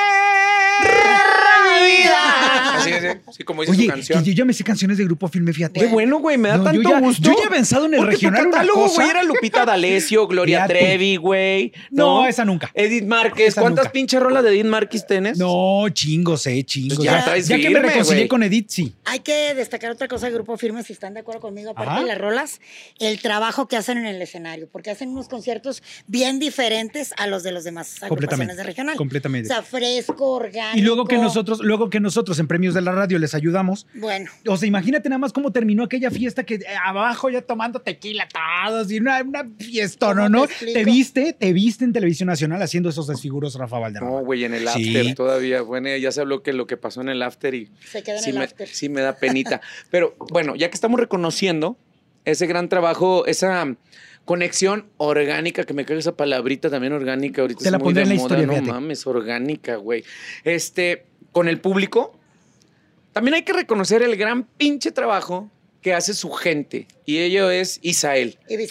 vida. 1.84 2.78
Así 2.78 2.92
es, 2.92 3.04
¿eh? 3.04 3.22
sí, 3.36 3.44
como 3.44 3.62
dice 3.62 3.72
Oye, 3.74 3.84
su 3.86 3.90
canción. 3.90 4.24
que 4.24 4.30
yo 4.32 4.38
ya 4.38 4.46
me 4.46 4.54
sé 4.54 4.64
canciones 4.64 4.98
de 4.98 5.04
Grupo 5.06 5.28
Firme, 5.28 5.52
fíjate. 5.54 5.80
Qué 5.80 5.88
bueno, 5.88 6.20
güey, 6.20 6.38
me 6.38 6.50
da 6.50 6.58
No, 6.58 6.64
yo 6.66 6.72
tanto 6.82 6.90
ya- 6.90 7.00
gusto. 7.00 7.22
yo 7.24 7.36
ya 7.38 7.46
he 7.46 7.50
pensado 7.50 7.86
en 7.86 7.94
el 7.96 8.00
Porque 8.00 8.16
regional 8.16 8.42
tu 8.44 8.48
una 8.50 8.52
catálogo, 8.58 8.82
cosa. 8.84 8.96
güey, 8.96 9.10
era 9.10 9.24
Lupita 9.24 9.66
D'Alessio, 9.66 10.28
Gloria 10.28 10.58
Fíjate. 10.66 10.74
Trevi, 10.80 11.16
güey. 11.18 11.74
No, 11.92 12.26
esa 12.28 12.46
nunca. 12.46 12.72
Edith 12.74 13.04
Márquez. 13.06 13.50
Esa 13.50 13.62
¿Cuántas 13.62 13.86
nunca. 13.86 13.92
pinches 13.94 14.20
rolas 14.22 14.44
de 14.44 14.50
Edith 14.52 14.66
Márquez 14.66 15.06
tienes? 15.08 15.38
No, 15.38 15.86
chingos, 15.90 16.46
eh, 16.48 16.64
chingos. 16.64 16.98
Pues 16.98 17.06
ya 17.06 17.20
ya 17.20 17.26
traes 17.26 17.48
ya 17.48 17.56
que 17.58 17.64
me 17.64 17.70
firme, 17.76 17.90
reconcilié 17.90 18.22
güey. 18.22 18.28
con 18.30 18.44
Edith, 18.44 18.70
sí. 18.70 18.94
Hay 19.06 19.20
que 19.20 19.54
destacar 19.56 19.92
otra 19.92 20.08
cosa 20.08 20.28
de 20.28 20.34
Grupo 20.34 20.58
Firme, 20.58 20.84
si 20.84 20.94
están 20.94 21.14
de 21.14 21.22
acuerdo 21.22 21.42
conmigo, 21.42 21.72
aparte 21.72 21.92
Ajá. 21.92 22.02
de 22.02 22.08
las 22.08 22.18
rolas, 22.18 22.62
el 23.00 23.20
trabajo 23.22 23.68
que 23.68 23.76
hacen 23.78 23.98
en 23.98 24.06
el 24.06 24.22
escenario, 24.22 24.68
porque 24.72 24.92
hacen 24.92 25.10
unos 25.10 25.28
conciertos 25.28 25.82
bien 26.08 26.40
diferentes 26.40 27.14
a 27.18 27.28
los 27.28 27.44
de 27.44 27.52
los 27.52 27.64
demás 27.64 27.88
Completamente, 27.88 28.26
agrupaciones 28.26 28.58
de 28.58 28.64
regional. 28.78 28.96
completamente. 28.98 29.50
O 29.50 29.54
sea, 29.54 29.64
fresco, 29.64 30.34
orgánico. 30.34 30.78
Y 30.78 30.82
luego 30.82 31.06
que 31.06 31.18
nosotros, 31.18 31.60
luego 31.62 31.90
que 31.90 32.00
nosotros 32.00 32.40
en 32.40 32.48
premios 32.48 32.74
de 32.74 32.82
la 32.82 32.92
radio 32.92 33.20
les 33.20 33.34
ayudamos. 33.34 33.88
Bueno, 33.96 34.30
O 34.48 34.58
sea, 34.58 34.68
imagínate 34.68 35.10
nada 35.10 35.20
más 35.20 35.34
cómo 35.34 35.52
terminó 35.52 35.84
aquella 35.84 36.12
fiesta 36.12 36.44
que 36.44 36.56
eh, 36.56 36.62
abajo 36.86 37.30
ya 37.30 37.42
tomando 37.42 37.82
tequila 37.82 38.28
todos 38.28 38.92
y 38.92 39.00
una, 39.00 39.22
una 39.22 39.48
fiesta, 39.60 40.14
¿no? 40.14 40.24
¿Cómo 40.24 40.30
¿no? 40.30 40.48
te 40.48 40.84
viste, 40.86 41.34
te 41.34 41.54
viste 41.54 41.86
en 41.86 41.94
televisión 41.94 42.28
nacional 42.28 42.62
haciendo 42.62 42.90
esos 42.90 43.08
desfiguros 43.08 43.56
Rafa 43.56 43.80
Valderrama. 43.80 44.12
No, 44.12 44.26
güey, 44.26 44.44
en 44.44 44.54
el 44.54 44.68
Sí. 44.68 44.96
after 44.96 45.16
todavía. 45.16 45.62
Bueno, 45.62 45.96
ya 45.96 46.12
se 46.12 46.22
habló 46.22 46.44
que 46.44 46.54
lo 46.54 46.68
que 46.68 46.78
pasó 46.78 47.02
en 47.02 47.10
el 47.10 47.22
after 47.22 47.54
y 47.56 47.72
se 47.90 48.04
queda 48.04 48.18
en 48.18 48.24
sí 48.24 48.30
el 48.32 48.38
me, 48.38 48.44
after. 48.44 48.68
sí 48.68 48.90
me 48.90 49.02
da 49.02 49.16
penita. 49.18 49.62
Pero 49.90 50.16
bueno, 50.30 50.56
ya 50.56 50.70
que 50.70 50.76
estamos 50.76 51.00
reconociendo 51.00 51.78
ese 52.26 52.46
gran 52.48 52.68
trabajo, 52.70 53.26
esa 53.26 53.76
conexión 54.28 54.90
orgánica, 54.98 55.64
que 55.64 55.74
me 55.74 55.86
cae 55.86 55.98
esa 55.98 56.16
palabrita 56.18 56.70
también 56.70 56.92
orgánica 56.92 57.42
ahorita. 57.42 57.60
Te 57.62 57.66
es 57.70 57.72
la 57.72 57.78
muy 57.80 57.86
pondré 57.86 58.04
de 58.04 58.12
en 58.12 58.18
la 58.18 58.22
moda, 58.22 58.26
historia, 58.26 58.46
No 58.46 58.54
fíjate. 58.54 58.72
mames, 58.72 59.08
orgánica, 59.08 59.76
güey. 59.78 60.04
Este, 60.44 61.06
con 61.32 61.48
el 61.48 61.62
público, 61.62 62.20
también 63.14 63.36
hay 63.36 63.44
que 63.44 63.54
reconocer 63.54 64.04
el 64.04 64.18
gran 64.18 64.44
pinche 64.44 64.92
trabajo 64.92 65.50
que 65.82 65.94
hace 65.94 66.14
su 66.14 66.30
gente. 66.32 66.88
Y 67.06 67.20
ello 67.20 67.50
es 67.50 67.80
Isael. 67.82 68.38
Y 68.50 68.62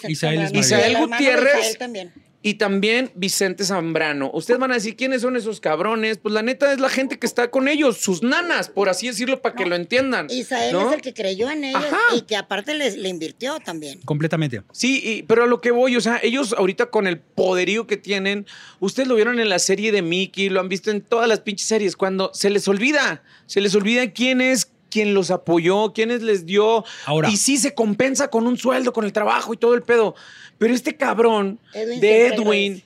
Isael 0.59 0.95
Gutiérrez. 0.99 1.59
Isael 1.59 1.77
también. 1.79 2.13
Y 2.43 2.53
también 2.53 3.11
Vicente 3.15 3.65
Zambrano. 3.65 4.29
Ustedes 4.31 4.59
van 4.59 4.71
a 4.71 4.75
decir, 4.75 4.95
¿quiénes 4.95 5.21
son 5.23 5.35
esos 5.35 5.59
cabrones? 5.59 6.17
Pues 6.19 6.33
la 6.33 6.43
neta 6.43 6.71
es 6.71 6.79
la 6.79 6.87
gente 6.87 7.17
que 7.17 7.25
está 7.25 7.49
con 7.49 7.67
ellos, 7.67 7.97
sus 7.97 8.21
nanas, 8.23 8.69
por 8.69 8.89
así 8.89 9.07
decirlo, 9.07 9.41
para 9.41 9.55
que 9.55 9.65
lo 9.65 9.75
entiendan. 9.75 10.27
Isael 10.29 10.71
¿no? 10.71 10.89
es 10.89 10.95
el 10.95 11.01
que 11.01 11.13
creyó 11.13 11.49
en 11.49 11.63
ellos 11.65 11.83
Ajá. 11.83 11.97
y 12.15 12.21
que 12.21 12.35
aparte 12.35 12.75
les, 12.75 12.95
le 12.95 13.09
invirtió 13.09 13.59
también. 13.59 13.99
Completamente. 14.05 14.61
Sí, 14.71 15.01
y- 15.03 15.23
pero 15.23 15.43
a 15.43 15.47
lo 15.47 15.59
que 15.61 15.71
voy, 15.71 15.95
o 15.95 16.01
sea, 16.01 16.19
ellos 16.23 16.53
ahorita 16.57 16.85
con 16.91 17.07
el 17.07 17.19
poderío 17.19 17.87
que 17.87 17.97
tienen, 17.97 18.45
ustedes 18.79 19.09
lo 19.09 19.15
vieron 19.15 19.39
en 19.39 19.49
la 19.49 19.59
serie 19.59 19.91
de 19.91 20.01
Mickey, 20.03 20.49
lo 20.49 20.59
han 20.59 20.69
visto 20.69 20.91
en 20.91 21.01
todas 21.01 21.27
las 21.27 21.39
pinches 21.41 21.67
series, 21.67 21.95
cuando 21.97 22.31
se 22.33 22.49
les 22.51 22.67
olvida, 22.67 23.23
se 23.47 23.61
les 23.61 23.73
olvida 23.75 24.11
quién 24.13 24.41
es 24.41 24.71
quien 24.89 25.13
los 25.13 25.31
apoyó, 25.31 25.93
quiénes 25.93 26.21
les 26.21 26.45
dio. 26.45 26.83
Ahora. 27.05 27.29
Y 27.29 27.37
sí 27.37 27.57
se 27.57 27.73
compensa 27.73 28.29
con 28.29 28.47
un 28.47 28.57
sueldo, 28.57 28.93
con 28.93 29.05
el 29.05 29.13
trabajo 29.13 29.53
y 29.53 29.57
todo 29.57 29.73
el 29.73 29.83
pedo. 29.83 30.15
Pero 30.57 30.73
este 30.73 30.95
cabrón 30.95 31.59
Edwin 31.73 31.99
de 31.99 32.27
Edwin. 32.27 32.83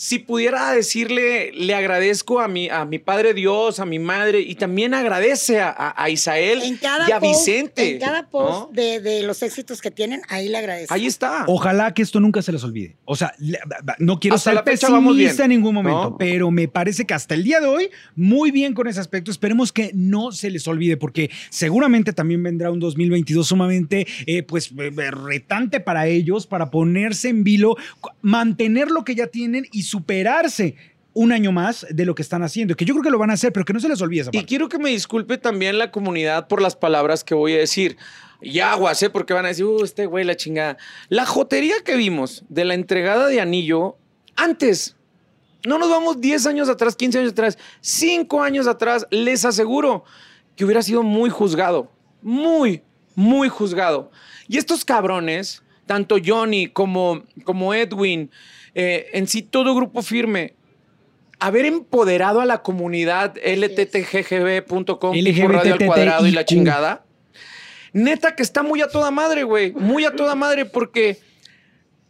Si 0.00 0.20
pudiera 0.20 0.70
decirle, 0.70 1.50
le 1.52 1.74
agradezco 1.74 2.38
a 2.38 2.46
mi, 2.46 2.68
a 2.68 2.84
mi 2.84 3.00
padre 3.00 3.34
Dios, 3.34 3.80
a 3.80 3.84
mi 3.84 3.98
madre, 3.98 4.40
y 4.42 4.54
también 4.54 4.94
agradece 4.94 5.58
a, 5.58 5.70
a- 5.70 6.04
a 6.04 6.08
Isael 6.08 6.62
En 6.62 6.76
cada 6.76 7.08
y 7.08 7.10
a 7.10 7.18
post, 7.18 7.44
Vicente. 7.46 7.94
en 7.94 7.98
cada 7.98 8.22
¿no? 8.22 8.30
post 8.30 8.70
de, 8.72 9.00
de 9.00 9.24
los 9.24 9.42
éxitos 9.42 9.80
que 9.80 9.90
tienen, 9.90 10.22
ahí 10.28 10.48
le 10.48 10.56
agradezco. 10.58 10.94
Ahí 10.94 11.06
está. 11.06 11.44
Ojalá 11.48 11.92
que 11.94 12.02
esto 12.02 12.20
nunca 12.20 12.42
se 12.42 12.52
les 12.52 12.62
olvide. 12.62 12.94
O 13.06 13.16
sea, 13.16 13.34
no 13.98 14.20
quiero 14.20 14.36
Hasta 14.36 14.50
ser 14.50 14.54
la 14.54 14.62
vamos 14.88 15.14
pesimista 15.16 15.42
bien, 15.42 15.50
en 15.52 15.56
ningún 15.58 15.74
momento, 15.74 16.10
¿no? 16.10 16.16
pero 16.16 16.52
me 16.52 16.68
parece 16.68 17.04
que 17.04 17.14
hasta 17.14 17.34
el 17.34 17.42
día 17.42 17.58
de 17.60 17.66
hoy, 17.66 17.90
muy 18.14 18.52
bien 18.52 18.74
con 18.74 18.86
ese 18.86 19.00
aspecto. 19.00 19.32
Esperemos 19.32 19.72
que 19.72 19.90
no 19.94 20.30
se 20.30 20.48
les 20.50 20.68
olvide, 20.68 20.96
porque 20.96 21.28
seguramente 21.50 22.12
también 22.12 22.40
vendrá 22.40 22.70
un 22.70 22.78
2022 22.78 23.48
sumamente 23.48 24.06
eh, 24.26 24.44
pues, 24.44 24.70
eh, 24.78 25.10
retante 25.10 25.80
para 25.80 26.06
ellos, 26.06 26.46
para 26.46 26.70
ponerse 26.70 27.30
en 27.30 27.42
vilo, 27.42 27.76
mantener 28.22 28.92
lo 28.92 29.04
que 29.04 29.16
ya 29.16 29.26
tienen 29.26 29.66
y 29.72 29.87
superarse 29.88 30.76
un 31.14 31.32
año 31.32 31.50
más 31.50 31.86
de 31.90 32.04
lo 32.04 32.14
que 32.14 32.22
están 32.22 32.42
haciendo. 32.42 32.76
Que 32.76 32.84
yo 32.84 32.94
creo 32.94 33.02
que 33.02 33.10
lo 33.10 33.18
van 33.18 33.30
a 33.30 33.34
hacer, 33.34 33.52
pero 33.52 33.64
que 33.64 33.72
no 33.72 33.80
se 33.80 33.88
les 33.88 34.00
olvide 34.00 34.20
esa 34.22 34.30
Y 34.32 34.38
parte. 34.38 34.46
quiero 34.46 34.68
que 34.68 34.78
me 34.78 34.90
disculpe 34.90 35.36
también 35.38 35.78
la 35.78 35.90
comunidad 35.90 36.46
por 36.46 36.62
las 36.62 36.76
palabras 36.76 37.24
que 37.24 37.34
voy 37.34 37.54
a 37.54 37.58
decir. 37.58 37.96
Y 38.40 38.60
aguas, 38.60 39.02
¿eh? 39.02 39.10
Porque 39.10 39.34
van 39.34 39.44
a 39.44 39.48
decir, 39.48 39.64
uh, 39.64 39.82
este 39.82 40.06
güey, 40.06 40.24
la 40.24 40.36
chingada. 40.36 40.76
La 41.08 41.26
jotería 41.26 41.74
que 41.84 41.96
vimos 41.96 42.44
de 42.48 42.64
la 42.64 42.74
entregada 42.74 43.26
de 43.26 43.40
anillo, 43.40 43.96
antes, 44.36 44.94
no 45.66 45.78
nos 45.78 45.90
vamos 45.90 46.20
10 46.20 46.46
años 46.46 46.68
atrás, 46.68 46.94
15 46.94 47.18
años 47.18 47.32
atrás, 47.32 47.58
5 47.80 48.40
años 48.42 48.68
atrás, 48.68 49.04
les 49.10 49.44
aseguro 49.44 50.04
que 50.54 50.64
hubiera 50.64 50.82
sido 50.82 51.02
muy 51.02 51.30
juzgado. 51.30 51.90
Muy, 52.22 52.82
muy 53.16 53.48
juzgado. 53.48 54.12
Y 54.46 54.56
estos 54.58 54.84
cabrones, 54.84 55.64
tanto 55.86 56.16
Johnny 56.24 56.68
como, 56.68 57.24
como 57.42 57.74
Edwin, 57.74 58.30
eh, 58.80 59.10
en 59.12 59.26
sí 59.26 59.42
todo 59.42 59.74
grupo 59.74 60.02
firme, 60.02 60.54
haber 61.40 61.64
empoderado 61.64 62.40
a 62.40 62.46
la 62.46 62.62
comunidad 62.62 63.34
lttggb.com, 63.34 65.16
radio 65.48 65.74
al 65.74 65.84
cuadrado 65.84 66.26
y 66.28 66.30
la 66.30 66.44
chingada. 66.44 67.04
Neta 67.92 68.36
que 68.36 68.44
está 68.44 68.62
muy 68.62 68.80
a 68.80 68.86
toda 68.86 69.10
madre, 69.10 69.42
güey. 69.42 69.72
Muy 69.72 70.04
a 70.04 70.14
toda 70.14 70.36
madre 70.36 70.64
porque 70.64 71.18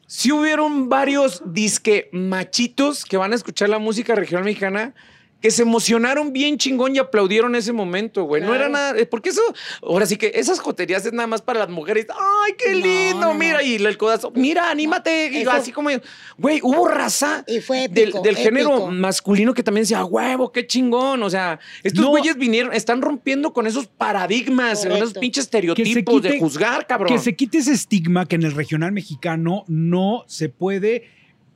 si 0.07 0.31
hubieron 0.31 0.91
varios 0.91 1.41
disque 1.47 2.11
machitos 2.13 3.07
que 3.07 3.17
van 3.17 3.33
a 3.33 3.37
escuchar 3.37 3.71
la 3.71 3.79
música 3.79 4.15
regional 4.15 4.45
mexicana 4.45 4.95
que 5.41 5.53
se 5.53 5.63
emocionaron 5.63 6.33
bien 6.33 6.59
chingón 6.59 6.97
y 6.97 6.99
aplaudieron 6.99 7.55
ese 7.55 7.73
momento, 7.73 8.25
güey. 8.25 8.43
No 8.43 8.57
era 8.57 8.69
nada, 8.69 8.99
eh, 8.99 9.07
porque 9.07 9.29
eso, 9.29 9.41
ahora 9.83 10.05
sí 10.05 10.17
que 10.17 10.33
esas 10.35 10.59
joterías 10.59 11.07
es 11.07 11.13
nada 11.13 11.29
más 11.29 11.43
para 11.43 11.61
las 11.61 11.69
mujeres. 11.69 12.07
Ay, 12.11 12.55
qué 12.59 12.75
lindo, 12.75 13.21
no, 13.21 13.33
no. 13.33 13.35
mira, 13.35 13.63
y 13.63 13.77
el 13.77 13.97
codazo, 13.97 14.33
mira, 14.35 14.69
anímate. 14.69 15.31
Y 15.33 15.43
Eso- 15.43 15.51
así 15.53 15.71
como, 15.71 15.91
güey, 16.39 16.59
hubo 16.63 16.89
raza 16.89 17.45
Y 17.47 17.61
fue 17.61 17.87
del, 17.87 18.09
épico, 18.09 18.23
del 18.23 18.37
género 18.37 18.71
épico. 18.71 18.91
masculino 18.91 19.55
que 19.55 19.63
también 19.63 19.83
decía, 19.85 20.05
huevo, 20.05 20.51
qué 20.51 20.67
chingón. 20.67 21.23
O 21.23 21.31
sea, 21.31 21.61
estos 21.85 22.03
No. 22.05 22.11
güeyes 22.11 22.37
vinieron, 22.37 22.73
están 22.75 23.01
rompiendo 23.01 23.53
con 23.53 23.69
esos 23.69 23.87
paradigmas, 23.87 24.83
con 24.85 24.93
esos 24.97 25.13
pinches 25.15 25.47
Que 25.47 25.51
se 25.53 25.59
estereotipos 25.59 26.21
de 26.23 26.39
juzgar, 26.41 26.85
cabrón. 26.87 27.13
Que 27.13 27.19
se 27.23 27.37
quite 27.37 27.59
ese 27.59 27.73
estigma 27.73 28.27
que 28.27 28.35
en 28.35 28.43
el 28.43 28.53
regional 28.57 28.91
mexicano 28.91 29.65
no 29.69 30.25
se 30.27 30.49
puede, 30.49 31.05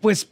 pues, 0.00 0.30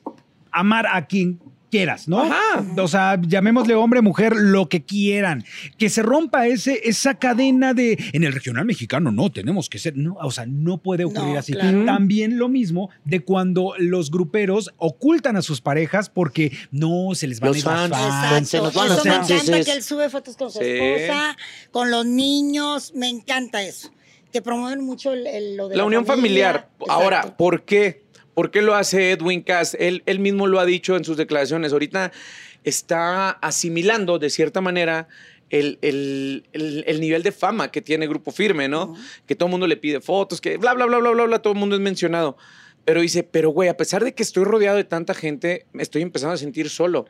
amar 0.53 0.87
a 0.87 1.07
quien 1.07 1.41
quieras, 1.71 2.09
¿no? 2.09 2.21
Ajá. 2.23 2.65
O 2.77 2.89
sea, 2.89 3.21
llamémosle 3.21 3.75
hombre, 3.75 4.03
mujer, 4.03 4.35
lo 4.37 4.69
que 4.69 4.83
quieran. 4.85 5.45
Que 5.79 5.89
se 5.89 6.03
rompa 6.03 6.47
ese, 6.47 6.81
esa 6.85 7.15
cadena 7.19 7.73
de 7.75 7.97
en 8.13 8.25
el 8.25 8.33
regional 8.33 8.65
mexicano 8.65 9.11
no 9.13 9.31
tenemos 9.33 9.69
que 9.69 9.79
ser, 9.79 9.97
no, 9.97 10.15
o 10.21 10.31
sea, 10.31 10.47
no 10.47 10.79
puede 10.79 11.05
ocurrir 11.05 11.35
No, 11.35 11.39
así. 11.39 11.53
claro. 11.53 11.85
También 11.85 12.39
lo 12.39 12.49
mismo 12.49 12.91
de 13.05 13.21
cuando 13.21 13.75
los 13.79 14.11
gruperos 14.11 14.73
ocultan 14.77 15.37
a 15.37 15.43
sus 15.43 15.61
parejas 15.61 16.11
porque 16.11 16.53
no 16.71 17.15
se 17.15 17.27
les 17.27 17.41
van 17.41 17.49
Los 17.49 17.57
a 17.57 17.85
ir 17.85 17.91
las 17.91 18.31
fans. 18.31 18.49
se 18.49 18.59
nos 18.59 18.75
van 18.75 18.89
los 18.89 18.99
Eso 18.99 19.05
me 19.09 19.11
fans, 19.15 19.31
encanta 19.31 19.65
que 19.65 19.73
él 19.73 19.83
sube 19.83 20.11
fotos 20.11 20.37
con 20.37 20.51
su 20.51 20.59
Sí. 20.59 20.65
esposa, 20.67 21.37
con 21.71 21.91
los 21.91 22.05
niños. 22.05 22.93
Me 22.95 23.09
encanta 23.09 23.63
eso. 23.63 23.91
Que 24.33 24.43
promueven 24.43 24.85
mucho 24.85 25.13
el, 25.13 25.27
el- 25.27 25.57
lo 25.57 25.69
de 25.69 25.77
la, 25.77 25.83
la, 25.83 25.87
unión 25.87 26.07
familia. 26.07 26.53
familiar. 26.53 26.69
Ahora. 26.89 27.37
¿por 27.37 27.65
qué? 27.65 28.05
¿Por 28.41 28.51
qué 28.51 28.63
lo 28.63 28.75
hace 28.75 29.11
Edwin 29.11 29.43
Cass? 29.43 29.77
Él, 29.79 30.03
él 30.07 30.19
mismo 30.19 30.47
lo 30.47 30.61
ha 30.61 30.65
dicho 30.65 30.97
en 30.97 31.05
sus 31.05 31.19
declaraciones. 31.19 31.75
Ahorita 31.75 32.11
está 32.65 33.29
asimilando 33.29 34.19
de 34.19 34.31
cierta 34.31 34.63
manera 34.63 35.09
el, 35.51 35.79
el- 35.83 36.45
el- 36.55 36.85
el 36.87 37.01
nivel 37.03 37.23
de 37.23 37.33
fama 37.33 37.71
que 37.71 37.83
tiene 37.83 38.07
Grupo 38.07 38.31
Firme, 38.33 38.67
¿no? 38.67 38.95
Que 39.27 39.35
todo 39.35 39.49
el 39.49 39.51
mundo 39.51 39.67
le 39.67 39.77
pide 39.77 40.01
fotos, 40.01 40.41
que 40.41 40.57
bla, 40.57 40.73
bla, 40.73 40.87
bla, 40.87 40.97
bla, 41.01 41.11
bla, 41.11 41.25
bla, 41.25 41.39
todo 41.41 41.53
el 41.53 41.59
mundo 41.59 41.77
es 41.77 41.83
mencionado. 41.83 42.39
Pero 42.87 43.03
dice, 43.03 43.25
pero 43.25 43.51
güey, 43.51 43.69
a 43.69 43.77
pesar 43.77 44.03
de 44.05 44.15
que 44.15 44.23
estoy 44.23 44.45
rodeado 44.45 44.79
de 44.79 44.85
tanta 44.85 45.13
gente, 45.13 45.67
me 45.75 45.83
estoy 45.83 46.01
empezando 46.01 46.33
a 46.33 46.39
sentir 46.39 46.71
solo. 46.71 47.09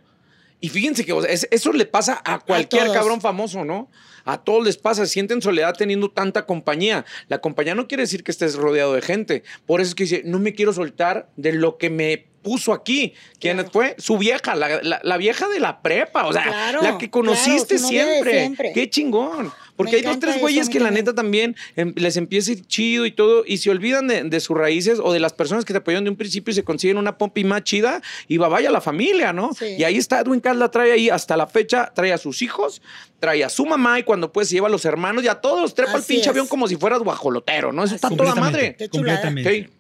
Y 0.61 0.68
fíjense 0.68 1.04
que 1.04 1.12
o 1.12 1.22
sea, 1.22 1.30
es- 1.30 1.48
eso 1.50 1.72
le 1.72 1.86
pasa 1.86 2.20
a 2.24 2.38
cualquier 2.40 2.92
cabrón 2.92 3.20
famoso, 3.20 3.64
¿no? 3.64 3.90
A 4.26 4.36
todos 4.42 4.64
les 4.64 4.76
pasa, 4.76 5.06
sienten 5.06 5.40
soledad 5.40 5.74
teniendo 5.76 6.11
tanta 6.11 6.44
compañía. 6.44 7.06
La 7.28 7.38
compañía 7.40 7.74
no 7.74 7.88
quiere 7.88 8.02
decir 8.02 8.22
que 8.22 8.30
estés 8.30 8.54
rodeado 8.56 8.92
de 8.92 9.00
gente. 9.00 9.42
Por 9.66 9.80
eso 9.80 9.88
es 9.90 9.94
que 9.94 10.04
dice, 10.04 10.22
no 10.26 10.38
me 10.38 10.52
quiero 10.54 10.72
soltar 10.74 11.30
de 11.36 11.52
lo 11.52 11.78
que 11.78 11.88
me 11.88 12.26
puso 12.42 12.72
aquí. 12.74 13.14
¿Quién 13.38 13.56
Claro. 13.56 13.70
fue? 13.70 13.94
Su 13.98 14.18
vieja, 14.18 14.54
la, 14.54 14.82
la- 14.82 15.00
la 15.02 15.16
vieja 15.16 15.48
de 15.48 15.61
la 15.61 15.80
prepa, 15.82 16.26
o 16.26 16.32
sea, 16.32 16.42
Claro, 16.44 16.82
la 16.82 16.98
que 16.98 17.11
conociste 17.11 17.76
claro, 17.76 17.88
siempre. 17.88 18.38
siempre. 18.40 18.72
Qué 18.74 18.88
chingón. 18.90 19.52
Porque 19.81 19.93
Me 19.93 19.99
hay 19.99 20.03
dos, 20.05 20.18
tres 20.20 20.41
güeyes 20.41 20.68
que 20.68 20.81
la 20.81 20.91
neta 20.91 21.14
también 21.14 21.57
em, 21.76 21.93
les 21.97 22.16
empieza 22.16 22.51
a 22.51 22.55
ir 22.55 22.66
chido 22.66 23.07
y 23.07 23.12
todo, 23.12 23.45
y 23.47 23.59
se 23.59 23.70
olvidan 23.70 24.07
de, 24.09 24.24
de 24.24 24.41
sus 24.41 24.57
raíces 24.57 24.99
o 25.03 25.12
de 25.12 25.20
las 25.20 25.33
personas 25.33 25.64
que 25.64 25.72
te 25.72 25.78
apoyaron 25.78 26.05
de 26.05 26.11
un 26.11 26.16
principio 26.16 26.53
y 26.53 26.55
se 26.55 26.64
consiguen 26.64 26.99
una 26.99 27.16
pompi 27.18 27.45
más 27.45 27.64
chida 27.64 28.03
y 28.28 28.37
va 28.37 28.49
vaya 28.49 28.70
la 28.70 28.81
familia, 28.81 29.33
¿no? 29.33 29.53
Sí. 29.55 29.76
Y 29.78 29.85
ahí 29.85 29.97
está 29.97 30.20
Edwin 30.20 30.41
Cass, 30.41 30.57
la 30.57 30.70
trae 30.70 30.93
ahí 30.93 31.09
hasta 31.11 31.37
la 31.37 31.47
fecha, 31.47 31.93
trae 31.95 32.12
a 32.12 32.18
sus 32.18 32.43
hijos, 32.43 32.83
trae 33.18 33.45
a 33.45 33.49
su 33.49 33.66
mamá 33.66 33.99
y 33.99 34.03
cuando 34.03 34.33
puede 34.33 34.47
se 34.47 34.55
lleva 34.55 34.68
a 34.68 34.70
los 34.70 34.85
hermanos 34.85 35.24
y 35.24 35.28
a 35.28 35.37
todos 35.37 35.74
trepa 35.74 35.93
al 35.93 35.99
Así 35.99 36.14
pinche 36.14 36.22
es. 36.24 36.28
avión 36.28 36.47
como 36.47 36.68
si 36.68 36.76
fueras 36.76 37.01
guajolotero, 37.01 37.72
¿no? 37.72 37.85
Eso 37.85 37.95
está 37.95 38.11
toda 38.11 38.35
madre. 38.35 38.76
Completamente. 38.91 39.70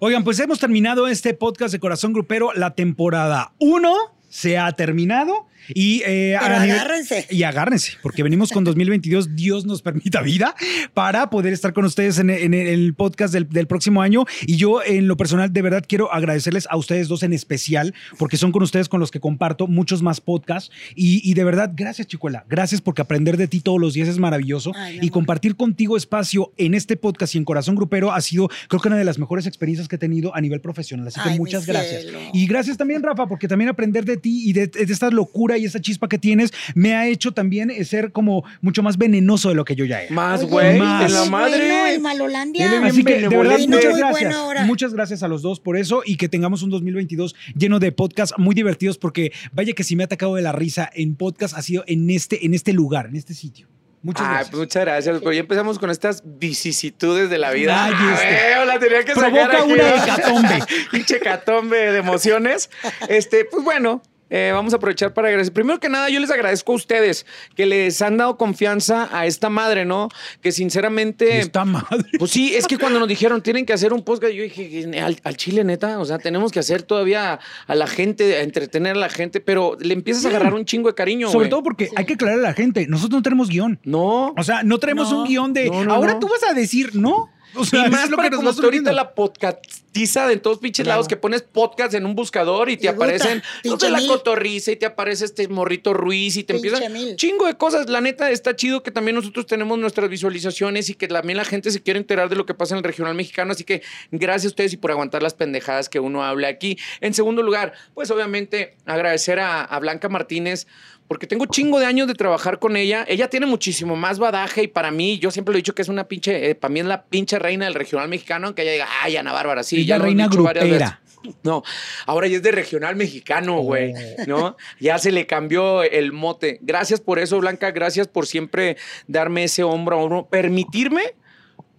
Oigan, 0.00 0.22
pues 0.22 0.38
hemos 0.38 0.60
terminado 0.60 1.08
este 1.08 1.34
podcast 1.34 1.72
de 1.72 1.80
Corazón 1.80 2.12
Grupero. 2.12 2.52
La 2.54 2.74
temporada 2.74 3.52
1 3.58 3.94
se 4.28 4.56
ha 4.58 4.70
terminado. 4.72 5.46
Y, 5.74 6.02
eh, 6.06 6.36
Pero 6.40 6.54
a 6.56 6.60
nivel- 6.60 6.76
agárrense. 6.78 7.26
Y 7.30 7.42
agárrense, 7.42 7.92
porque 8.02 8.22
venimos 8.22 8.50
con 8.52 8.64
2022, 8.64 9.34
Dios 9.36 9.66
nos 9.66 9.82
permita 9.82 10.22
vida, 10.22 10.54
para 10.94 11.30
poder 11.30 11.52
estar 11.52 11.72
con 11.72 11.84
ustedes 11.84 12.18
en, 12.18 12.30
en 12.30 12.54
el 12.54 12.94
podcast 12.94 13.32
del, 13.34 13.48
del 13.48 13.66
próximo 13.66 14.02
año. 14.02 14.24
Y 14.46 14.56
yo, 14.56 14.82
en 14.82 15.08
lo 15.08 15.16
personal, 15.16 15.52
de 15.52 15.62
verdad 15.62 15.84
quiero 15.86 16.12
agradecerles 16.12 16.66
a 16.70 16.76
ustedes 16.76 17.08
dos 17.08 17.22
en 17.22 17.32
especial, 17.32 17.94
porque 18.18 18.36
son 18.36 18.52
con 18.52 18.62
ustedes 18.62 18.88
con 18.88 19.00
los 19.00 19.10
que 19.10 19.20
comparto 19.20 19.66
muchos 19.66 20.02
más 20.02 20.20
podcasts. 20.20 20.70
Y, 20.94 21.20
y 21.28 21.34
de 21.34 21.44
verdad, 21.44 21.72
gracias, 21.74 22.06
Chicuela. 22.06 22.44
Gracias 22.48 22.80
porque 22.80 23.02
aprender 23.02 23.36
de 23.36 23.48
ti 23.48 23.60
todos 23.60 23.80
los 23.80 23.94
días 23.94 24.08
es 24.08 24.18
maravilloso. 24.18 24.72
Ay, 24.74 24.98
y 25.02 25.10
compartir 25.10 25.56
contigo 25.56 25.96
espacio 25.96 26.52
en 26.56 26.74
este 26.74 26.96
podcast 26.96 27.34
y 27.34 27.38
en 27.38 27.44
Corazón 27.44 27.74
Grupero 27.76 28.12
ha 28.12 28.20
sido, 28.20 28.48
creo 28.68 28.80
que 28.80 28.88
una 28.88 28.96
de 28.96 29.04
las 29.04 29.18
mejores 29.18 29.46
experiencias 29.46 29.88
que 29.88 29.96
he 29.96 29.98
tenido 29.98 30.34
a 30.34 30.40
nivel 30.40 30.60
profesional. 30.60 31.06
Así 31.08 31.20
que 31.20 31.30
Ay, 31.30 31.38
muchas 31.38 31.66
gracias. 31.66 32.02
cielo. 32.02 32.18
Y 32.32 32.46
gracias 32.46 32.76
también, 32.76 33.02
Rafa, 33.02 33.26
porque 33.26 33.48
también 33.48 33.68
aprender 33.70 34.04
de 34.04 34.16
ti 34.16 34.48
y 34.48 34.52
de, 34.52 34.66
de 34.68 34.92
esta 34.92 35.10
locura 35.48 35.58
y 35.58 35.64
esta 35.64 35.80
chispa 35.80 36.08
que 36.08 36.18
tienes 36.18 36.52
me 36.74 36.94
ha 36.94 37.06
hecho 37.08 37.32
también 37.32 37.70
eh, 37.70 37.84
ser 37.84 38.12
como 38.12 38.44
mucho 38.60 38.82
más 38.82 38.98
venenoso 38.98 39.48
de 39.48 39.54
lo 39.54 39.64
que 39.64 39.74
yo 39.74 39.84
ya 39.84 40.02
era. 40.02 40.14
Más, 40.14 40.44
güey, 40.44 40.78
más. 40.78 41.10
la 41.10 41.24
madre. 41.24 41.58
Bueno, 41.58 41.86
el 41.86 42.00
Malolandia. 42.00 42.84
Así 42.84 43.02
que 43.04 43.20
de 43.20 43.28
verdad, 43.28 43.58
muchas 43.66 43.96
gracias. 43.96 44.10
buena 44.10 44.44
hora. 44.44 44.64
Muchas 44.64 44.92
gracias 44.92 45.22
a 45.22 45.28
los 45.28 45.42
dos 45.42 45.60
por 45.60 45.76
eso 45.76 46.02
y 46.04 46.16
que 46.16 46.28
tengamos 46.28 46.62
un 46.62 46.70
2022 46.70 47.34
lleno 47.56 47.78
de 47.78 47.92
podcasts 47.92 48.34
muy 48.38 48.54
divertidos 48.54 48.98
porque 48.98 49.32
vaya 49.52 49.72
que 49.72 49.84
si 49.84 49.96
me 49.96 50.02
ha 50.02 50.06
atacado 50.06 50.34
de 50.34 50.42
la 50.42 50.52
risa 50.52 50.90
en 50.94 51.16
podcast 51.16 51.56
ha 51.56 51.62
sido 51.62 51.84
en 51.86 52.10
este, 52.10 52.44
en 52.44 52.54
este 52.54 52.72
lugar, 52.72 53.06
en 53.06 53.16
este 53.16 53.34
sitio. 53.34 53.68
Muchas 54.02 54.22
Ay, 54.22 54.28
gracias. 54.28 54.50
pues 54.50 54.60
muchas 54.60 54.84
gracias. 54.84 55.18
Pero 55.18 55.32
ya 55.32 55.40
empezamos 55.40 55.78
con 55.78 55.90
estas 55.90 56.22
vicisitudes 56.24 57.30
de 57.30 57.38
la 57.38 57.50
vida. 57.50 57.84
Ay, 57.84 57.94
este. 58.14 58.54
Ay, 58.54 58.66
la 58.66 58.78
tenía 58.78 59.04
que 59.04 59.14
sacar 59.14 59.32
Provoca 59.32 59.62
aquí. 59.62 59.72
una 59.72 60.04
hecatombe. 60.04 60.58
Pinche 60.92 61.16
hecatombe 61.16 61.76
de 61.92 61.98
emociones. 61.98 62.70
Este, 63.08 63.44
pues 63.44 63.64
bueno. 63.64 64.02
Eh, 64.30 64.50
vamos 64.52 64.72
a 64.72 64.76
aprovechar 64.76 65.14
para 65.14 65.28
agradecer. 65.28 65.52
Primero 65.52 65.80
que 65.80 65.88
nada, 65.88 66.08
yo 66.10 66.20
les 66.20 66.30
agradezco 66.30 66.72
a 66.72 66.76
ustedes 66.76 67.26
que 67.54 67.66
les 67.66 68.00
han 68.02 68.16
dado 68.16 68.36
confianza 68.36 69.08
a 69.12 69.26
esta 69.26 69.48
madre, 69.50 69.84
¿no? 69.84 70.08
Que 70.42 70.52
sinceramente. 70.52 71.38
Está 71.38 71.64
madre. 71.64 72.04
Pues 72.18 72.30
sí, 72.30 72.54
es 72.54 72.66
que 72.66 72.78
cuando 72.78 72.98
nos 72.98 73.08
dijeron 73.08 73.42
tienen 73.42 73.64
que 73.66 73.72
hacer 73.72 73.92
un 73.92 74.02
podcast, 74.02 74.32
yo 74.32 74.42
dije, 74.42 75.00
al, 75.00 75.18
al 75.24 75.36
chile 75.36 75.64
neta, 75.64 75.98
o 75.98 76.04
sea, 76.04 76.18
tenemos 76.18 76.52
que 76.52 76.58
hacer 76.60 76.82
todavía 76.82 77.38
a 77.66 77.74
la 77.74 77.86
gente, 77.86 78.36
a 78.36 78.42
entretener 78.42 78.96
a 78.96 78.98
la 78.98 79.08
gente, 79.08 79.40
pero 79.40 79.76
le 79.80 79.94
empiezas 79.94 80.24
a 80.24 80.28
agarrar 80.28 80.54
un 80.54 80.64
chingo 80.64 80.88
de 80.88 80.94
cariño. 80.94 81.30
Sobre 81.30 81.48
todo 81.48 81.62
porque 81.62 81.90
hay 81.96 82.04
que 82.04 82.14
aclarar 82.14 82.38
a 82.38 82.42
la 82.42 82.54
gente, 82.54 82.86
nosotros 82.88 83.18
no 83.18 83.22
tenemos 83.22 83.48
guion. 83.48 83.78
No. 83.84 84.34
O 84.36 84.42
sea, 84.44 84.62
no 84.62 84.78
traemos 84.78 85.10
No. 85.10 85.22
un 85.22 85.28
guion 85.28 85.52
de. 85.52 85.70
No, 85.70 85.84
no, 85.84 85.94
ahora 85.94 86.14
no. 86.14 86.18
tú 86.20 86.28
vas 86.28 86.42
a 86.50 86.54
decir, 86.54 86.94
¿no? 86.94 87.30
O 87.58 87.64
sea, 87.64 87.82
y 87.82 87.84
es 87.86 87.90
más 87.90 88.08
lo 88.10 88.16
que 88.18 88.30
nos 88.30 88.38
como 88.38 88.50
está 88.50 88.62
ahorita 88.64 88.92
la 88.92 89.14
podcastiza 89.14 90.26
de 90.28 90.36
todos 90.36 90.58
pinches 90.58 90.84
Claro. 90.84 90.96
lados 90.98 91.08
que 91.08 91.16
pones 91.16 91.42
podcast 91.42 91.92
en 91.94 92.06
un 92.06 92.14
buscador 92.14 92.70
y 92.70 92.76
te 92.76 92.88
aparecen 92.88 93.42
de 93.64 93.90
la 93.90 94.06
cotorriza 94.06 94.70
y 94.70 94.76
te 94.76 94.86
aparece 94.86 95.24
este 95.24 95.48
morrito 95.48 95.92
Ruiz 95.92 96.36
y 96.36 96.44
te 96.44 96.54
Pinche 96.54 96.68
empiezan 96.68 96.92
mil. 96.92 97.16
chingo 97.16 97.46
de 97.46 97.56
cosas. 97.56 97.88
La 97.88 98.00
neta 98.00 98.30
está 98.30 98.54
chido 98.54 98.82
que 98.82 98.90
también 98.90 99.16
nosotros 99.16 99.46
tenemos 99.46 99.76
nuestras 99.78 100.08
visualizaciones 100.08 100.88
y 100.88 100.94
que 100.94 101.08
también 101.08 101.36
la 101.36 101.44
gente 101.44 101.70
se 101.70 101.82
quiere 101.82 101.98
enterar 101.98 102.28
de 102.28 102.36
lo 102.36 102.46
que 102.46 102.54
pasa 102.54 102.74
en 102.74 102.78
el 102.78 102.84
regional 102.84 103.14
mexicano. 103.14 103.52
Así 103.52 103.64
que 103.64 103.82
gracias 104.12 104.44
a 104.44 104.48
ustedes 104.48 104.72
y 104.72 104.76
por 104.76 104.90
aguantar 104.92 105.22
las 105.22 105.34
pendejadas 105.34 105.88
que 105.88 105.98
uno 106.00 106.22
habla 106.24 106.48
aquí. 106.48 106.78
En 107.00 107.12
segundo 107.14 107.42
lugar, 107.42 107.72
pues 107.94 108.10
obviamente 108.10 108.76
agradecer 108.86 109.40
a, 109.40 109.64
a 109.64 109.78
Blanca 109.80 110.08
Martínez 110.08 110.66
porque 111.08 111.26
tengo 111.26 111.46
chingo 111.46 111.80
de 111.80 111.86
años 111.86 112.06
de 112.06 112.14
trabajar 112.14 112.58
con 112.58 112.76
ella. 112.76 113.04
Ella 113.08 113.28
tiene 113.28 113.46
muchísimo 113.46 113.96
más 113.96 114.18
badaje 114.18 114.62
y 114.64 114.68
para 114.68 114.90
mí, 114.90 115.18
yo 115.18 115.30
siempre 115.30 115.52
lo 115.52 115.56
he 115.56 115.60
dicho 115.62 115.74
que 115.74 115.82
es 115.82 115.88
una 115.88 116.04
pinche, 116.06 116.50
eh, 116.50 116.54
para 116.54 116.72
mí 116.72 116.80
es 116.80 116.86
la 116.86 117.04
pinche 117.04 117.38
reina 117.38 117.64
del 117.64 117.74
regional 117.74 118.08
mexicano, 118.08 118.46
aunque 118.46 118.62
ella 118.62 118.72
diga, 118.72 118.88
ay, 119.02 119.16
Ana 119.16 119.32
Bárbara, 119.32 119.62
sí, 119.62 119.80
Es 119.80 119.86
ya 119.86 119.98
la 119.98 120.04
reina 120.04 120.28
grupera. 120.28 120.62
veces. 120.62 120.90
No, 121.42 121.64
ahora 122.06 122.28
ya 122.28 122.36
es 122.36 122.44
de 122.44 122.52
regional 122.52 122.94
mexicano, 122.94 123.58
güey, 123.58 123.92
Oh. 123.92 124.24
¿no? 124.28 124.56
Ya 124.78 124.98
se 124.98 125.10
le 125.10 125.26
cambió 125.26 125.82
el 125.82 126.12
mote. 126.12 126.60
Gracias 126.62 127.00
por 127.00 127.18
eso, 127.18 127.38
Blanca, 127.40 127.72
gracias 127.72 128.06
por 128.06 128.26
siempre 128.26 128.76
darme 129.08 129.42
ese 129.44 129.64
hombro 129.64 129.96
a 129.98 130.02
hombro, 130.02 130.28
permitirme 130.28 131.14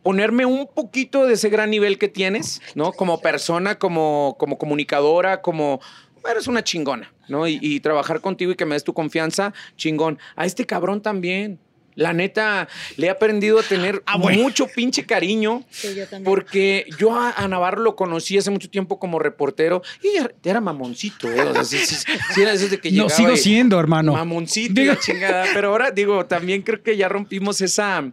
ponerme 0.03 0.45
un 0.45 0.67
poquito 0.67 1.25
de 1.25 1.33
ese 1.33 1.49
gran 1.49 1.69
nivel 1.69 1.97
que 1.97 2.07
tienes, 2.07 2.61
¿no? 2.73 2.93
Como 2.93 3.21
persona, 3.21 3.77
como, 3.77 4.35
como 4.39 4.57
comunicadora, 4.57 5.41
como... 5.41 5.79
Eres 6.29 6.47
una 6.47 6.63
chingona, 6.63 7.11
¿no? 7.27 7.47
Y, 7.47 7.59
y 7.61 7.79
trabajar 7.79 8.21
contigo 8.21 8.51
y 8.51 8.55
que 8.55 8.65
me 8.65 8.75
des 8.75 8.83
tu 8.83 8.93
confianza, 8.93 9.53
chingón. 9.77 10.17
A 10.35 10.45
este 10.45 10.65
cabrón 10.65 11.01
también. 11.01 11.59
La 11.95 12.13
neta, 12.13 12.69
le 12.95 13.07
he 13.07 13.09
aprendido 13.09 13.59
a 13.59 13.63
tener 13.63 14.01
Ah, 14.05 14.15
bueno. 14.17 14.41
mucho 14.41 14.67
pinche 14.67 15.05
cariño. 15.05 15.65
Sí, 15.69 15.89
yo 15.95 16.03
también. 16.07 16.23
Porque 16.23 16.85
yo 16.97 17.13
a, 17.13 17.31
a 17.31 17.45
Navarro 17.49 17.81
lo 17.81 17.97
conocí 17.97 18.37
hace 18.37 18.49
mucho 18.51 18.69
tiempo 18.69 18.99
como 18.99 19.19
reportero 19.19 19.81
y 20.01 20.13
ya- 20.15 20.31
era 20.45 20.61
mamoncito, 20.61 21.29
¿eh? 21.29 21.41
O 21.41 21.51
sea, 21.53 21.65
sí, 21.65 21.77
sí, 21.79 21.95
sí 22.33 22.41
era 22.41 22.51
de 22.51 22.55
esos 22.57 22.69
de 22.71 22.79
que 22.79 22.89
No, 22.91 22.95
llegaba 23.07 23.09
sigo 23.17 23.33
y- 23.33 23.37
siendo, 23.37 23.77
hermano. 23.77 24.13
Mamoncito 24.13 24.79
Digo- 24.79 24.93
la 24.93 24.99
chingada. 24.99 25.45
Pero 25.53 25.69
ahora, 25.69 25.91
digo, 25.91 26.25
también 26.25 26.61
creo 26.61 26.81
que 26.81 26.95
ya 26.95 27.09
rompimos 27.09 27.59
esa. 27.59 28.09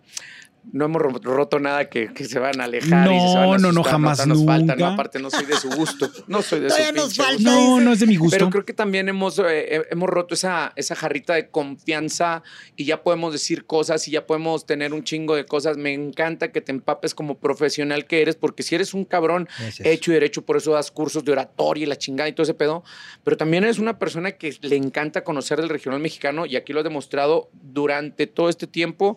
No 0.73 0.85
hemos 0.87 1.01
ro- 1.01 1.21
roto 1.23 1.59
nada 1.59 1.89
que, 1.89 2.12
que 2.12 2.25
se 2.25 2.39
van 2.39 2.61
a 2.61 2.64
alejar. 2.64 3.07
y 3.11 3.17
No, 3.17 3.33
se 3.33 3.39
van 3.39 3.45
a 3.55 3.59
no, 3.59 3.59
no, 3.59 3.69
asustar, 3.69 3.93
jamás, 3.93 4.17
todavía 4.19 4.35
nos 4.35 4.45
falta, 4.47 4.73
nunca. 4.75 4.87
no, 4.87 4.93
aparte 4.93 5.19
no 5.19 5.31
soy 5.31 5.45
de 5.47 5.57
su 5.57 5.71
gusto. 5.71 6.11
No 6.27 6.43
soy 6.43 6.61
de 6.61 6.71
su 6.71 6.77
nos 6.95 7.14
falta. 7.17 7.35
gusto. 7.35 7.51
No, 7.51 7.81
no 7.81 7.93
es 7.93 8.01
de 8.01 8.07
mi 8.07 8.17
gusto. 8.17 8.37
Pero 8.37 8.51
creo 8.51 8.64
que 8.64 8.73
también 8.73 9.09
hemos, 9.09 9.39
eh, 9.39 9.83
hemos 9.91 10.09
roto 10.11 10.35
esa, 10.35 10.73
esa 10.77 10.95
jarrita 10.95 11.35
de 11.35 11.49
confianza 11.51 12.43
y 12.77 12.85
ya 12.85 13.03
podemos 13.03 13.33
decir 13.33 13.64
cosas 13.67 14.07
y 14.09 14.11
ya 14.11 14.27
podemos 14.27 14.67
tener 14.67 14.93
un 14.93 15.05
chingo 15.05 15.35
de 15.37 15.47
cosas. 15.47 15.77
Me 15.77 15.93
encanta 15.93 16.53
que 16.53 16.61
te 16.61 16.73
empapes 16.73 17.14
como 17.14 17.39
profesional 17.39 18.07
que 18.07 18.23
eres, 18.23 18.37
porque 18.37 18.62
si 18.62 18.75
eres 18.75 18.93
un 18.95 19.05
cabrón 19.05 19.49
Gracias. 19.59 19.87
hecho 19.87 20.11
y 20.11 20.14
derecho, 20.14 20.43
por 20.45 20.57
eso 20.57 20.73
das 20.73 20.91
cursos 20.91 21.25
de 21.25 21.33
oratoria 21.33 21.85
y 21.85 21.87
la 21.87 21.97
chingada 21.97 22.29
y 22.29 22.33
todo 22.33 22.43
ese 22.43 22.55
pedo, 22.55 22.83
pero 23.25 23.37
también 23.37 23.64
eres 23.64 23.79
una 23.79 23.99
persona 23.99 24.33
que 24.33 24.57
le 24.62 24.77
encanta 24.77 25.23
conocer 25.25 25.59
del 25.61 25.69
regional 25.69 26.01
mexicano 26.01 26.47
y 26.47 26.57
aquí 26.57 26.73
lo 26.73 26.81
has 26.81 26.85
demostrado 26.85 27.49
durante 27.53 28.27
todo 28.27 28.49
este 28.49 28.67
tiempo 28.67 29.17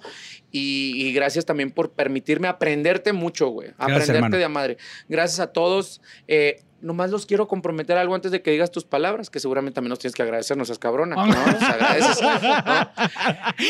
y, 0.52 0.93
y 0.95 1.14
gracias 1.14 1.45
también 1.45 1.72
por 1.72 1.91
permitirme 1.91 2.47
aprenderte 2.47 3.14
mucho, 3.14 3.47
güey. 3.50 3.70
Aprenderte 3.78 4.14
hermano. 4.14 4.38
de 4.38 4.43
a 4.43 4.50
madre. 4.50 4.78
Gracias 5.08 5.39
a 5.39 5.47
todos. 5.54 6.02
Eh, 6.28 6.62
nomás 6.82 7.12
los 7.12 7.26
quiero 7.26 7.47
comprometer 7.47 7.97
algo 7.97 8.16
antes 8.16 8.32
de 8.32 8.41
que 8.41 8.52
digas 8.52 8.72
tus 8.72 8.86
palabras, 8.86 9.30
que 9.30 9.39
seguramente 9.39 9.76
también 9.76 9.89
nos 9.89 10.00
tienes 10.00 10.16
que 10.16 10.22
agradecer, 10.24 10.56
no 10.58 10.64
seas 10.66 10.80
cabrona. 10.80 11.16
¿no? 11.16 11.26
Nos 11.52 11.62
agradeces, 11.62 12.22
¿no? 12.22 12.30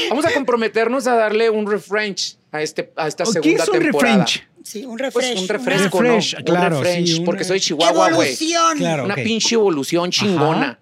Vamos 0.10 0.26
a 0.26 0.32
comprometernos 0.34 1.08
a 1.08 1.16
darle 1.16 1.50
un 1.50 1.70
refresh 1.70 2.36
a, 2.52 2.62
este, 2.62 2.92
a 2.96 3.08
esta 3.08 3.24
¿Qué 3.26 3.32
segunda 3.32 3.64
es 3.64 3.70
un 3.70 3.80
temporada. 3.80 4.18
refresh? 4.26 4.44
Sí, 4.64 4.86
un 4.86 4.98
Pues 4.98 5.16
refresh. 5.16 5.38
un 5.38 5.44
una 5.46 5.54
refresco, 5.54 6.02
refresh, 6.02 6.38
¿no? 6.38 6.44
claro, 6.46 6.78
un 6.78 6.84
refresh, 6.84 7.08
sí, 7.08 7.16
una- 7.18 7.26
porque 7.26 7.44
soy 7.44 7.60
chihuahua, 7.60 8.12
güey. 8.12 8.30
Evolución. 8.30 8.78
Claro. 8.78 9.06
Una 9.06 9.14
ok. 9.16 9.24
pinche 9.24 9.56
evolución 9.56 10.12
chingona. 10.12 10.80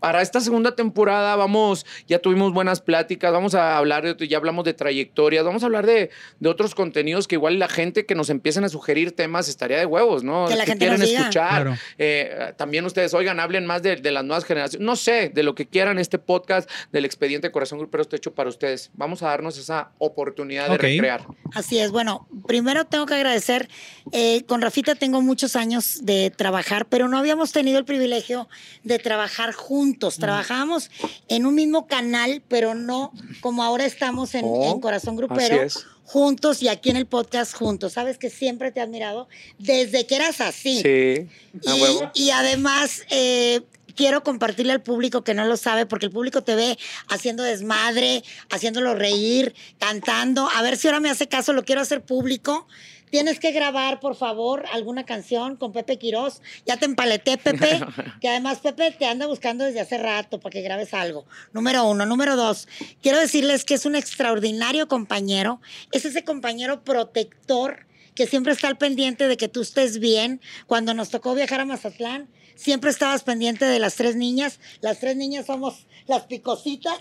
Para 0.00 0.22
esta 0.22 0.40
segunda 0.40 0.74
temporada 0.76 1.36
vamos, 1.36 1.86
ya 2.06 2.18
tuvimos 2.18 2.52
buenas 2.52 2.80
pláticas, 2.80 3.32
vamos 3.32 3.54
a 3.54 3.78
hablar, 3.78 4.16
de, 4.16 4.28
ya 4.28 4.36
hablamos 4.36 4.64
de 4.64 4.74
trayectorias, 4.74 5.44
vamos 5.44 5.62
a 5.62 5.66
hablar 5.66 5.86
de, 5.86 6.10
de 6.38 6.48
otros 6.48 6.74
contenidos 6.74 7.26
que 7.26 7.36
igual 7.36 7.58
la 7.58 7.68
gente 7.68 8.04
que 8.06 8.14
nos 8.14 8.28
empiecen 8.30 8.64
a 8.64 8.68
sugerir 8.68 9.12
temas 9.12 9.48
estaría 9.48 9.78
de 9.78 9.86
huevos, 9.86 10.22
¿no? 10.22 10.46
Que 10.46 10.56
la 10.56 10.66
gente 10.66 10.80
quieren 10.84 11.00
nos 11.00 11.08
diga. 11.08 11.20
escuchar. 11.20 11.62
Claro. 11.62 11.76
Eh, 11.98 12.52
también 12.56 12.84
ustedes, 12.84 13.14
oigan, 13.14 13.40
hablen 13.40 13.64
más 13.64 13.82
de, 13.82 13.96
de 13.96 14.10
las 14.12 14.24
nuevas 14.24 14.44
generaciones. 14.44 14.84
No 14.84 14.96
sé, 14.96 15.30
de 15.34 15.42
lo 15.42 15.54
que 15.54 15.66
quieran 15.66 15.98
este 15.98 16.18
podcast 16.18 16.70
del 16.92 17.04
expediente 17.04 17.50
Corazón 17.50 17.78
Grupero 17.78 18.02
está 18.02 18.16
hecho 18.16 18.34
para 18.34 18.50
ustedes. 18.50 18.90
Vamos 18.94 19.22
a 19.22 19.28
darnos 19.28 19.56
esa 19.58 19.90
oportunidad 19.98 20.68
de 20.68 20.78
recrear. 20.78 21.26
Así 21.54 21.78
es. 21.78 21.90
Bueno, 21.90 22.28
primero 22.46 22.84
tengo 22.84 23.06
que 23.06 23.14
agradecer. 23.14 23.68
eh, 24.12 24.42
con 24.46 24.60
Rafita 24.60 24.94
tengo 24.94 25.22
muchos 25.22 25.56
años 25.56 26.00
de 26.04 26.30
trabajar, 26.30 26.86
pero 26.86 27.08
no 27.08 27.18
habíamos 27.18 27.52
tenido 27.52 27.78
el 27.78 27.84
privilegio 27.84 28.48
de 28.84 28.98
trabajar 28.98 29.52
juntos. 29.52 29.85
Trabajábamos 30.16 30.90
en 31.28 31.46
un 31.46 31.54
mismo 31.54 31.86
canal, 31.86 32.42
pero 32.48 32.74
no 32.74 33.12
como 33.40 33.62
ahora 33.62 33.84
estamos 33.84 34.34
en, 34.34 34.42
Oh, 34.44 34.72
en 34.72 34.80
Corazón 34.80 35.14
así 35.14 35.16
Grupero. 35.16 35.62
es. 35.62 35.84
Juntos 36.04 36.62
y 36.62 36.68
aquí 36.68 36.90
en 36.90 36.96
el 36.96 37.06
podcast 37.06 37.52
juntos. 37.54 37.94
Sabes 37.94 38.16
que 38.18 38.30
siempre 38.30 38.70
te 38.70 38.78
he 38.80 38.82
admirado 38.82 39.28
desde 39.58 40.06
que 40.06 40.14
eras 40.16 40.40
así. 40.40 40.80
Sí, 40.82 41.28
a 41.68 41.76
Y, 41.76 41.80
huevo. 41.82 42.10
y 42.14 42.30
además, 42.30 43.02
eh, 43.10 43.62
quiero 43.96 44.22
compartirle 44.22 44.72
al 44.72 44.82
público 44.82 45.24
que 45.24 45.34
no 45.34 45.44
lo 45.46 45.56
sabe, 45.56 45.84
porque 45.86 46.06
el 46.06 46.12
público 46.12 46.42
te 46.42 46.54
ve 46.54 46.78
haciendo 47.08 47.42
desmadre, 47.42 48.22
haciéndolo 48.50 48.94
reír, 48.94 49.54
cantando. 49.80 50.48
A 50.54 50.62
ver 50.62 50.76
si 50.76 50.86
ahora 50.86 51.00
me 51.00 51.10
hace 51.10 51.26
caso, 51.28 51.52
lo 51.52 51.64
quiero 51.64 51.80
hacer 51.80 52.02
público. 52.04 52.68
Tienes 53.10 53.38
que 53.38 53.52
grabar, 53.52 54.00
por 54.00 54.16
favor, 54.16 54.64
alguna 54.72 55.04
canción 55.04 55.56
con 55.56 55.72
Pepe 55.72 55.98
Quirós. 55.98 56.42
Ya 56.66 56.76
te 56.76 56.86
empaleté, 56.86 57.38
Pepe, 57.38 57.80
que 58.20 58.28
además 58.28 58.58
Pepe 58.58 58.90
te 58.92 59.06
anda 59.06 59.26
buscando 59.26 59.64
desde 59.64 59.80
hace 59.80 59.98
rato 59.98 60.40
para 60.40 60.52
que 60.52 60.62
grabes 60.62 60.92
algo. 60.92 61.24
Número 61.52 61.84
uno. 61.84 62.06
Número 62.06 62.36
dos, 62.36 62.68
quiero 63.02 63.18
decirles 63.18 63.64
que 63.64 63.74
es 63.74 63.86
un 63.86 63.94
extraordinario 63.94 64.88
compañero. 64.88 65.60
Es 65.92 66.04
ese 66.04 66.24
compañero 66.24 66.82
protector 66.84 67.86
que 68.16 68.26
siempre 68.26 68.52
está 68.52 68.66
al 68.66 68.76
pendiente 68.78 69.28
de 69.28 69.36
que 69.36 69.46
tú 69.48 69.62
estés 69.62 70.00
bien. 70.00 70.40
Cuando 70.66 70.94
nos 70.94 71.10
tocó 71.10 71.34
viajar 71.36 71.60
a 71.60 71.64
Mazatlán, 71.64 72.28
siempre 72.56 72.90
estabas 72.90 73.22
pendiente 73.22 73.64
de 73.64 73.78
las 73.78 73.94
tres 73.94 74.16
niñas. 74.16 74.58
Las 74.80 74.98
tres 74.98 75.16
niñas 75.16 75.46
somos 75.46 75.86
las 76.08 76.22
picositas, 76.22 76.98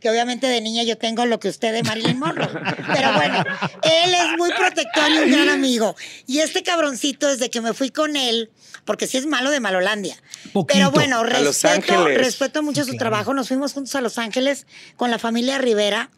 que 0.00 0.10
obviamente 0.10 0.46
de 0.46 0.60
niña 0.60 0.82
yo 0.82 0.98
tengo 0.98 1.24
lo 1.26 1.40
que 1.40 1.48
usted 1.48 1.72
de 1.72 1.82
Marilyn 1.82 2.18
Monroe. 2.18 2.48
Pero 2.94 3.12
bueno, 3.14 3.42
él 3.82 4.14
es 4.14 4.36
muy 4.36 4.50
protector 4.52 5.10
y 5.10 5.18
un 5.18 5.30
gran 5.32 5.48
amigo. 5.48 5.96
Y 6.26 6.38
este 6.40 6.62
cabroncito, 6.62 7.26
desde 7.28 7.50
que 7.50 7.60
me 7.60 7.72
fui 7.72 7.90
con 7.90 8.14
él, 8.16 8.50
porque 8.84 9.06
sí 9.06 9.16
es 9.16 9.26
malo 9.26 9.50
de 9.50 9.60
Malolandia. 9.60 10.16
Poquito. 10.52 10.66
Pero 10.78 10.90
bueno, 10.90 11.22
respeto, 11.24 12.06
respeto 12.08 12.62
mucho 12.62 12.82
su 12.82 12.90
Claro. 12.90 12.98
trabajo. 12.98 13.34
Nos 13.34 13.48
fuimos 13.48 13.72
juntos 13.72 13.94
a 13.94 14.00
Los 14.00 14.18
Ángeles 14.18 14.66
con 14.96 15.10
la 15.10 15.18
familia 15.18 15.58
Rivera. 15.58 16.10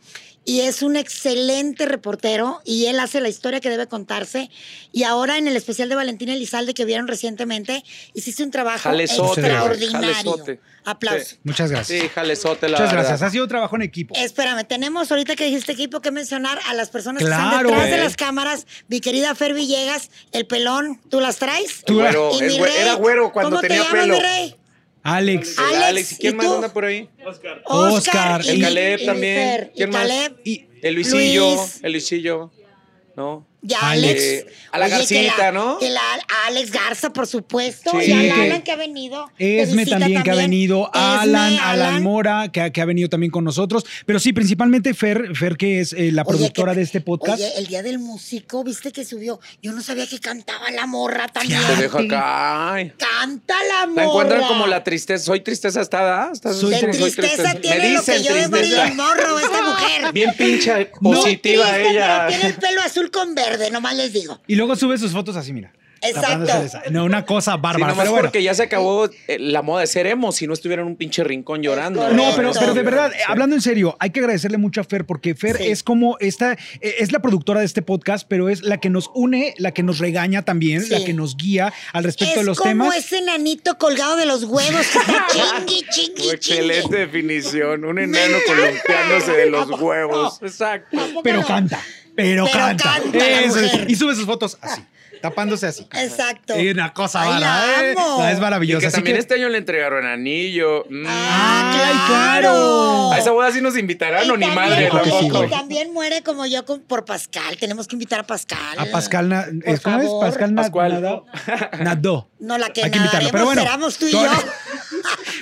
Y 0.45 0.63
es 0.63 0.83
un 0.83 0.97
excelente 0.97 1.85
reportero 1.87 2.61
y 2.65 2.87
él 2.87 2.99
hace 2.99 3.21
la 3.21 3.29
historia 3.29 3.61
que 3.61 3.69
debe 3.71 3.87
contarse. 3.87 4.51
Y 4.91 5.05
ahora 5.05 5.37
en 5.39 5.47
el 5.47 5.55
especial 5.55 5.89
de 5.91 5.95
Valentina 5.95 6.33
Elizalde 6.33 6.73
que 6.75 6.85
vieron 6.87 7.07
recientemente, 7.09 7.85
hiciste 8.15 8.43
un 8.43 8.51
trabajo 8.51 8.91
extraordinario. 8.91 10.37
Aplausos. 10.85 11.29
Sí. 11.29 11.39
Muchas 11.45 11.71
gracias. 11.71 12.01
Sí, 12.01 12.09
jalezote, 12.09 12.67
la 12.69 12.79
Muchas 12.79 12.93
verdad. 12.93 13.09
gracias. 13.11 13.23
Ha 13.29 13.31
sido 13.31 13.47
trabajo 13.47 13.77
en 13.77 13.83
equipo. 13.83 14.15
Espérame, 14.17 14.65
tenemos 14.67 15.11
ahorita 15.11 15.37
que 15.37 15.45
dijiste 15.45 15.73
equipo 15.73 16.01
que 16.01 16.11
mencionar 16.11 16.59
a 16.69 16.75
las 16.75 16.89
personas 16.89 17.23
que 17.23 17.29
están 17.29 17.63
detrás 17.63 17.85
de 17.91 17.97
Eh. 17.97 17.99
las 18.05 18.17
cámaras. 18.17 18.67
Mi 18.89 19.01
querida 19.01 19.35
Fer 19.35 19.53
Villegas, 19.53 20.11
el 20.33 20.47
pelón, 20.47 20.99
¿tú 21.11 21.21
las 21.21 21.37
traes? 21.37 21.83
Tú- 21.85 22.01
Y 22.01 22.43
mi 22.45 22.59
rey, 22.59 22.77
era 22.79 22.95
güero 22.95 23.31
cuando 23.31 23.51
¿cómo 23.51 23.61
te 23.61 23.69
tenía 23.69 23.85
llamas, 23.85 24.01
pelo. 24.03 24.15
mi 24.15 24.21
rey? 24.21 24.57
Alex. 25.03 25.59
Alex, 25.59 25.83
Alex, 25.83 26.13
¿y 26.13 26.17
quién 26.17 26.35
¿y 26.35 26.37
más 26.37 26.47
tú? 26.47 26.55
anda 26.57 26.73
por 26.73 26.85
ahí? 26.85 27.09
Oscar, 27.27 27.63
Oscar, 27.65 28.43
y- 28.45 28.49
El 28.51 28.59
y- 28.59 28.61
Caleb 28.63 29.01
y 29.01 29.07
también. 29.07 29.71
Y 29.73 29.77
¿Quién 29.77 29.91
más? 29.91 30.03
Caleb, 30.03 30.37
Y 30.45 30.67
El 30.83 30.95
Luisillo, 30.95 31.55
Luis. 31.57 31.81
el 31.83 31.93
Luisillo, 31.93 32.51
¿no? 33.17 33.47
Ya, 33.63 33.79
Alex. 33.81 34.11
Alex. 34.11 34.23
Eh, 34.23 34.47
a 34.73 34.79
la 34.79 34.85
Oye, 34.87 34.95
que 35.07 35.23
Garcita, 35.25 35.53
¿no? 35.53 35.79
Que 35.79 35.91
la 35.91 36.01
Alex 36.47 36.71
Garza, 36.71 37.13
por 37.13 37.27
supuesto. 37.27 37.91
Sí. 38.01 38.11
Y 38.11 38.13
al 38.13 38.21
Que- 38.35 38.43
Alan 38.43 38.63
que 38.63 38.73
ha 38.73 38.77
venido. 38.77 39.31
Esme 39.39 39.85
también, 39.85 40.23
que 40.23 40.31
ha 40.31 40.35
venido, 40.35 40.91
Esme, 40.95 41.01
Alan, 41.07 41.53
Alan 41.59 41.59
Alan. 41.89 42.03
Mora, 42.03 42.51
que, 42.53 42.61
ha- 42.63 42.71
que 42.71 42.81
ha 42.81 42.85
venido 42.85 43.09
también 43.09 43.31
con 43.31 43.45
nosotros, 43.45 43.85
pero 44.07 44.19
sí, 44.19 44.33
principalmente 44.33 44.95
Fer, 44.95 45.37
Fer 45.37 45.57
que 45.57 45.81
es 45.81 45.93
eh, 45.93 46.11
la 46.13 46.23
Oye, 46.23 46.39
productora 46.39 46.73
que- 46.73 46.79
de 46.79 46.83
este 46.85 47.01
podcast. 47.01 47.41
Oye, 47.41 47.53
el 47.59 47.67
día 47.67 47.83
del 47.83 47.99
músico, 47.99 48.65
¿viste 48.65 48.93
que 48.93 49.05
subió? 49.05 49.41
Yo 49.63 49.73
no 49.73 49.83
sabía 49.83 50.07
que 50.07 50.19
cantaba 50.21 50.71
la 50.71 50.87
morra 50.87 51.29
también. 51.29 51.61
Te 51.67 51.83
dejo 51.83 51.99
acá. 51.99 52.73
Ay. 52.75 52.93
Canta 52.97 53.55
la 53.69 53.87
morra. 53.89 54.03
La 54.03 54.05
encuentran 54.09 54.43
como 54.49 54.67
la 54.67 54.83
tristeza. 54.85 55.25
Soy 55.25 55.41
tristeza 55.41 55.81
hasta, 55.81 56.03
¿verdad? 56.03 56.31
Estás- 56.33 56.57
Soy 56.57 56.75
tristeza 56.77 57.55
tiene 57.61 57.95
lo 57.95 58.03
que 58.05 58.23
yo 58.23 58.35
de 58.35 58.49
Monroe, 58.95 59.43
esta 59.43 59.63
mujer. 59.69 60.13
Bien 60.13 60.33
pincha 60.39 60.79
No. 61.01 61.11
positiva 61.13 61.65
Triste, 61.73 61.91
ella. 61.91 62.27
pero 62.29 62.39
Tiene 62.41 62.55
el 62.55 62.61
pelo 62.61 62.81
azul 62.83 63.11
con 63.11 63.35
verde, 63.35 63.50
nomás 63.73 63.97
les 63.97 64.13
digo. 64.13 64.41
Y 64.47 64.55
luego 64.57 64.77
sube 64.77 64.99
sus 64.99 65.13
fotos 65.13 65.37
así, 65.37 65.53
mira. 65.53 65.73
Exacto. 66.03 66.81
No, 66.91 67.05
una 67.05 67.27
cosa 67.27 67.53
Sí, 67.53 67.59
bárbara, 67.61 67.89
nomás 67.89 67.99
pero 67.99 68.11
bueno. 68.13 68.29
porque 68.29 68.43
ya 68.43 68.55
se 68.55 68.63
acabó 68.63 69.11
eh, 69.29 69.37
la 69.39 69.61
moda 69.61 69.83
de 69.83 69.87
ser 69.87 70.07
emo, 70.07 70.33
si 70.33 70.47
no 70.47 70.55
estuviera 70.55 70.81
en 70.81 70.89
un 70.89 70.97
pinche 70.97 71.23
rincón 71.23 71.61
llorando. 71.63 72.09
No, 72.15 72.33
pero, 72.35 72.53
pero 72.59 72.73
de 72.73 72.83
verdad, 72.83 73.13
Sí. 73.13 73.19
hablando 73.29 73.55
en 73.55 73.61
serio, 73.61 73.99
hay 74.01 74.09
que 74.09 74.21
agradecerle 74.21 74.57
mucho 74.57 74.81
a 74.81 74.85
Fer 74.85 75.05
porque 75.05 75.35
Fer 75.35 75.59
Sí. 75.59 75.65
es 75.67 75.83
como 75.83 76.17
esta, 76.19 76.55
eh, 76.55 76.95
es 77.01 77.13
la 77.13 77.19
productora 77.21 77.61
de 77.61 77.67
este 77.67 77.83
podcast, 77.83 78.27
pero 78.27 78.49
es 78.49 78.63
la 78.63 78.79
que 78.81 78.89
nos 78.89 79.11
une, 79.15 79.53
la 79.59 79.73
que 79.73 79.83
nos 79.83 79.99
regaña 79.99 80.41
también, 80.43 80.83
Sí. 80.85 80.89
la 80.89 81.05
que 81.05 81.13
nos 81.13 81.37
guía 81.37 81.71
al 81.93 82.05
respecto 82.05 82.33
es 82.33 82.41
de 82.41 82.45
los 82.47 82.57
como 82.57 82.71
temas. 82.71 82.97
ese 82.97 83.21
nanito 83.21 83.77
colgado 83.77 84.17
de 84.17 84.25
los 84.25 84.45
huevos 84.45 84.87
chingui, 85.33 85.85
chingui, 85.91 86.31
Excelente 86.31 86.81
chingui. 86.83 86.97
definición. 86.99 87.85
Un 87.85 87.99
enano 87.99 88.39
columpiándose 88.47 89.33
de 89.33 89.51
los 89.51 89.69
huevos. 89.79 90.39
Exacto. 90.41 90.97
Pero 91.23 91.45
canta, 91.45 91.79
pero, 92.23 92.45
Pero 92.47 92.59
canta. 92.59 92.85
canta 92.85 93.19
la 93.19 93.41
Eso 93.41 93.59
es. 93.61 93.73
mujer. 93.73 93.91
Y 93.91 93.97
sube 93.97 94.15
sus 94.15 94.27
fotos 94.27 94.59
así, 94.61 94.83
tapándose 95.21 95.67
así. 95.67 95.87
Exacto. 95.95 96.59
Y 96.59 96.69
una 96.71 96.93
cosa 96.93 97.23
Ay, 97.23 97.43
¿eh? 97.43 97.95
amo. 97.97 98.19
No, 98.19 98.29
es 98.29 98.39
Y 98.39 98.41
maravillosa. 98.41 98.81
que 98.81 98.87
así 98.87 98.95
también 98.97 99.17
que- 99.17 99.21
este 99.21 99.35
año 99.35 99.49
le 99.49 99.59
entregaron 99.59 100.07
anillo. 100.07 100.85
Mm. 100.89 101.05
Ah, 101.09 101.73
Ay, 101.75 101.93
claro. 102.09 102.41
claro. 102.41 103.13
A 103.13 103.19
esa 103.19 103.31
boda 103.33 103.51
sí 103.53 103.61
nos 103.61 103.77
invitarán 103.77 104.31
o 104.31 104.37
ni 104.37 104.47
también- 104.47 104.55
madre 104.55 104.85
Yo 104.85 104.91
creo 104.91 105.03
que 105.03 105.11
sí, 105.11 105.17
tampoco. 105.17 105.37
güey. 105.39 105.49
y 105.49 105.51
también 105.51 105.93
muere 105.93 106.23
como 106.23 106.47
yo 106.47 106.65
con- 106.65 106.81
por 106.81 107.05
Pascal. 107.05 107.57
Tenemos 107.59 107.87
que 107.89 107.97
invitar 107.97 108.21
a 108.21 108.23
Pascal. 108.25 108.79
A 108.79 108.87
Pascal, 108.87 109.29
na- 109.29 109.47
¿es- 109.65 109.81
¿cómo 109.81 109.99
es? 109.99 110.05
favor. 110.07 110.27
Pascal 110.27 110.55
Na- 110.55 110.63
Pascual. 110.63 110.93
Nadó. 111.03 111.27
Nadó. 111.81 112.29
No, 112.39 112.57
la 112.59 112.71
que 112.71 112.85
Hay 112.85 112.91
que 112.91 112.99
invitarlo, 112.99 113.29
pero 113.33 113.45
bueno. 113.45 113.63
tú 113.99 114.07
y 114.09 114.13
yo. 114.13 114.21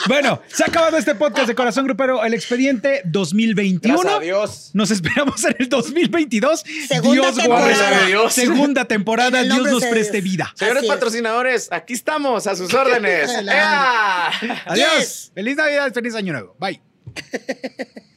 Bueno, 0.07 0.40
se 0.49 0.64
ha 0.64 0.66
acabado 0.66 0.96
este 0.96 1.14
podcast 1.14 1.49
de 1.49 1.55
Corazón 1.55 1.84
Grupero, 1.84 2.24
el 2.24 2.34
expediente 2.34 3.03
2021. 3.05 3.99
Gracias 3.99 4.16
a 4.18 4.20
Dios. 4.22 4.70
Nos 4.74 4.90
esperamos 4.90 5.44
en 5.44 5.57
el 5.59 5.68
2022. 5.68 6.64
Segunda 6.88 7.12
Dios 7.22 7.36
temporada. 7.36 7.66
guarde. 7.90 8.07
Dios. 8.07 8.32
Segunda 8.32 8.84
temporada. 8.84 9.42
Dios 9.42 9.70
nos 9.70 9.84
preste 9.84 10.20
Dios. 10.20 10.24
vida. 10.24 10.53
Señores 10.55 10.78
Así 10.78 10.86
es. 10.86 10.92
patrocinadores, 10.92 11.68
aquí 11.72 11.94
estamos 11.94 12.46
a 12.46 12.55
sus 12.57 12.72
órdenes. 12.74 13.30
Adiós. 14.66 14.99
Yes. 14.99 15.30
Feliz 15.34 15.57
Navidad, 15.57 15.92
feliz 15.92 16.14
Año 16.14 16.32
Nuevo. 16.32 16.57
Bye. 16.59 16.80